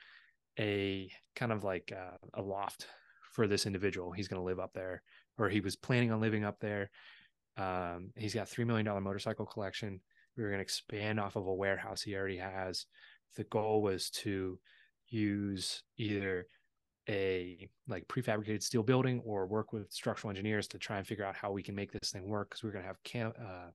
a 0.59 1.11
kind 1.35 1.53
of 1.53 1.65
like 1.65 1.93
a, 1.93 2.19
a 2.35 2.43
loft 2.43 2.87
for 3.33 3.47
this 3.47 3.67
individual. 3.67 4.13
He's 4.13 4.29
going 4.29 4.41
to 4.41 4.47
live 4.47 4.61
up 4.61 4.73
there, 4.75 5.03
or 5.39 5.49
he 5.49 5.61
was 5.61 5.77
planning 5.77 6.13
on 6.13 6.21
living 6.21 6.45
up 6.45 6.61
there. 6.61 6.91
Um, 7.57 8.11
he's 8.17 8.35
got 8.35 8.49
three 8.49 8.65
million 8.65 8.87
dollar 8.87 9.01
motorcycle 9.01 9.47
collection. 9.47 10.01
We 10.37 10.43
were 10.43 10.51
going 10.51 10.59
to 10.59 10.63
expand 10.63 11.21
off 11.21 11.37
of 11.37 11.47
a 11.47 11.55
warehouse 11.55 12.03
he 12.03 12.15
already 12.15 12.39
has. 12.39 12.87
The 13.37 13.45
goal 13.45 13.83
was 13.83 14.11
to 14.11 14.59
use 15.09 15.83
either 15.99 16.47
a 17.09 17.69
like 17.89 18.07
prefabricated 18.09 18.63
steel 18.63 18.83
building 18.83 19.21
or 19.25 19.47
work 19.47 19.73
with 19.73 19.93
structural 19.93 20.31
engineers 20.31 20.69
to 20.69 20.79
try 20.79 20.99
and 20.99 21.07
figure 21.07 21.25
out 21.25 21.35
how 21.35 21.51
we 21.51 21.63
can 21.63 21.75
make 21.75 21.93
this 21.93 22.13
thing 22.13 22.25
work 22.25 22.51
because 22.51 22.63
we 22.63 22.69
are 22.69 22.73
going 22.73 22.85
to 22.85 22.89
have 22.89 23.03
cam- 23.03 23.33
uh, 23.41 23.71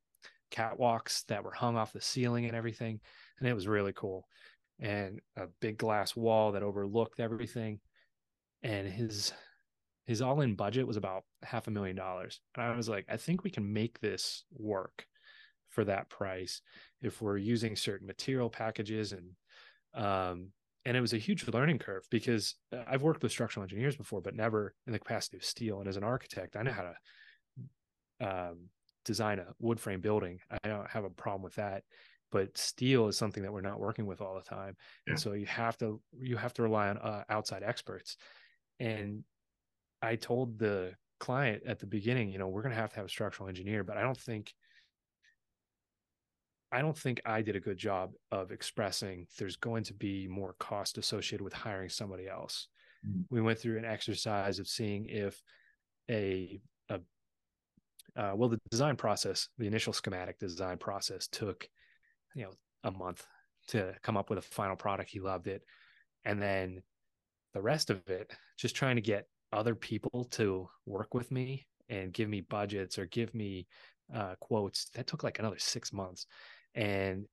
catwalks 0.52 1.26
that 1.26 1.44
were 1.44 1.52
hung 1.52 1.76
off 1.78 1.94
the 1.94 2.02
ceiling 2.02 2.46
and 2.46 2.56
everything 2.56 3.00
and 3.40 3.48
it 3.48 3.54
was 3.54 3.68
really 3.68 3.94
cool 3.94 4.26
and 4.80 5.20
a 5.36 5.48
big 5.60 5.78
glass 5.78 6.16
wall 6.16 6.52
that 6.52 6.64
overlooked 6.64 7.20
everything 7.20 7.80
and 8.64 8.88
his 8.88 9.34
his 10.06 10.22
all 10.22 10.40
in 10.42 10.56
budget 10.56 10.88
was 10.88 10.96
about 10.98 11.24
half 11.44 11.68
a 11.68 11.72
million 11.72 11.96
dollars. 11.96 12.40
And 12.56 12.64
I 12.64 12.76
was 12.78 12.88
like, 12.88 13.06
I 13.10 13.18
think 13.18 13.44
we 13.44 13.50
can 13.50 13.74
make 13.74 14.00
this 14.00 14.46
work. 14.58 15.06
for 15.70 15.84
that 15.86 16.10
price 16.10 16.62
if 17.02 17.22
we're 17.22 17.38
using 17.38 17.76
certain 17.76 18.08
material 18.08 18.50
packages 18.50 19.12
and 19.14 19.32
um 19.94 20.52
and 20.86 20.96
it 20.96 21.02
was 21.02 21.14
a 21.14 21.18
huge 21.18 21.46
learning 21.50 21.78
curve 21.78 22.04
because 22.10 22.56
uh, 22.74 22.84
I've 22.88 23.04
worked 23.04 23.22
with 23.22 23.32
structural 23.34 23.64
engineers 23.64 23.98
before 23.98 24.22
but 24.22 24.34
never 24.36 24.74
in 24.88 24.94
the 24.94 25.00
capacity 25.00 25.38
of 25.38 25.44
steel 25.46 25.80
and 25.80 25.88
as 25.90 25.98
an 25.98 26.04
architect 26.04 26.56
I 26.56 26.64
know 26.64 26.72
how 26.72 26.84
to 26.90 26.96
um, 28.20 28.70
design 29.08 29.40
a 29.40 29.48
wood 29.60 29.80
frame 29.80 30.02
building 30.02 30.40
I 30.52 30.68
don't 30.68 30.90
have 30.90 31.06
a 31.06 31.10
problem 31.10 31.42
with 31.42 31.56
that 31.56 31.84
but 32.32 32.58
steel 32.58 33.08
is 33.08 33.18
something 33.18 33.44
that 33.44 33.52
we're 33.52 33.62
not 33.62 33.80
working 33.80 34.06
with 34.06 34.22
all 34.22 34.36
the 34.36 34.42
time 34.42 34.76
yeah. 35.06 35.12
and 35.12 35.20
so 35.20 35.34
you 35.34 35.46
have 35.46 35.78
to 35.78 36.00
you 36.20 36.38
have 36.38 36.54
to 36.54 36.62
rely 36.62 36.90
on 36.90 36.98
uh, 36.98 37.24
outside 37.30 37.64
experts 37.64 38.18
and 38.80 39.24
i 40.02 40.16
told 40.16 40.60
the 40.60 40.94
client 41.20 41.64
at 41.66 41.80
the 41.80 41.86
beginning 41.86 42.30
you 42.30 42.38
know 42.38 42.48
we're 42.48 42.62
going 42.62 42.74
to 42.74 42.80
have 42.80 42.92
to 42.92 42.98
have 42.98 43.06
a 43.06 43.10
structural 43.10 43.50
engineer 43.50 43.84
but 43.84 43.98
i 43.98 44.02
don't 44.02 44.20
think 44.20 44.54
i 46.72 46.82
don't 46.82 46.98
think 46.98 47.20
i 47.26 47.42
did 47.42 47.56
a 47.56 47.60
good 47.60 47.78
job 47.78 48.12
of 48.32 48.52
expressing 48.52 49.26
there's 49.40 49.56
going 49.56 49.84
to 49.84 49.94
be 49.94 50.28
more 50.28 50.54
cost 50.60 50.98
associated 50.98 51.44
with 51.44 51.54
hiring 51.54 51.90
somebody 51.90 52.28
else 52.28 52.68
mm-hmm. 53.08 53.22
we 53.30 53.42
went 53.42 53.58
through 53.58 53.78
an 53.78 53.86
exercise 53.86 54.60
of 54.60 54.68
seeing 54.68 55.08
if 55.08 55.42
a 56.10 56.14
a 56.14 56.62
uh, 58.18 58.34
well 58.36 58.50
the 58.50 58.60
design 58.70 58.96
process 58.96 59.48
the 59.58 59.68
initial 59.68 59.94
schematic 59.94 60.40
design 60.40 60.78
process 60.78 61.28
took 61.28 61.68
you 62.36 62.44
know 62.44 62.52
a 62.84 62.92
month 62.92 63.26
to 63.68 63.94
come 64.02 64.18
up 64.18 64.30
with 64.30 64.40
a 64.40 64.42
final 64.42 64.76
product. 64.76 65.10
He 65.10 65.20
loved 65.20 65.48
it. 65.48 65.64
And 66.26 66.42
then 66.42 66.82
the 67.54 67.62
rest 67.62 67.90
of 67.90 68.02
it 68.08 68.32
just 68.58 68.76
trying 68.76 68.96
to 68.96 69.02
get 69.02 69.28
other 69.54 69.76
people 69.76 70.26
to 70.32 70.70
work 70.86 71.14
with 71.14 71.32
me 71.32 71.68
and 71.90 72.14
give 72.14 72.30
me 72.30 72.42
budgets 72.42 72.98
or 72.98 73.06
give 73.06 73.34
me 73.34 73.68
uh, 74.14 74.36
quotes 74.40 74.90
that 74.94 75.08
took 75.08 75.24
like 75.24 75.40
another 75.40 75.60
six 75.60 75.92
months. 75.94 76.26
And 76.76 77.26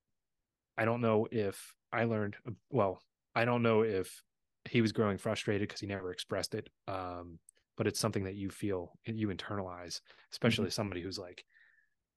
i 0.76 0.84
don't 0.84 1.00
know 1.00 1.28
if 1.30 1.72
i 1.92 2.02
learned 2.02 2.34
well 2.68 3.00
i 3.36 3.44
don't 3.44 3.62
know 3.62 3.82
if 3.82 4.24
he 4.68 4.80
was 4.80 4.92
growing 4.92 5.18
frustrated 5.18 5.68
because 5.68 5.80
he 5.80 5.86
never 5.86 6.10
expressed 6.10 6.54
it. 6.54 6.68
Um, 6.88 7.38
but 7.76 7.86
it's 7.86 8.00
something 8.00 8.24
that 8.24 8.36
you 8.36 8.50
feel 8.50 8.92
you 9.04 9.28
internalize 9.28 10.00
especially 10.32 10.66
mm-hmm. 10.66 10.72
somebody 10.72 11.00
who's 11.00 11.18
like 11.18 11.44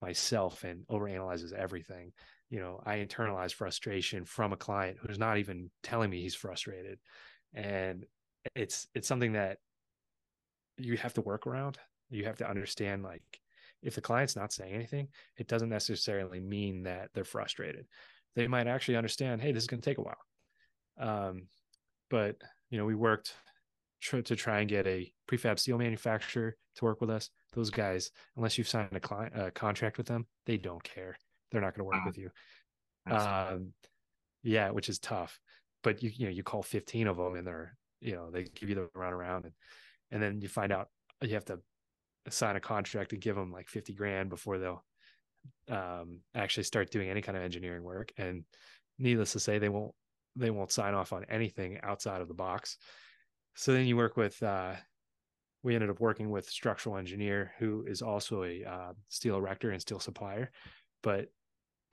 myself 0.01 0.63
and 0.63 0.85
overanalyzes 0.87 1.53
everything 1.53 2.11
you 2.49 2.59
know 2.59 2.81
i 2.85 2.97
internalize 2.97 3.53
frustration 3.53 4.25
from 4.25 4.53
a 4.53 4.57
client 4.57 4.97
who's 5.01 5.19
not 5.19 5.37
even 5.37 5.69
telling 5.81 6.09
me 6.09 6.21
he's 6.21 6.35
frustrated 6.35 6.99
and 7.53 8.05
it's 8.55 8.87
it's 8.93 9.07
something 9.07 9.33
that 9.33 9.57
you 10.77 10.97
have 10.97 11.13
to 11.13 11.21
work 11.21 11.47
around. 11.47 11.77
You 12.09 12.25
have 12.25 12.37
to 12.37 12.49
understand 12.49 13.03
like 13.03 13.23
if 13.83 13.95
the 13.95 14.01
client's 14.01 14.35
not 14.35 14.53
saying 14.53 14.73
anything 14.73 15.07
it 15.37 15.47
doesn't 15.47 15.69
necessarily 15.69 16.39
mean 16.39 16.83
that 16.83 17.09
they're 17.13 17.23
frustrated. 17.23 17.85
They 18.35 18.47
might 18.47 18.67
actually 18.67 18.97
understand 18.97 19.41
hey 19.41 19.51
this 19.51 19.63
is 19.63 19.67
going 19.67 19.81
to 19.81 19.89
take 19.89 19.97
a 19.97 20.01
while. 20.01 20.17
Um, 20.99 21.47
but 22.09 22.37
you 22.69 22.77
know 22.77 22.85
we 22.85 22.95
worked 22.95 23.33
tr- 24.01 24.19
to 24.19 24.35
try 24.35 24.59
and 24.59 24.69
get 24.69 24.87
a 24.87 25.11
prefab 25.29 25.59
steel 25.59 25.77
manufacturer 25.77 26.55
to 26.75 26.85
work 26.85 27.01
with 27.01 27.09
us 27.09 27.29
those 27.53 27.69
guys 27.69 28.11
unless 28.35 28.57
you've 28.57 28.67
signed 28.67 28.89
a 28.91 28.99
client 28.99 29.33
a 29.35 29.51
contract 29.51 29.97
with 29.97 30.07
them 30.07 30.25
they 30.45 30.57
don't 30.57 30.83
care 30.83 31.17
they're 31.51 31.61
not 31.61 31.75
going 31.75 31.89
to 31.89 31.95
work 31.95 32.05
with 32.05 32.17
you. 32.17 32.29
Um, 33.09 33.73
yeah, 34.43 34.69
which 34.71 34.89
is 34.89 34.99
tough. 34.99 35.39
But 35.83 36.03
you 36.03 36.11
you 36.13 36.25
know 36.25 36.31
you 36.31 36.43
call 36.43 36.63
15 36.63 37.07
of 37.07 37.17
them 37.17 37.35
and 37.35 37.47
they're 37.47 37.77
you 38.01 38.13
know 38.13 38.29
they 38.31 38.43
give 38.43 38.69
you 38.69 38.75
the 38.75 38.89
runaround 38.95 39.45
and 39.45 39.53
and 40.11 40.21
then 40.21 40.41
you 40.41 40.47
find 40.47 40.71
out 40.71 40.89
you 41.21 41.33
have 41.33 41.45
to 41.45 41.59
sign 42.29 42.55
a 42.55 42.59
contract 42.59 43.13
and 43.13 43.21
give 43.21 43.35
them 43.35 43.51
like 43.51 43.69
50 43.69 43.93
grand 43.93 44.29
before 44.29 44.57
they'll 44.57 44.83
um, 45.69 46.19
actually 46.35 46.63
start 46.63 46.91
doing 46.91 47.09
any 47.09 47.21
kind 47.21 47.37
of 47.37 47.43
engineering 47.43 47.83
work. 47.83 48.11
And 48.17 48.43
needless 48.99 49.33
to 49.33 49.39
say, 49.39 49.59
they 49.59 49.69
won't 49.69 49.93
they 50.35 50.51
won't 50.51 50.71
sign 50.71 50.93
off 50.93 51.13
on 51.13 51.25
anything 51.29 51.79
outside 51.83 52.21
of 52.21 52.27
the 52.27 52.33
box. 52.33 52.77
So 53.57 53.73
then 53.73 53.87
you 53.87 53.97
work 53.97 54.17
with 54.17 54.41
uh, 54.41 54.73
we 55.63 55.75
ended 55.75 55.89
up 55.89 55.99
working 55.99 56.29
with 56.29 56.49
structural 56.49 56.97
engineer 56.97 57.51
who 57.59 57.83
is 57.87 58.01
also 58.01 58.43
a 58.43 58.63
uh, 58.63 58.93
steel 59.09 59.35
erector 59.35 59.71
and 59.71 59.81
steel 59.81 59.99
supplier 59.99 60.51
but 61.03 61.27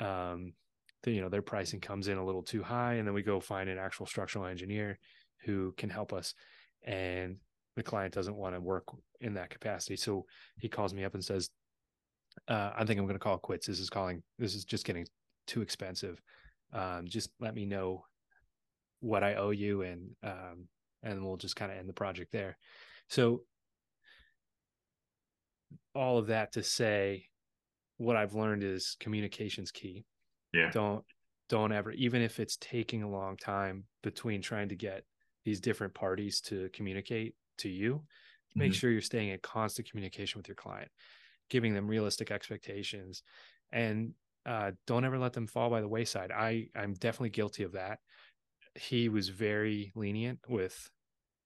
um, 0.00 0.52
the, 1.02 1.12
you 1.12 1.20
know 1.20 1.28
their 1.28 1.42
pricing 1.42 1.80
comes 1.80 2.08
in 2.08 2.18
a 2.18 2.24
little 2.24 2.42
too 2.42 2.62
high, 2.62 2.94
and 2.94 3.06
then 3.06 3.14
we 3.14 3.22
go 3.22 3.40
find 3.40 3.68
an 3.68 3.78
actual 3.78 4.06
structural 4.06 4.46
engineer 4.46 4.98
who 5.44 5.72
can 5.76 5.90
help 5.90 6.12
us, 6.12 6.34
and 6.84 7.36
the 7.76 7.82
client 7.82 8.14
doesn't 8.14 8.36
want 8.36 8.54
to 8.54 8.60
work 8.60 8.84
in 9.20 9.34
that 9.34 9.50
capacity, 9.50 9.96
so 9.96 10.24
he 10.58 10.68
calls 10.68 10.94
me 10.94 11.04
up 11.04 11.14
and 11.14 11.24
says, 11.24 11.50
uh, 12.48 12.72
"I 12.76 12.84
think 12.84 12.98
I'm 12.98 13.06
going 13.06 13.14
to 13.14 13.20
call 13.20 13.38
quits. 13.38 13.66
This 13.66 13.80
is 13.80 13.90
calling. 13.90 14.22
This 14.38 14.54
is 14.54 14.64
just 14.64 14.84
getting 14.84 15.06
too 15.46 15.62
expensive. 15.62 16.20
Um, 16.72 17.06
just 17.06 17.30
let 17.40 17.54
me 17.54 17.66
know 17.66 18.04
what 19.00 19.22
I 19.22 19.34
owe 19.34 19.50
you, 19.50 19.82
and 19.82 20.10
um, 20.22 20.68
and 21.04 21.24
we'll 21.24 21.36
just 21.36 21.54
kind 21.54 21.70
of 21.70 21.78
end 21.78 21.88
the 21.88 21.92
project 21.92 22.32
there." 22.32 22.56
So 23.08 23.42
all 25.94 26.18
of 26.18 26.26
that 26.28 26.52
to 26.52 26.62
say 26.62 27.26
what 27.96 28.16
I've 28.16 28.34
learned 28.34 28.64
is 28.64 28.96
communication's 28.98 29.70
key. 29.70 30.04
Yeah. 30.52 30.70
Don't 30.72 31.04
don't 31.48 31.72
ever 31.72 31.92
even 31.92 32.22
if 32.22 32.40
it's 32.40 32.56
taking 32.56 33.02
a 33.02 33.10
long 33.10 33.36
time 33.36 33.84
between 34.02 34.42
trying 34.42 34.68
to 34.70 34.76
get 34.76 35.04
these 35.44 35.60
different 35.60 35.94
parties 35.94 36.40
to 36.40 36.70
communicate 36.72 37.34
to 37.58 37.68
you, 37.68 37.94
mm-hmm. 37.94 38.60
make 38.60 38.74
sure 38.74 38.90
you're 38.90 39.00
staying 39.00 39.28
in 39.28 39.38
constant 39.40 39.88
communication 39.88 40.38
with 40.38 40.48
your 40.48 40.54
client, 40.54 40.90
giving 41.50 41.74
them 41.74 41.86
realistic 41.86 42.30
expectations 42.30 43.22
and 43.72 44.12
uh, 44.46 44.72
don't 44.86 45.04
ever 45.04 45.18
let 45.18 45.32
them 45.32 45.46
fall 45.46 45.70
by 45.70 45.80
the 45.80 45.88
wayside. 45.88 46.30
I 46.30 46.68
I'm 46.76 46.94
definitely 46.94 47.30
guilty 47.30 47.62
of 47.62 47.72
that. 47.72 47.98
He 48.74 49.08
was 49.08 49.28
very 49.28 49.92
lenient 49.94 50.40
with 50.48 50.90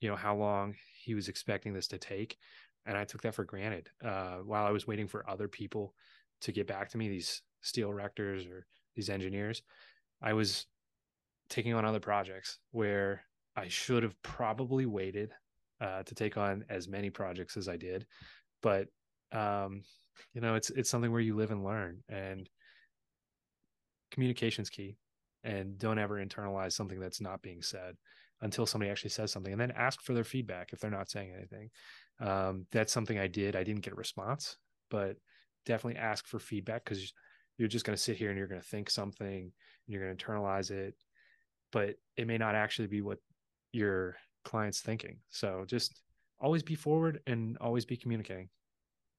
you 0.01 0.09
know 0.09 0.17
how 0.17 0.35
long 0.35 0.75
he 1.03 1.15
was 1.15 1.29
expecting 1.29 1.73
this 1.73 1.89
to 1.89 1.99
take 1.99 2.37
and 2.89 2.97
I 2.97 3.05
took 3.05 3.23
that 3.23 3.35
for 3.35 3.45
granted. 3.45 3.91
Uh, 4.03 4.39
while 4.39 4.67
I 4.67 4.71
was 4.71 4.87
waiting 4.87 5.07
for 5.07 5.29
other 5.29 5.47
people 5.47 5.95
to 6.41 6.53
get 6.53 6.67
back 6.67 6.89
to 6.91 6.99
me, 6.99 7.09
these 7.09 7.43
steel 7.61 7.91
erectors 7.91 8.51
or 8.51 8.67
these 8.97 9.11
engineers, 9.11 9.63
I 10.23 10.33
was 10.33 10.67
taking 11.51 11.75
on 11.75 11.85
other 11.85 12.01
projects 12.01 12.59
where 12.71 13.23
I 13.55 13.69
should 13.69 14.03
have 14.03 14.21
probably 14.23 14.87
waited 14.87 15.33
uh, 15.83 16.03
to 16.05 16.15
take 16.15 16.39
on 16.39 16.65
as 16.71 16.89
many 16.89 17.11
projects 17.11 17.59
as 17.59 17.69
I 17.69 17.77
did. 17.77 18.07
But 18.63 18.89
um, 19.33 19.83
you 20.33 20.41
know, 20.41 20.55
it's 20.55 20.71
it's 20.71 20.89
something 20.89 21.13
where 21.13 21.21
you 21.21 21.37
live 21.37 21.51
and 21.51 21.63
learn, 21.63 22.03
and 22.09 22.49
communication's 24.11 24.71
key. 24.71 24.97
And 25.45 25.79
don't 25.79 25.99
ever 25.99 26.25
internalize 26.25 26.73
something 26.73 26.99
that's 26.99 27.21
not 27.21 27.43
being 27.43 27.63
said 27.63 27.97
until 28.41 28.67
somebody 28.67 28.91
actually 28.91 29.11
says 29.11 29.33
something, 29.33 29.53
and 29.53 29.61
then 29.61 29.73
ask 29.73 30.03
for 30.03 30.15
their 30.15 30.25
feedback 30.25 30.73
if 30.73 30.81
they're 30.81 30.91
not 30.91 31.11
saying 31.11 31.33
anything. 31.37 31.71
Um, 32.21 32.67
that's 32.73 32.93
something 32.93 33.19
I 33.19 33.27
did. 33.27 33.57
I 33.57 33.65
didn't 33.65 33.83
get 33.83 33.93
a 33.93 33.97
response, 33.97 34.57
but 34.91 35.17
definitely 35.67 36.01
ask 36.01 36.27
for 36.27 36.39
feedback 36.39 36.85
because 36.85 37.13
you're 37.59 37.69
just 37.69 37.85
going 37.85 37.97
to 37.97 38.03
sit 38.03 38.17
here 38.17 38.31
and 38.31 38.39
you're 38.39 38.49
going 38.49 38.61
to 38.61 38.67
think 38.67 38.89
something 38.89 39.27
and 39.27 39.53
you're 39.87 40.05
going 40.05 40.17
to 40.17 40.25
internalize 40.25 40.71
it 40.71 40.95
but 41.73 41.97
it 42.17 42.27
may 42.27 42.39
not 42.39 42.55
actually 42.55 42.89
be 42.89 43.03
what 43.03 43.19
your 43.73 44.17
client's 44.45 44.81
thinking 44.81 45.19
so 45.29 45.65
just 45.67 46.01
always 46.41 46.63
be 46.63 46.75
forward 46.75 47.21
and 47.27 47.59
always 47.61 47.85
be 47.85 47.97
communicating 47.97 48.49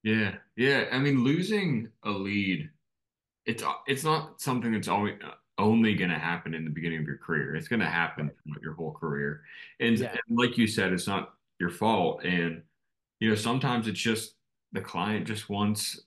yeah 0.03 0.33
yeah 0.55 0.85
i 0.91 0.97
mean 0.97 1.23
losing 1.23 1.87
a 2.03 2.09
lead 2.09 2.69
it's 3.45 3.63
it's 3.87 4.03
not 4.03 4.41
something 4.41 4.71
that's 4.71 4.87
always 4.87 5.15
only 5.59 5.93
going 5.93 6.09
to 6.09 6.17
happen 6.17 6.53
in 6.53 6.63
the 6.63 6.71
beginning 6.71 6.99
of 6.99 7.05
your 7.05 7.17
career 7.17 7.55
it's 7.55 7.67
going 7.67 7.79
to 7.79 7.85
happen 7.85 8.31
right. 8.47 8.61
your 8.61 8.73
whole 8.73 8.91
career 8.91 9.41
and, 9.79 9.99
yeah. 9.99 10.11
and 10.11 10.37
like 10.37 10.57
you 10.57 10.65
said 10.65 10.91
it's 10.91 11.07
not 11.07 11.33
your 11.59 11.69
fault 11.69 12.23
and 12.23 12.61
you 13.19 13.29
know 13.29 13.35
sometimes 13.35 13.87
it's 13.87 13.99
just 13.99 14.35
the 14.71 14.81
client 14.81 15.27
just 15.27 15.49
wants 15.49 15.99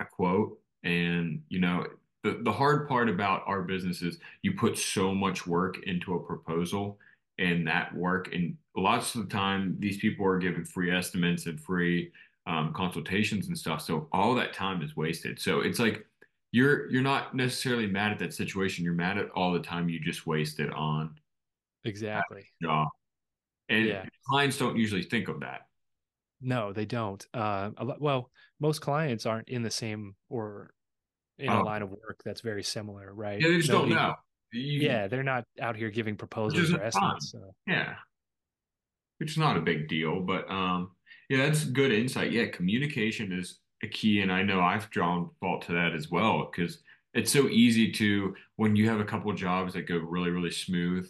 a 0.00 0.04
quote. 0.04 0.58
And, 0.82 1.42
you 1.48 1.60
know, 1.60 1.86
the, 2.22 2.40
the 2.42 2.52
hard 2.52 2.88
part 2.88 3.08
about 3.08 3.42
our 3.46 3.62
business 3.62 4.02
is 4.02 4.18
you 4.42 4.52
put 4.54 4.78
so 4.78 5.14
much 5.14 5.46
work 5.46 5.78
into 5.86 6.14
a 6.14 6.22
proposal 6.22 6.98
and 7.38 7.66
that 7.66 7.94
work. 7.94 8.32
And 8.32 8.56
lots 8.76 9.14
of 9.14 9.22
the 9.22 9.34
time, 9.34 9.76
these 9.78 9.98
people 9.98 10.26
are 10.26 10.38
given 10.38 10.64
free 10.64 10.94
estimates 10.94 11.46
and 11.46 11.60
free 11.60 12.12
um, 12.46 12.72
consultations 12.74 13.48
and 13.48 13.56
stuff. 13.56 13.80
So 13.80 14.08
all 14.12 14.34
that 14.34 14.52
time 14.52 14.82
is 14.82 14.96
wasted. 14.96 15.40
So 15.40 15.60
it's 15.60 15.78
like, 15.78 16.06
you're 16.54 16.88
you're 16.88 17.02
not 17.02 17.34
necessarily 17.34 17.88
mad 17.88 18.12
at 18.12 18.20
that 18.20 18.32
situation. 18.32 18.84
You're 18.84 18.94
mad 18.94 19.18
at 19.18 19.28
all 19.30 19.52
the 19.52 19.58
time 19.58 19.88
you 19.88 19.98
just 19.98 20.24
wasted 20.24 20.70
on 20.70 21.16
exactly 21.82 22.44
job. 22.62 22.86
And 23.68 23.86
yeah. 23.86 24.04
clients 24.28 24.56
don't 24.56 24.76
usually 24.76 25.02
think 25.02 25.26
of 25.26 25.40
that. 25.40 25.62
No, 26.40 26.72
they 26.72 26.84
don't. 26.84 27.26
Uh, 27.34 27.70
well, 27.98 28.30
most 28.60 28.80
clients 28.80 29.26
aren't 29.26 29.48
in 29.48 29.62
the 29.62 29.70
same 29.70 30.14
or 30.28 30.72
in 31.40 31.48
oh. 31.48 31.62
a 31.62 31.64
line 31.64 31.82
of 31.82 31.90
work 31.90 32.20
that's 32.24 32.42
very 32.42 32.62
similar, 32.62 33.12
right? 33.12 33.40
Yeah, 33.40 33.48
they 33.48 33.56
just 33.56 33.70
Nobody, 33.70 33.94
don't 33.94 34.02
know. 34.02 34.14
You, 34.52 34.80
yeah, 34.80 35.08
they're 35.08 35.24
not 35.24 35.44
out 35.60 35.74
here 35.74 35.90
giving 35.90 36.14
proposals 36.14 36.72
or 36.72 36.80
estimates. 36.80 37.32
So. 37.32 37.52
Yeah, 37.66 37.94
which 39.18 39.32
is 39.32 39.38
not 39.38 39.56
a 39.56 39.60
big 39.60 39.88
deal, 39.88 40.20
but 40.20 40.48
um, 40.48 40.92
yeah, 41.28 41.46
that's 41.46 41.64
good 41.64 41.90
insight. 41.90 42.30
Yeah, 42.30 42.46
communication 42.46 43.32
is 43.32 43.58
a 43.82 43.88
key, 43.88 44.20
and 44.20 44.32
I 44.32 44.42
know 44.42 44.60
I've 44.60 44.90
drawn 44.90 45.30
fault 45.40 45.62
to 45.66 45.72
that 45.72 45.94
as 45.94 46.10
well 46.10 46.50
because 46.50 46.78
it's 47.12 47.32
so 47.32 47.48
easy 47.48 47.92
to 47.92 48.34
when 48.56 48.76
you 48.76 48.88
have 48.88 49.00
a 49.00 49.04
couple 49.04 49.30
of 49.30 49.36
jobs 49.36 49.74
that 49.74 49.88
go 49.88 49.98
really, 49.98 50.30
really 50.30 50.50
smooth, 50.50 51.08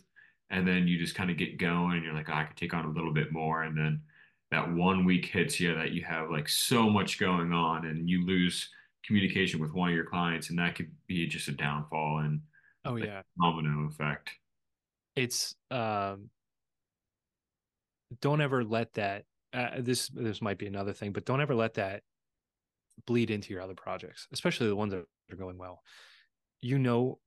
and 0.50 0.66
then 0.66 0.86
you 0.86 0.98
just 0.98 1.14
kind 1.14 1.30
of 1.30 1.36
get 1.36 1.58
going, 1.58 1.96
and 1.96 2.04
you're 2.04 2.14
like, 2.14 2.28
oh, 2.28 2.34
I 2.34 2.44
could 2.44 2.56
take 2.56 2.74
on 2.74 2.84
a 2.84 2.90
little 2.90 3.12
bit 3.12 3.32
more, 3.32 3.62
and 3.62 3.76
then 3.76 4.02
that 4.50 4.72
one 4.72 5.04
week 5.04 5.26
hits 5.26 5.58
you 5.58 5.74
that 5.74 5.92
you 5.92 6.04
have 6.04 6.30
like 6.30 6.48
so 6.48 6.88
much 6.90 7.18
going 7.18 7.52
on, 7.52 7.86
and 7.86 8.08
you 8.08 8.24
lose 8.26 8.68
communication 9.06 9.60
with 9.60 9.72
one 9.72 9.90
of 9.90 9.94
your 9.94 10.04
clients, 10.04 10.50
and 10.50 10.58
that 10.58 10.74
could 10.74 10.90
be 11.06 11.26
just 11.26 11.48
a 11.48 11.52
downfall 11.52 12.18
and 12.18 12.40
oh 12.84 12.96
yeah, 12.96 13.22
domino 13.40 13.86
effect. 13.88 14.30
It's 15.16 15.54
um, 15.70 16.30
don't 18.20 18.40
ever 18.40 18.64
let 18.64 18.92
that. 18.94 19.24
Uh, 19.52 19.76
this 19.78 20.08
this 20.08 20.42
might 20.42 20.58
be 20.58 20.66
another 20.66 20.92
thing, 20.92 21.12
but 21.12 21.24
don't 21.24 21.40
ever 21.40 21.54
let 21.54 21.74
that 21.74 22.02
bleed 23.06 23.30
into 23.30 23.52
your 23.52 23.62
other 23.62 23.74
projects, 23.74 24.26
especially 24.32 24.68
the 24.68 24.76
ones 24.76 24.92
that 24.92 25.04
are 25.30 25.36
going 25.36 25.58
well. 25.58 25.82
You 26.60 26.78
know, 26.78 27.18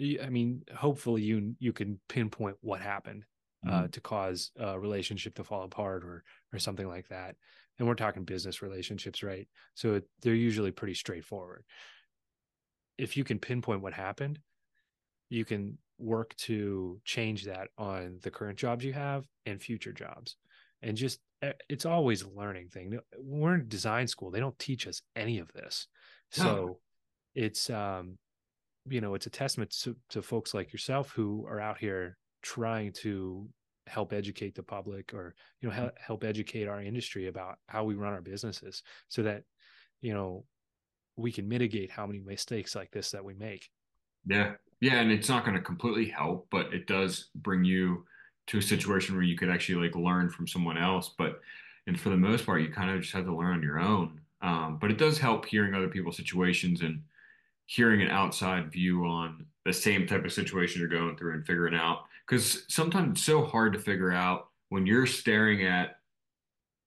I 0.00 0.28
mean, 0.28 0.62
hopefully 0.74 1.22
you 1.22 1.54
you 1.58 1.72
can 1.72 2.00
pinpoint 2.08 2.56
what 2.60 2.80
happened 2.80 3.24
uh, 3.66 3.70
mm-hmm. 3.70 3.86
to 3.86 4.00
cause 4.00 4.50
a 4.58 4.78
relationship 4.78 5.34
to 5.36 5.44
fall 5.44 5.64
apart 5.64 6.04
or 6.04 6.22
or 6.52 6.58
something 6.58 6.88
like 6.88 7.08
that. 7.08 7.36
And 7.78 7.86
we're 7.86 7.94
talking 7.94 8.24
business 8.24 8.62
relationships, 8.62 9.22
right? 9.22 9.48
So 9.74 9.94
it, 9.94 10.04
they're 10.22 10.34
usually 10.34 10.70
pretty 10.70 10.94
straightforward. 10.94 11.64
If 12.96 13.16
you 13.16 13.24
can 13.24 13.38
pinpoint 13.38 13.82
what 13.82 13.92
happened, 13.92 14.38
you 15.28 15.44
can 15.44 15.78
work 15.98 16.34
to 16.36 17.00
change 17.04 17.44
that 17.44 17.68
on 17.78 18.18
the 18.22 18.30
current 18.30 18.58
jobs 18.58 18.84
you 18.84 18.92
have 18.92 19.26
and 19.44 19.60
future 19.60 19.92
jobs 19.92 20.36
and 20.82 20.96
just 20.96 21.20
it's 21.42 21.86
always 21.86 22.22
a 22.22 22.30
learning 22.30 22.68
thing. 22.68 22.98
We're 23.18 23.54
in 23.54 23.68
design 23.68 24.06
school 24.08 24.30
they 24.30 24.40
don't 24.40 24.58
teach 24.58 24.86
us 24.86 25.02
any 25.14 25.38
of 25.38 25.52
this. 25.52 25.86
So 26.30 26.78
it's 27.34 27.70
um 27.70 28.18
you 28.88 29.00
know 29.00 29.14
it's 29.14 29.26
a 29.26 29.30
testament 29.30 29.70
to, 29.82 29.96
to 30.10 30.22
folks 30.22 30.54
like 30.54 30.72
yourself 30.72 31.10
who 31.10 31.46
are 31.46 31.60
out 31.60 31.78
here 31.78 32.16
trying 32.42 32.92
to 32.92 33.48
help 33.86 34.12
educate 34.12 34.54
the 34.54 34.62
public 34.62 35.14
or 35.14 35.34
you 35.60 35.68
know 35.68 35.74
help, 35.74 35.92
help 35.98 36.24
educate 36.24 36.66
our 36.66 36.80
industry 36.80 37.28
about 37.28 37.58
how 37.68 37.84
we 37.84 37.94
run 37.94 38.12
our 38.12 38.20
businesses 38.20 38.82
so 39.08 39.22
that 39.22 39.42
you 40.00 40.12
know 40.12 40.44
we 41.16 41.30
can 41.32 41.48
mitigate 41.48 41.90
how 41.90 42.06
many 42.06 42.20
mistakes 42.20 42.74
like 42.74 42.90
this 42.90 43.10
that 43.12 43.24
we 43.24 43.34
make. 43.34 43.68
Yeah. 44.26 44.54
Yeah 44.80 45.00
and 45.00 45.10
it's 45.10 45.28
not 45.28 45.44
going 45.44 45.56
to 45.56 45.62
completely 45.62 46.08
help 46.08 46.48
but 46.50 46.74
it 46.74 46.86
does 46.86 47.30
bring 47.34 47.64
you 47.64 48.04
to 48.48 48.58
a 48.58 48.62
situation 48.62 49.14
where 49.14 49.24
you 49.24 49.36
could 49.36 49.50
actually 49.50 49.86
like 49.86 49.96
learn 49.96 50.30
from 50.30 50.46
someone 50.46 50.78
else. 50.78 51.12
But 51.16 51.40
and 51.86 51.98
for 51.98 52.10
the 52.10 52.16
most 52.16 52.46
part, 52.46 52.62
you 52.62 52.68
kind 52.68 52.90
of 52.90 53.00
just 53.00 53.14
have 53.14 53.24
to 53.26 53.36
learn 53.36 53.54
on 53.54 53.62
your 53.62 53.80
own. 53.80 54.20
Um, 54.42 54.78
but 54.80 54.90
it 54.90 54.98
does 54.98 55.18
help 55.18 55.46
hearing 55.46 55.74
other 55.74 55.88
people's 55.88 56.16
situations 56.16 56.82
and 56.82 57.02
hearing 57.66 58.02
an 58.02 58.10
outside 58.10 58.70
view 58.70 59.04
on 59.04 59.46
the 59.64 59.72
same 59.72 60.06
type 60.06 60.24
of 60.24 60.32
situation 60.32 60.80
you're 60.80 60.88
going 60.88 61.16
through 61.16 61.34
and 61.34 61.46
figuring 61.46 61.74
out. 61.74 62.04
Because 62.26 62.64
sometimes 62.68 63.12
it's 63.12 63.22
so 63.22 63.44
hard 63.44 63.72
to 63.72 63.78
figure 63.78 64.12
out 64.12 64.48
when 64.68 64.86
you're 64.86 65.06
staring 65.06 65.64
at 65.64 65.98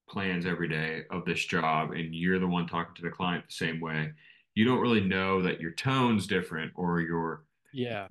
plans 0.09 0.45
every 0.45 0.67
day 0.67 1.03
of 1.11 1.23
this 1.25 1.43
job 1.45 1.91
and 1.91 2.15
you're 2.15 2.39
the 2.39 2.47
one 2.47 2.67
talking 2.67 2.95
to 2.95 3.01
the 3.01 3.09
client 3.09 3.45
the 3.47 3.53
same 3.53 3.79
way. 3.79 4.11
You 4.55 4.65
don't 4.65 4.79
really 4.79 5.01
know 5.01 5.41
that 5.41 5.61
your 5.61 5.71
tone's 5.71 6.27
different 6.27 6.71
or 6.75 6.99
your 7.01 7.43
yeah. 7.73 8.07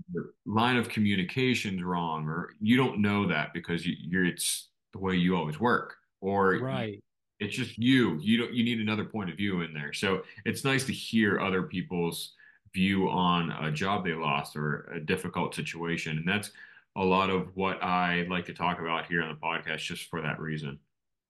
Line 0.46 0.76
of 0.76 0.88
communication's 0.88 1.82
wrong 1.82 2.26
or 2.28 2.50
you 2.60 2.76
don't 2.76 3.00
know 3.00 3.26
that 3.28 3.52
because 3.52 3.86
you, 3.86 3.94
you're 3.98 4.24
it's 4.24 4.70
the 4.92 4.98
way 4.98 5.14
you 5.14 5.36
always 5.36 5.60
work 5.60 5.96
or 6.20 6.58
right. 6.58 7.02
it's 7.40 7.56
just 7.56 7.78
you. 7.78 8.18
You 8.20 8.38
don't 8.38 8.52
you 8.52 8.64
need 8.64 8.80
another 8.80 9.04
point 9.04 9.30
of 9.30 9.36
view 9.36 9.62
in 9.62 9.72
there. 9.74 9.92
So 9.92 10.22
it's 10.44 10.64
nice 10.64 10.84
to 10.86 10.92
hear 10.92 11.40
other 11.40 11.62
people's 11.62 12.34
view 12.74 13.08
on 13.08 13.50
a 13.50 13.70
job 13.70 14.04
they 14.04 14.12
lost 14.12 14.56
or 14.56 14.90
a 14.94 15.00
difficult 15.00 15.54
situation 15.54 16.18
and 16.18 16.28
that's 16.28 16.50
a 16.96 17.02
lot 17.02 17.30
of 17.30 17.48
what 17.54 17.82
i 17.82 18.26
like 18.28 18.44
to 18.44 18.52
talk 18.52 18.80
about 18.80 19.06
here 19.06 19.22
on 19.22 19.28
the 19.28 19.34
podcast 19.34 19.78
just 19.78 20.08
for 20.10 20.20
that 20.20 20.40
reason. 20.40 20.78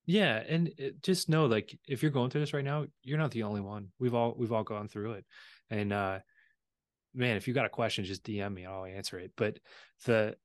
Yeah 0.06 0.42
and 0.48 0.72
just 1.02 1.28
know 1.28 1.46
like 1.46 1.78
if 1.86 2.02
you're 2.02 2.10
going 2.10 2.30
through 2.30 2.40
this 2.40 2.54
right 2.54 2.64
now 2.64 2.86
you're 3.02 3.18
not 3.18 3.30
the 3.30 3.42
only 3.42 3.60
one. 3.60 3.88
We've 3.98 4.14
all 4.14 4.34
we've 4.36 4.52
all 4.52 4.64
gone 4.64 4.88
through 4.88 5.12
it. 5.12 5.24
And 5.70 5.92
uh 5.92 6.20
man, 7.18 7.36
if 7.36 7.48
you 7.48 7.54
got 7.54 7.66
a 7.66 7.70
question, 7.70 8.04
just 8.04 8.24
DM 8.24 8.54
me. 8.54 8.64
I'll 8.64 8.84
answer 8.84 9.18
it. 9.18 9.32
But 9.36 9.58
the, 10.06 10.36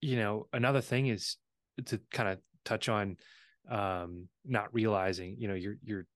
you 0.00 0.16
know, 0.16 0.46
another 0.52 0.80
thing 0.80 1.08
is 1.08 1.36
to 1.86 2.00
kind 2.12 2.28
of 2.28 2.38
touch 2.64 2.88
on 2.88 3.16
um, 3.68 4.28
not 4.44 4.72
realizing, 4.72 5.36
you 5.38 5.48
know, 5.48 5.54
your 5.54 5.74
your 5.82 6.06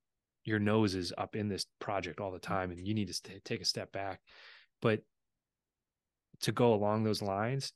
your 0.45 0.59
nose 0.61 0.95
is 0.95 1.13
up 1.19 1.35
in 1.35 1.49
this 1.49 1.67
project 1.81 2.21
all 2.21 2.31
the 2.31 2.39
time, 2.39 2.71
and 2.71 2.87
you 2.87 2.95
need 2.95 3.09
to 3.09 3.15
st- 3.15 3.45
take 3.45 3.61
a 3.61 3.67
step 3.67 3.91
back. 3.93 4.21
But 4.81 5.01
to 6.43 6.53
go 6.53 6.75
along 6.75 7.03
those 7.03 7.21
lines, 7.21 7.73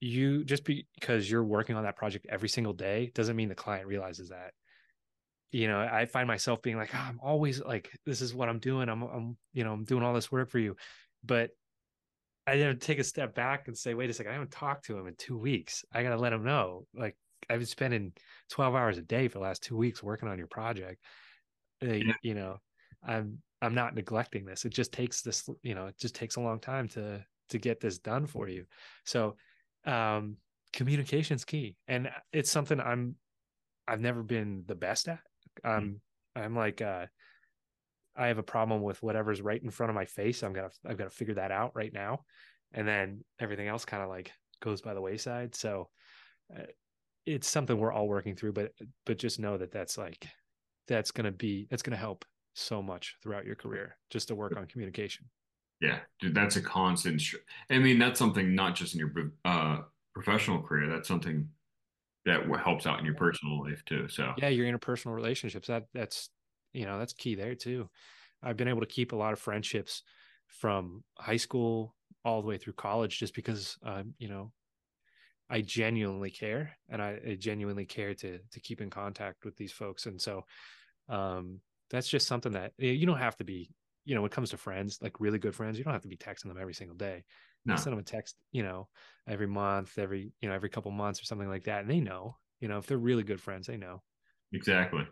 you 0.00 0.44
just 0.44 0.64
because 0.64 1.28
you're 1.28 1.44
working 1.44 1.74
on 1.74 1.82
that 1.82 1.96
project 1.96 2.26
every 2.28 2.48
single 2.48 2.72
day 2.72 3.10
doesn't 3.14 3.36
mean 3.36 3.48
the 3.48 3.54
client 3.54 3.86
realizes 3.86 4.28
that 4.28 4.52
you 5.50 5.66
know 5.66 5.80
i 5.80 6.04
find 6.04 6.28
myself 6.28 6.62
being 6.62 6.76
like 6.76 6.90
oh, 6.94 7.04
i'm 7.08 7.18
always 7.22 7.60
like 7.62 7.90
this 8.04 8.20
is 8.20 8.34
what 8.34 8.48
i'm 8.48 8.58
doing 8.58 8.88
i'm 8.88 9.02
i'm 9.02 9.36
you 9.54 9.64
know 9.64 9.72
i'm 9.72 9.84
doing 9.84 10.04
all 10.04 10.14
this 10.14 10.30
work 10.30 10.50
for 10.50 10.58
you 10.58 10.76
but 11.24 11.50
I 12.46 12.56
didn't 12.56 12.80
take 12.80 12.98
a 12.98 13.04
step 13.04 13.34
back 13.34 13.68
and 13.68 13.76
say, 13.76 13.92
wait 13.92 14.08
a 14.08 14.12
second, 14.12 14.30
I 14.30 14.34
haven't 14.34 14.50
talked 14.50 14.86
to 14.86 14.96
him 14.96 15.06
in 15.06 15.14
two 15.18 15.36
weeks. 15.36 15.84
I 15.92 16.02
got 16.02 16.10
to 16.10 16.16
let 16.16 16.32
him 16.32 16.44
know. 16.44 16.86
Like 16.94 17.14
I've 17.50 17.58
been 17.58 17.66
spending 17.66 18.12
12 18.50 18.74
hours 18.74 18.96
a 18.96 19.02
day 19.02 19.28
for 19.28 19.38
the 19.38 19.44
last 19.44 19.62
two 19.62 19.76
weeks 19.76 20.02
working 20.02 20.28
on 20.28 20.38
your 20.38 20.46
project. 20.46 21.02
Yeah. 21.82 22.14
You 22.22 22.34
know, 22.34 22.56
I'm, 23.06 23.38
I'm 23.60 23.74
not 23.74 23.94
neglecting 23.94 24.46
this. 24.46 24.64
It 24.64 24.72
just 24.72 24.92
takes 24.92 25.20
this, 25.20 25.46
you 25.62 25.74
know, 25.74 25.86
it 25.88 25.98
just 25.98 26.14
takes 26.14 26.36
a 26.36 26.40
long 26.40 26.58
time 26.58 26.88
to, 26.90 27.22
to 27.50 27.58
get 27.58 27.80
this 27.80 27.98
done 27.98 28.26
for 28.26 28.48
you. 28.48 28.64
So, 29.04 29.36
um, 29.84 30.36
communication's 30.72 31.44
key. 31.44 31.76
And 31.86 32.08
it's 32.32 32.50
something 32.50 32.80
I'm, 32.80 33.16
I've 33.86 34.00
never 34.00 34.22
been 34.22 34.64
the 34.66 34.74
best 34.74 35.08
at. 35.08 35.20
I'm, 35.62 36.00
mm-hmm. 36.36 36.42
I'm 36.42 36.56
like, 36.56 36.80
uh, 36.80 37.06
I 38.18 38.26
have 38.26 38.38
a 38.38 38.42
problem 38.42 38.82
with 38.82 39.02
whatever's 39.02 39.40
right 39.40 39.62
in 39.62 39.70
front 39.70 39.90
of 39.90 39.96
my 39.96 40.04
face. 40.04 40.42
I'm 40.42 40.52
gonna 40.52 40.70
I've 40.86 40.98
got 40.98 41.04
to 41.04 41.16
figure 41.16 41.34
that 41.34 41.52
out 41.52 41.72
right 41.74 41.92
now, 41.92 42.24
and 42.72 42.86
then 42.86 43.24
everything 43.38 43.68
else 43.68 43.84
kind 43.84 44.02
of 44.02 44.08
like 44.08 44.32
goes 44.60 44.82
by 44.82 44.94
the 44.94 45.00
wayside. 45.00 45.54
So 45.54 45.88
uh, 46.54 46.64
it's 47.26 47.48
something 47.48 47.78
we're 47.78 47.92
all 47.92 48.08
working 48.08 48.34
through, 48.34 48.52
but 48.52 48.72
but 49.06 49.18
just 49.18 49.38
know 49.38 49.56
that 49.56 49.72
that's 49.72 49.96
like 49.96 50.26
that's 50.88 51.10
gonna 51.10 51.32
be 51.32 51.66
that's 51.70 51.82
gonna 51.82 51.96
help 51.96 52.24
so 52.54 52.82
much 52.82 53.16
throughout 53.22 53.46
your 53.46 53.54
career 53.54 53.96
just 54.10 54.28
to 54.28 54.34
work 54.34 54.56
on 54.56 54.66
communication. 54.66 55.26
Yeah, 55.80 56.00
dude, 56.20 56.34
that's 56.34 56.56
a 56.56 56.60
constant. 56.60 57.22
I 57.70 57.78
mean, 57.78 58.00
that's 58.00 58.18
something 58.18 58.54
not 58.54 58.74
just 58.74 58.94
in 58.94 59.00
your 59.00 59.12
uh, 59.44 59.78
professional 60.12 60.60
career. 60.60 60.88
That's 60.88 61.06
something 61.06 61.48
that 62.24 62.44
helps 62.62 62.86
out 62.86 62.98
in 62.98 63.04
your 63.04 63.14
personal 63.14 63.62
life 63.62 63.84
too. 63.84 64.08
So 64.08 64.32
yeah, 64.38 64.48
your 64.48 64.66
interpersonal 64.66 65.14
relationships 65.14 65.68
that 65.68 65.84
that's 65.94 66.30
you 66.78 66.86
know 66.86 66.98
that's 66.98 67.12
key 67.12 67.34
there 67.34 67.56
too. 67.56 67.88
I've 68.40 68.56
been 68.56 68.68
able 68.68 68.80
to 68.80 68.86
keep 68.86 69.12
a 69.12 69.16
lot 69.16 69.32
of 69.32 69.40
friendships 69.40 70.04
from 70.46 71.02
high 71.18 71.36
school 71.36 71.96
all 72.24 72.40
the 72.40 72.46
way 72.46 72.56
through 72.56 72.74
college 72.74 73.18
just 73.18 73.34
because 73.34 73.76
um, 73.82 74.14
you 74.18 74.28
know 74.28 74.52
i 75.50 75.60
genuinely 75.60 76.30
care 76.30 76.76
and 76.88 77.02
I, 77.02 77.18
I, 77.26 77.34
genuinely 77.34 77.84
care 77.84 78.14
to 78.14 78.38
to 78.38 78.60
keep 78.60 78.80
in 78.80 78.90
contact 78.90 79.44
with 79.44 79.56
these 79.56 79.72
folks. 79.72 80.06
And 80.06 80.20
so 80.20 80.44
um, 81.08 81.60
that's 81.90 82.08
just 82.08 82.26
something 82.26 82.52
that 82.52 82.72
you 82.78 83.06
don't 83.06 83.18
have 83.18 83.36
to 83.36 83.44
be 83.44 83.70
you 84.04 84.14
know 84.14 84.22
when 84.22 84.30
it 84.30 84.34
comes 84.34 84.50
to 84.50 84.56
friends 84.56 84.98
like 85.02 85.20
really 85.20 85.38
good 85.38 85.54
friends 85.54 85.78
you 85.78 85.84
don't 85.84 85.92
have 85.92 86.02
to 86.02 86.08
be 86.08 86.16
texting 86.16 86.48
them 86.48 86.58
every 86.60 86.74
single 86.74 86.96
day. 86.96 87.24
No. 87.66 87.74
you 87.74 87.78
send 87.78 87.92
them 87.92 88.00
a 88.00 88.04
text 88.04 88.36
you 88.52 88.62
know 88.62 88.88
every 89.26 89.48
month 89.48 89.98
every 89.98 90.32
you 90.40 90.48
know 90.48 90.54
every 90.54 90.70
couple 90.70 90.92
months 90.92 91.20
or 91.20 91.24
something 91.24 91.48
like 91.48 91.64
that 91.64 91.80
and 91.80 91.90
they 91.90 92.00
know 92.00 92.36
you 92.60 92.68
know 92.68 92.78
if 92.78 92.86
they're 92.86 92.98
really 92.98 93.24
good 93.24 93.40
friends 93.40 93.66
they 93.66 93.76
know. 93.76 94.02
Exactly 94.52 95.06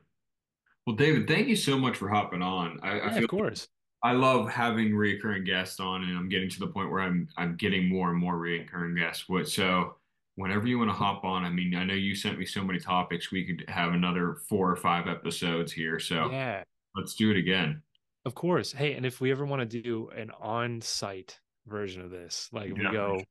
well, 0.87 0.97
David, 0.97 1.27
thank 1.27 1.49
you 1.49 1.57
so 1.57 1.77
much 1.77 1.97
for 1.97 2.09
hopping 2.09 2.43
on. 2.43 2.79
I, 2.83 2.97
yeah, 2.97 3.07
I 3.07 3.15
feel 3.15 3.25
of 3.25 3.31
course. 3.31 3.69
I 4.03 4.13
love 4.13 4.49
having 4.49 4.95
recurring 4.95 5.45
guests 5.45 5.81
on, 5.81 6.05
and 6.05 6.17
I'm 6.17 6.29
getting 6.29 6.49
to 6.51 6.61
the 6.61 6.69
point 6.69 6.91
where 6.91 7.01
I'm 7.01 7.29
I'm 7.37 7.57
getting 7.57 7.89
more 7.89 8.11
and 8.11 8.19
more 8.19 8.39
recurring 8.39 8.95
guests. 8.95 9.29
What 9.29 9.49
so? 9.49 9.97
Whenever 10.37 10.67
you 10.67 10.79
want 10.79 10.91
to 10.91 10.95
hop 10.95 11.25
on, 11.25 11.45
I 11.45 11.51
mean, 11.51 11.75
I 11.75 11.83
know 11.85 11.95
you 11.95 12.15
sent 12.15 12.39
me 12.39 12.45
so 12.45 12.63
many 12.63 12.79
topics. 12.79 13.33
We 13.33 13.47
could 13.47 13.69
have 13.71 13.95
another 13.95 14.37
four 14.51 14.71
or 14.71 14.77
five 14.77 15.09
episodes 15.09 15.73
here. 15.73 15.99
So 15.99 16.31
yeah, 16.31 16.63
let's 16.95 17.15
do 17.15 17.31
it 17.31 17.39
again. 17.39 17.81
Of 18.27 18.35
course. 18.35 18.71
Hey, 18.71 18.95
and 18.95 19.07
if 19.07 19.21
we 19.21 19.31
ever 19.31 19.47
want 19.47 19.69
to 19.69 19.83
do 19.83 20.11
an 20.15 20.31
on-site 20.39 21.41
version 21.67 22.03
of 22.03 22.11
this, 22.11 22.51
like 22.53 22.69
yeah. 22.69 22.91
we 22.91 22.93
go 22.93 23.23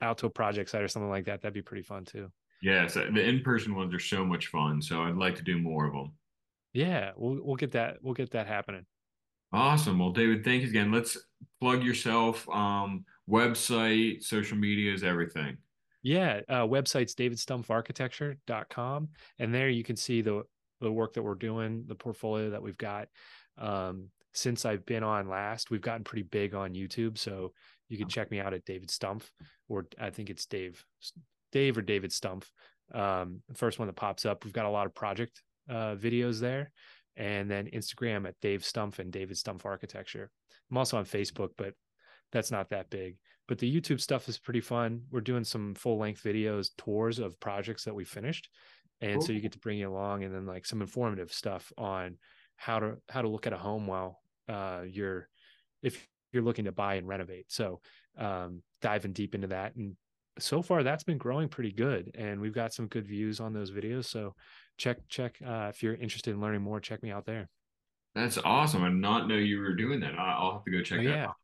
out 0.00 0.18
to 0.18 0.26
a 0.26 0.30
project 0.30 0.70
site 0.70 0.82
or 0.82 0.88
something 0.88 1.10
like 1.10 1.26
that, 1.26 1.42
that'd 1.42 1.52
be 1.52 1.62
pretty 1.62 1.82
fun 1.82 2.06
too. 2.06 2.30
Yes, 2.62 2.94
the 2.94 3.20
in-person 3.20 3.74
ones 3.74 3.94
are 3.94 3.98
so 3.98 4.24
much 4.24 4.46
fun. 4.46 4.80
So 4.80 5.02
I'd 5.02 5.16
like 5.16 5.36
to 5.36 5.42
do 5.42 5.58
more 5.58 5.86
of 5.86 5.92
them. 5.92 6.12
Yeah, 6.76 7.12
we'll 7.16 7.40
we'll 7.42 7.56
get 7.56 7.72
that 7.72 7.96
we'll 8.02 8.12
get 8.12 8.32
that 8.32 8.46
happening. 8.46 8.84
Awesome. 9.50 9.98
Well, 9.98 10.10
David, 10.10 10.44
thank 10.44 10.62
you 10.62 10.68
again. 10.68 10.92
Let's 10.92 11.16
plug 11.58 11.82
yourself. 11.82 12.46
Um, 12.50 13.06
website, 13.30 14.22
social 14.22 14.58
medias, 14.58 15.02
everything. 15.02 15.56
Yeah, 16.02 16.40
uh, 16.50 16.66
website's 16.66 17.14
davidstumpfarchitecture.com. 17.14 19.08
And 19.38 19.54
there 19.54 19.70
you 19.70 19.84
can 19.84 19.96
see 19.96 20.20
the 20.20 20.42
the 20.82 20.92
work 20.92 21.14
that 21.14 21.22
we're 21.22 21.34
doing, 21.34 21.84
the 21.86 21.94
portfolio 21.94 22.50
that 22.50 22.60
we've 22.60 22.76
got. 22.76 23.08
Um, 23.56 24.10
since 24.34 24.66
I've 24.66 24.84
been 24.84 25.02
on 25.02 25.30
last, 25.30 25.70
we've 25.70 25.80
gotten 25.80 26.04
pretty 26.04 26.24
big 26.24 26.54
on 26.54 26.74
YouTube. 26.74 27.16
So 27.16 27.54
you 27.88 27.96
can 27.96 28.08
check 28.08 28.30
me 28.30 28.38
out 28.38 28.52
at 28.52 28.66
David 28.66 28.90
Stumpf, 28.90 29.30
or 29.70 29.86
I 29.98 30.10
think 30.10 30.28
it's 30.28 30.44
Dave, 30.44 30.84
Dave 31.52 31.78
or 31.78 31.82
David 31.82 32.10
Stumpf. 32.10 32.44
Um, 32.92 33.40
the 33.48 33.54
first 33.54 33.78
one 33.78 33.88
that 33.88 33.96
pops 33.96 34.26
up. 34.26 34.44
We've 34.44 34.52
got 34.52 34.66
a 34.66 34.70
lot 34.70 34.84
of 34.84 34.94
project 34.94 35.40
uh, 35.68 35.94
videos 35.96 36.40
there, 36.40 36.70
and 37.16 37.50
then 37.50 37.70
Instagram 37.72 38.26
at 38.26 38.40
Dave 38.40 38.62
Stumpf 38.62 38.98
and 38.98 39.12
David 39.12 39.36
Stumpf 39.36 39.64
Architecture. 39.64 40.30
I'm 40.70 40.78
also 40.78 40.96
on 40.96 41.04
Facebook, 41.04 41.50
but 41.56 41.74
that's 42.32 42.50
not 42.50 42.70
that 42.70 42.90
big. 42.90 43.16
But 43.48 43.58
the 43.58 43.80
YouTube 43.80 44.00
stuff 44.00 44.28
is 44.28 44.38
pretty 44.38 44.60
fun. 44.60 45.02
We're 45.10 45.20
doing 45.20 45.44
some 45.44 45.74
full 45.74 45.98
length 45.98 46.22
videos, 46.22 46.70
tours 46.76 47.18
of 47.18 47.38
projects 47.38 47.84
that 47.84 47.94
we 47.94 48.04
finished, 48.04 48.48
and 49.00 49.14
cool. 49.14 49.22
so 49.22 49.32
you 49.32 49.40
get 49.40 49.52
to 49.52 49.58
bring 49.60 49.78
you 49.78 49.88
along, 49.88 50.24
and 50.24 50.34
then 50.34 50.46
like 50.46 50.66
some 50.66 50.80
informative 50.80 51.32
stuff 51.32 51.72
on 51.78 52.16
how 52.56 52.80
to 52.80 52.96
how 53.08 53.22
to 53.22 53.28
look 53.28 53.46
at 53.46 53.52
a 53.52 53.58
home 53.58 53.86
while 53.86 54.20
uh, 54.48 54.82
you're 54.88 55.28
if 55.82 56.06
you're 56.32 56.42
looking 56.42 56.64
to 56.64 56.72
buy 56.72 56.96
and 56.96 57.06
renovate. 57.06 57.46
So 57.48 57.80
um, 58.18 58.62
diving 58.82 59.12
deep 59.12 59.34
into 59.34 59.48
that, 59.48 59.76
and 59.76 59.96
so 60.38 60.62
far 60.62 60.82
that's 60.82 61.04
been 61.04 61.18
growing 61.18 61.48
pretty 61.48 61.72
good, 61.72 62.12
and 62.14 62.40
we've 62.40 62.54
got 62.54 62.72
some 62.72 62.86
good 62.86 63.06
views 63.06 63.40
on 63.40 63.52
those 63.52 63.70
videos. 63.70 64.06
So 64.06 64.34
check 64.78 64.98
check 65.08 65.36
uh, 65.46 65.70
if 65.70 65.82
you're 65.82 65.94
interested 65.94 66.34
in 66.34 66.40
learning 66.40 66.62
more, 66.62 66.80
check 66.80 67.02
me 67.02 67.10
out 67.10 67.26
there. 67.26 67.48
That's 68.14 68.38
awesome. 68.38 68.82
I 68.82 68.88
did 68.88 68.96
not 68.96 69.28
know 69.28 69.36
you 69.36 69.58
were 69.58 69.74
doing 69.74 70.00
that. 70.00 70.18
I'll 70.18 70.52
have 70.52 70.64
to 70.64 70.70
go 70.70 70.82
check 70.82 71.00
oh, 71.00 71.04
that 71.04 71.08
yeah. 71.08 71.24
out. 71.26 71.34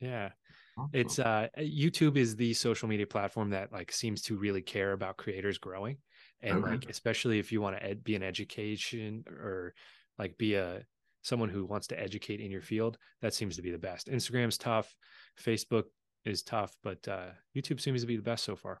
Yeah. 0.00 0.28
Awesome. 0.76 0.90
It's 0.92 1.18
uh 1.18 1.48
YouTube 1.58 2.16
is 2.16 2.34
the 2.34 2.54
social 2.54 2.88
media 2.88 3.06
platform 3.06 3.50
that 3.50 3.72
like 3.72 3.92
seems 3.92 4.22
to 4.22 4.36
really 4.36 4.62
care 4.62 4.92
about 4.92 5.16
creators 5.16 5.58
growing 5.58 5.98
and 6.42 6.58
okay. 6.58 6.70
like 6.72 6.90
especially 6.90 7.38
if 7.38 7.52
you 7.52 7.60
want 7.60 7.76
to 7.76 7.84
ed- 7.84 8.04
be 8.04 8.14
an 8.14 8.22
education 8.22 9.24
or 9.28 9.74
like 10.18 10.36
be 10.38 10.54
a 10.54 10.84
someone 11.22 11.48
who 11.48 11.64
wants 11.64 11.86
to 11.86 12.00
educate 12.00 12.40
in 12.40 12.50
your 12.50 12.62
field 12.62 12.98
that 13.20 13.32
seems 13.34 13.56
to 13.56 13.62
be 13.62 13.70
the 13.70 13.78
best 13.78 14.08
instagram's 14.08 14.58
tough 14.58 14.94
facebook 15.40 15.84
is 16.24 16.42
tough 16.42 16.76
but 16.82 17.06
uh 17.08 17.30
youtube 17.56 17.80
seems 17.80 18.00
to 18.00 18.06
be 18.06 18.16
the 18.16 18.22
best 18.22 18.44
so 18.44 18.56
far. 18.56 18.80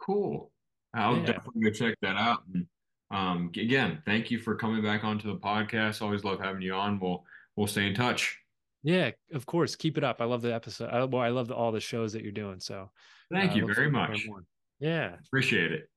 Cool. 0.00 0.50
I'll 0.94 1.16
yeah. 1.18 1.26
definitely 1.26 1.62
go 1.62 1.70
check 1.70 1.94
that 2.02 2.16
out. 2.16 2.42
And 2.52 2.66
um 3.10 3.50
again 3.56 4.02
thank 4.06 4.30
you 4.30 4.38
for 4.38 4.54
coming 4.54 4.82
back 4.82 5.04
onto 5.04 5.28
the 5.28 5.38
podcast. 5.38 6.02
Always 6.02 6.24
love 6.24 6.40
having 6.40 6.62
you 6.62 6.74
on. 6.74 6.98
We'll 7.00 7.24
we'll 7.56 7.66
stay 7.66 7.86
in 7.86 7.94
touch. 7.94 8.38
Yeah 8.82 9.10
of 9.32 9.46
course. 9.46 9.76
Keep 9.76 9.98
it 9.98 10.04
up. 10.04 10.20
I 10.20 10.24
love 10.24 10.42
the 10.42 10.54
episode 10.54 10.90
I, 10.90 11.04
well 11.04 11.22
i 11.22 11.28
love 11.28 11.48
the, 11.48 11.54
all 11.54 11.72
the 11.72 11.80
shows 11.80 12.12
that 12.12 12.22
you're 12.22 12.32
doing 12.32 12.60
so 12.60 12.90
thank 13.32 13.52
uh, 13.52 13.54
you 13.56 13.74
very 13.74 13.90
much. 13.90 14.26
yeah. 14.78 15.16
Appreciate 15.26 15.72
it 15.72 15.88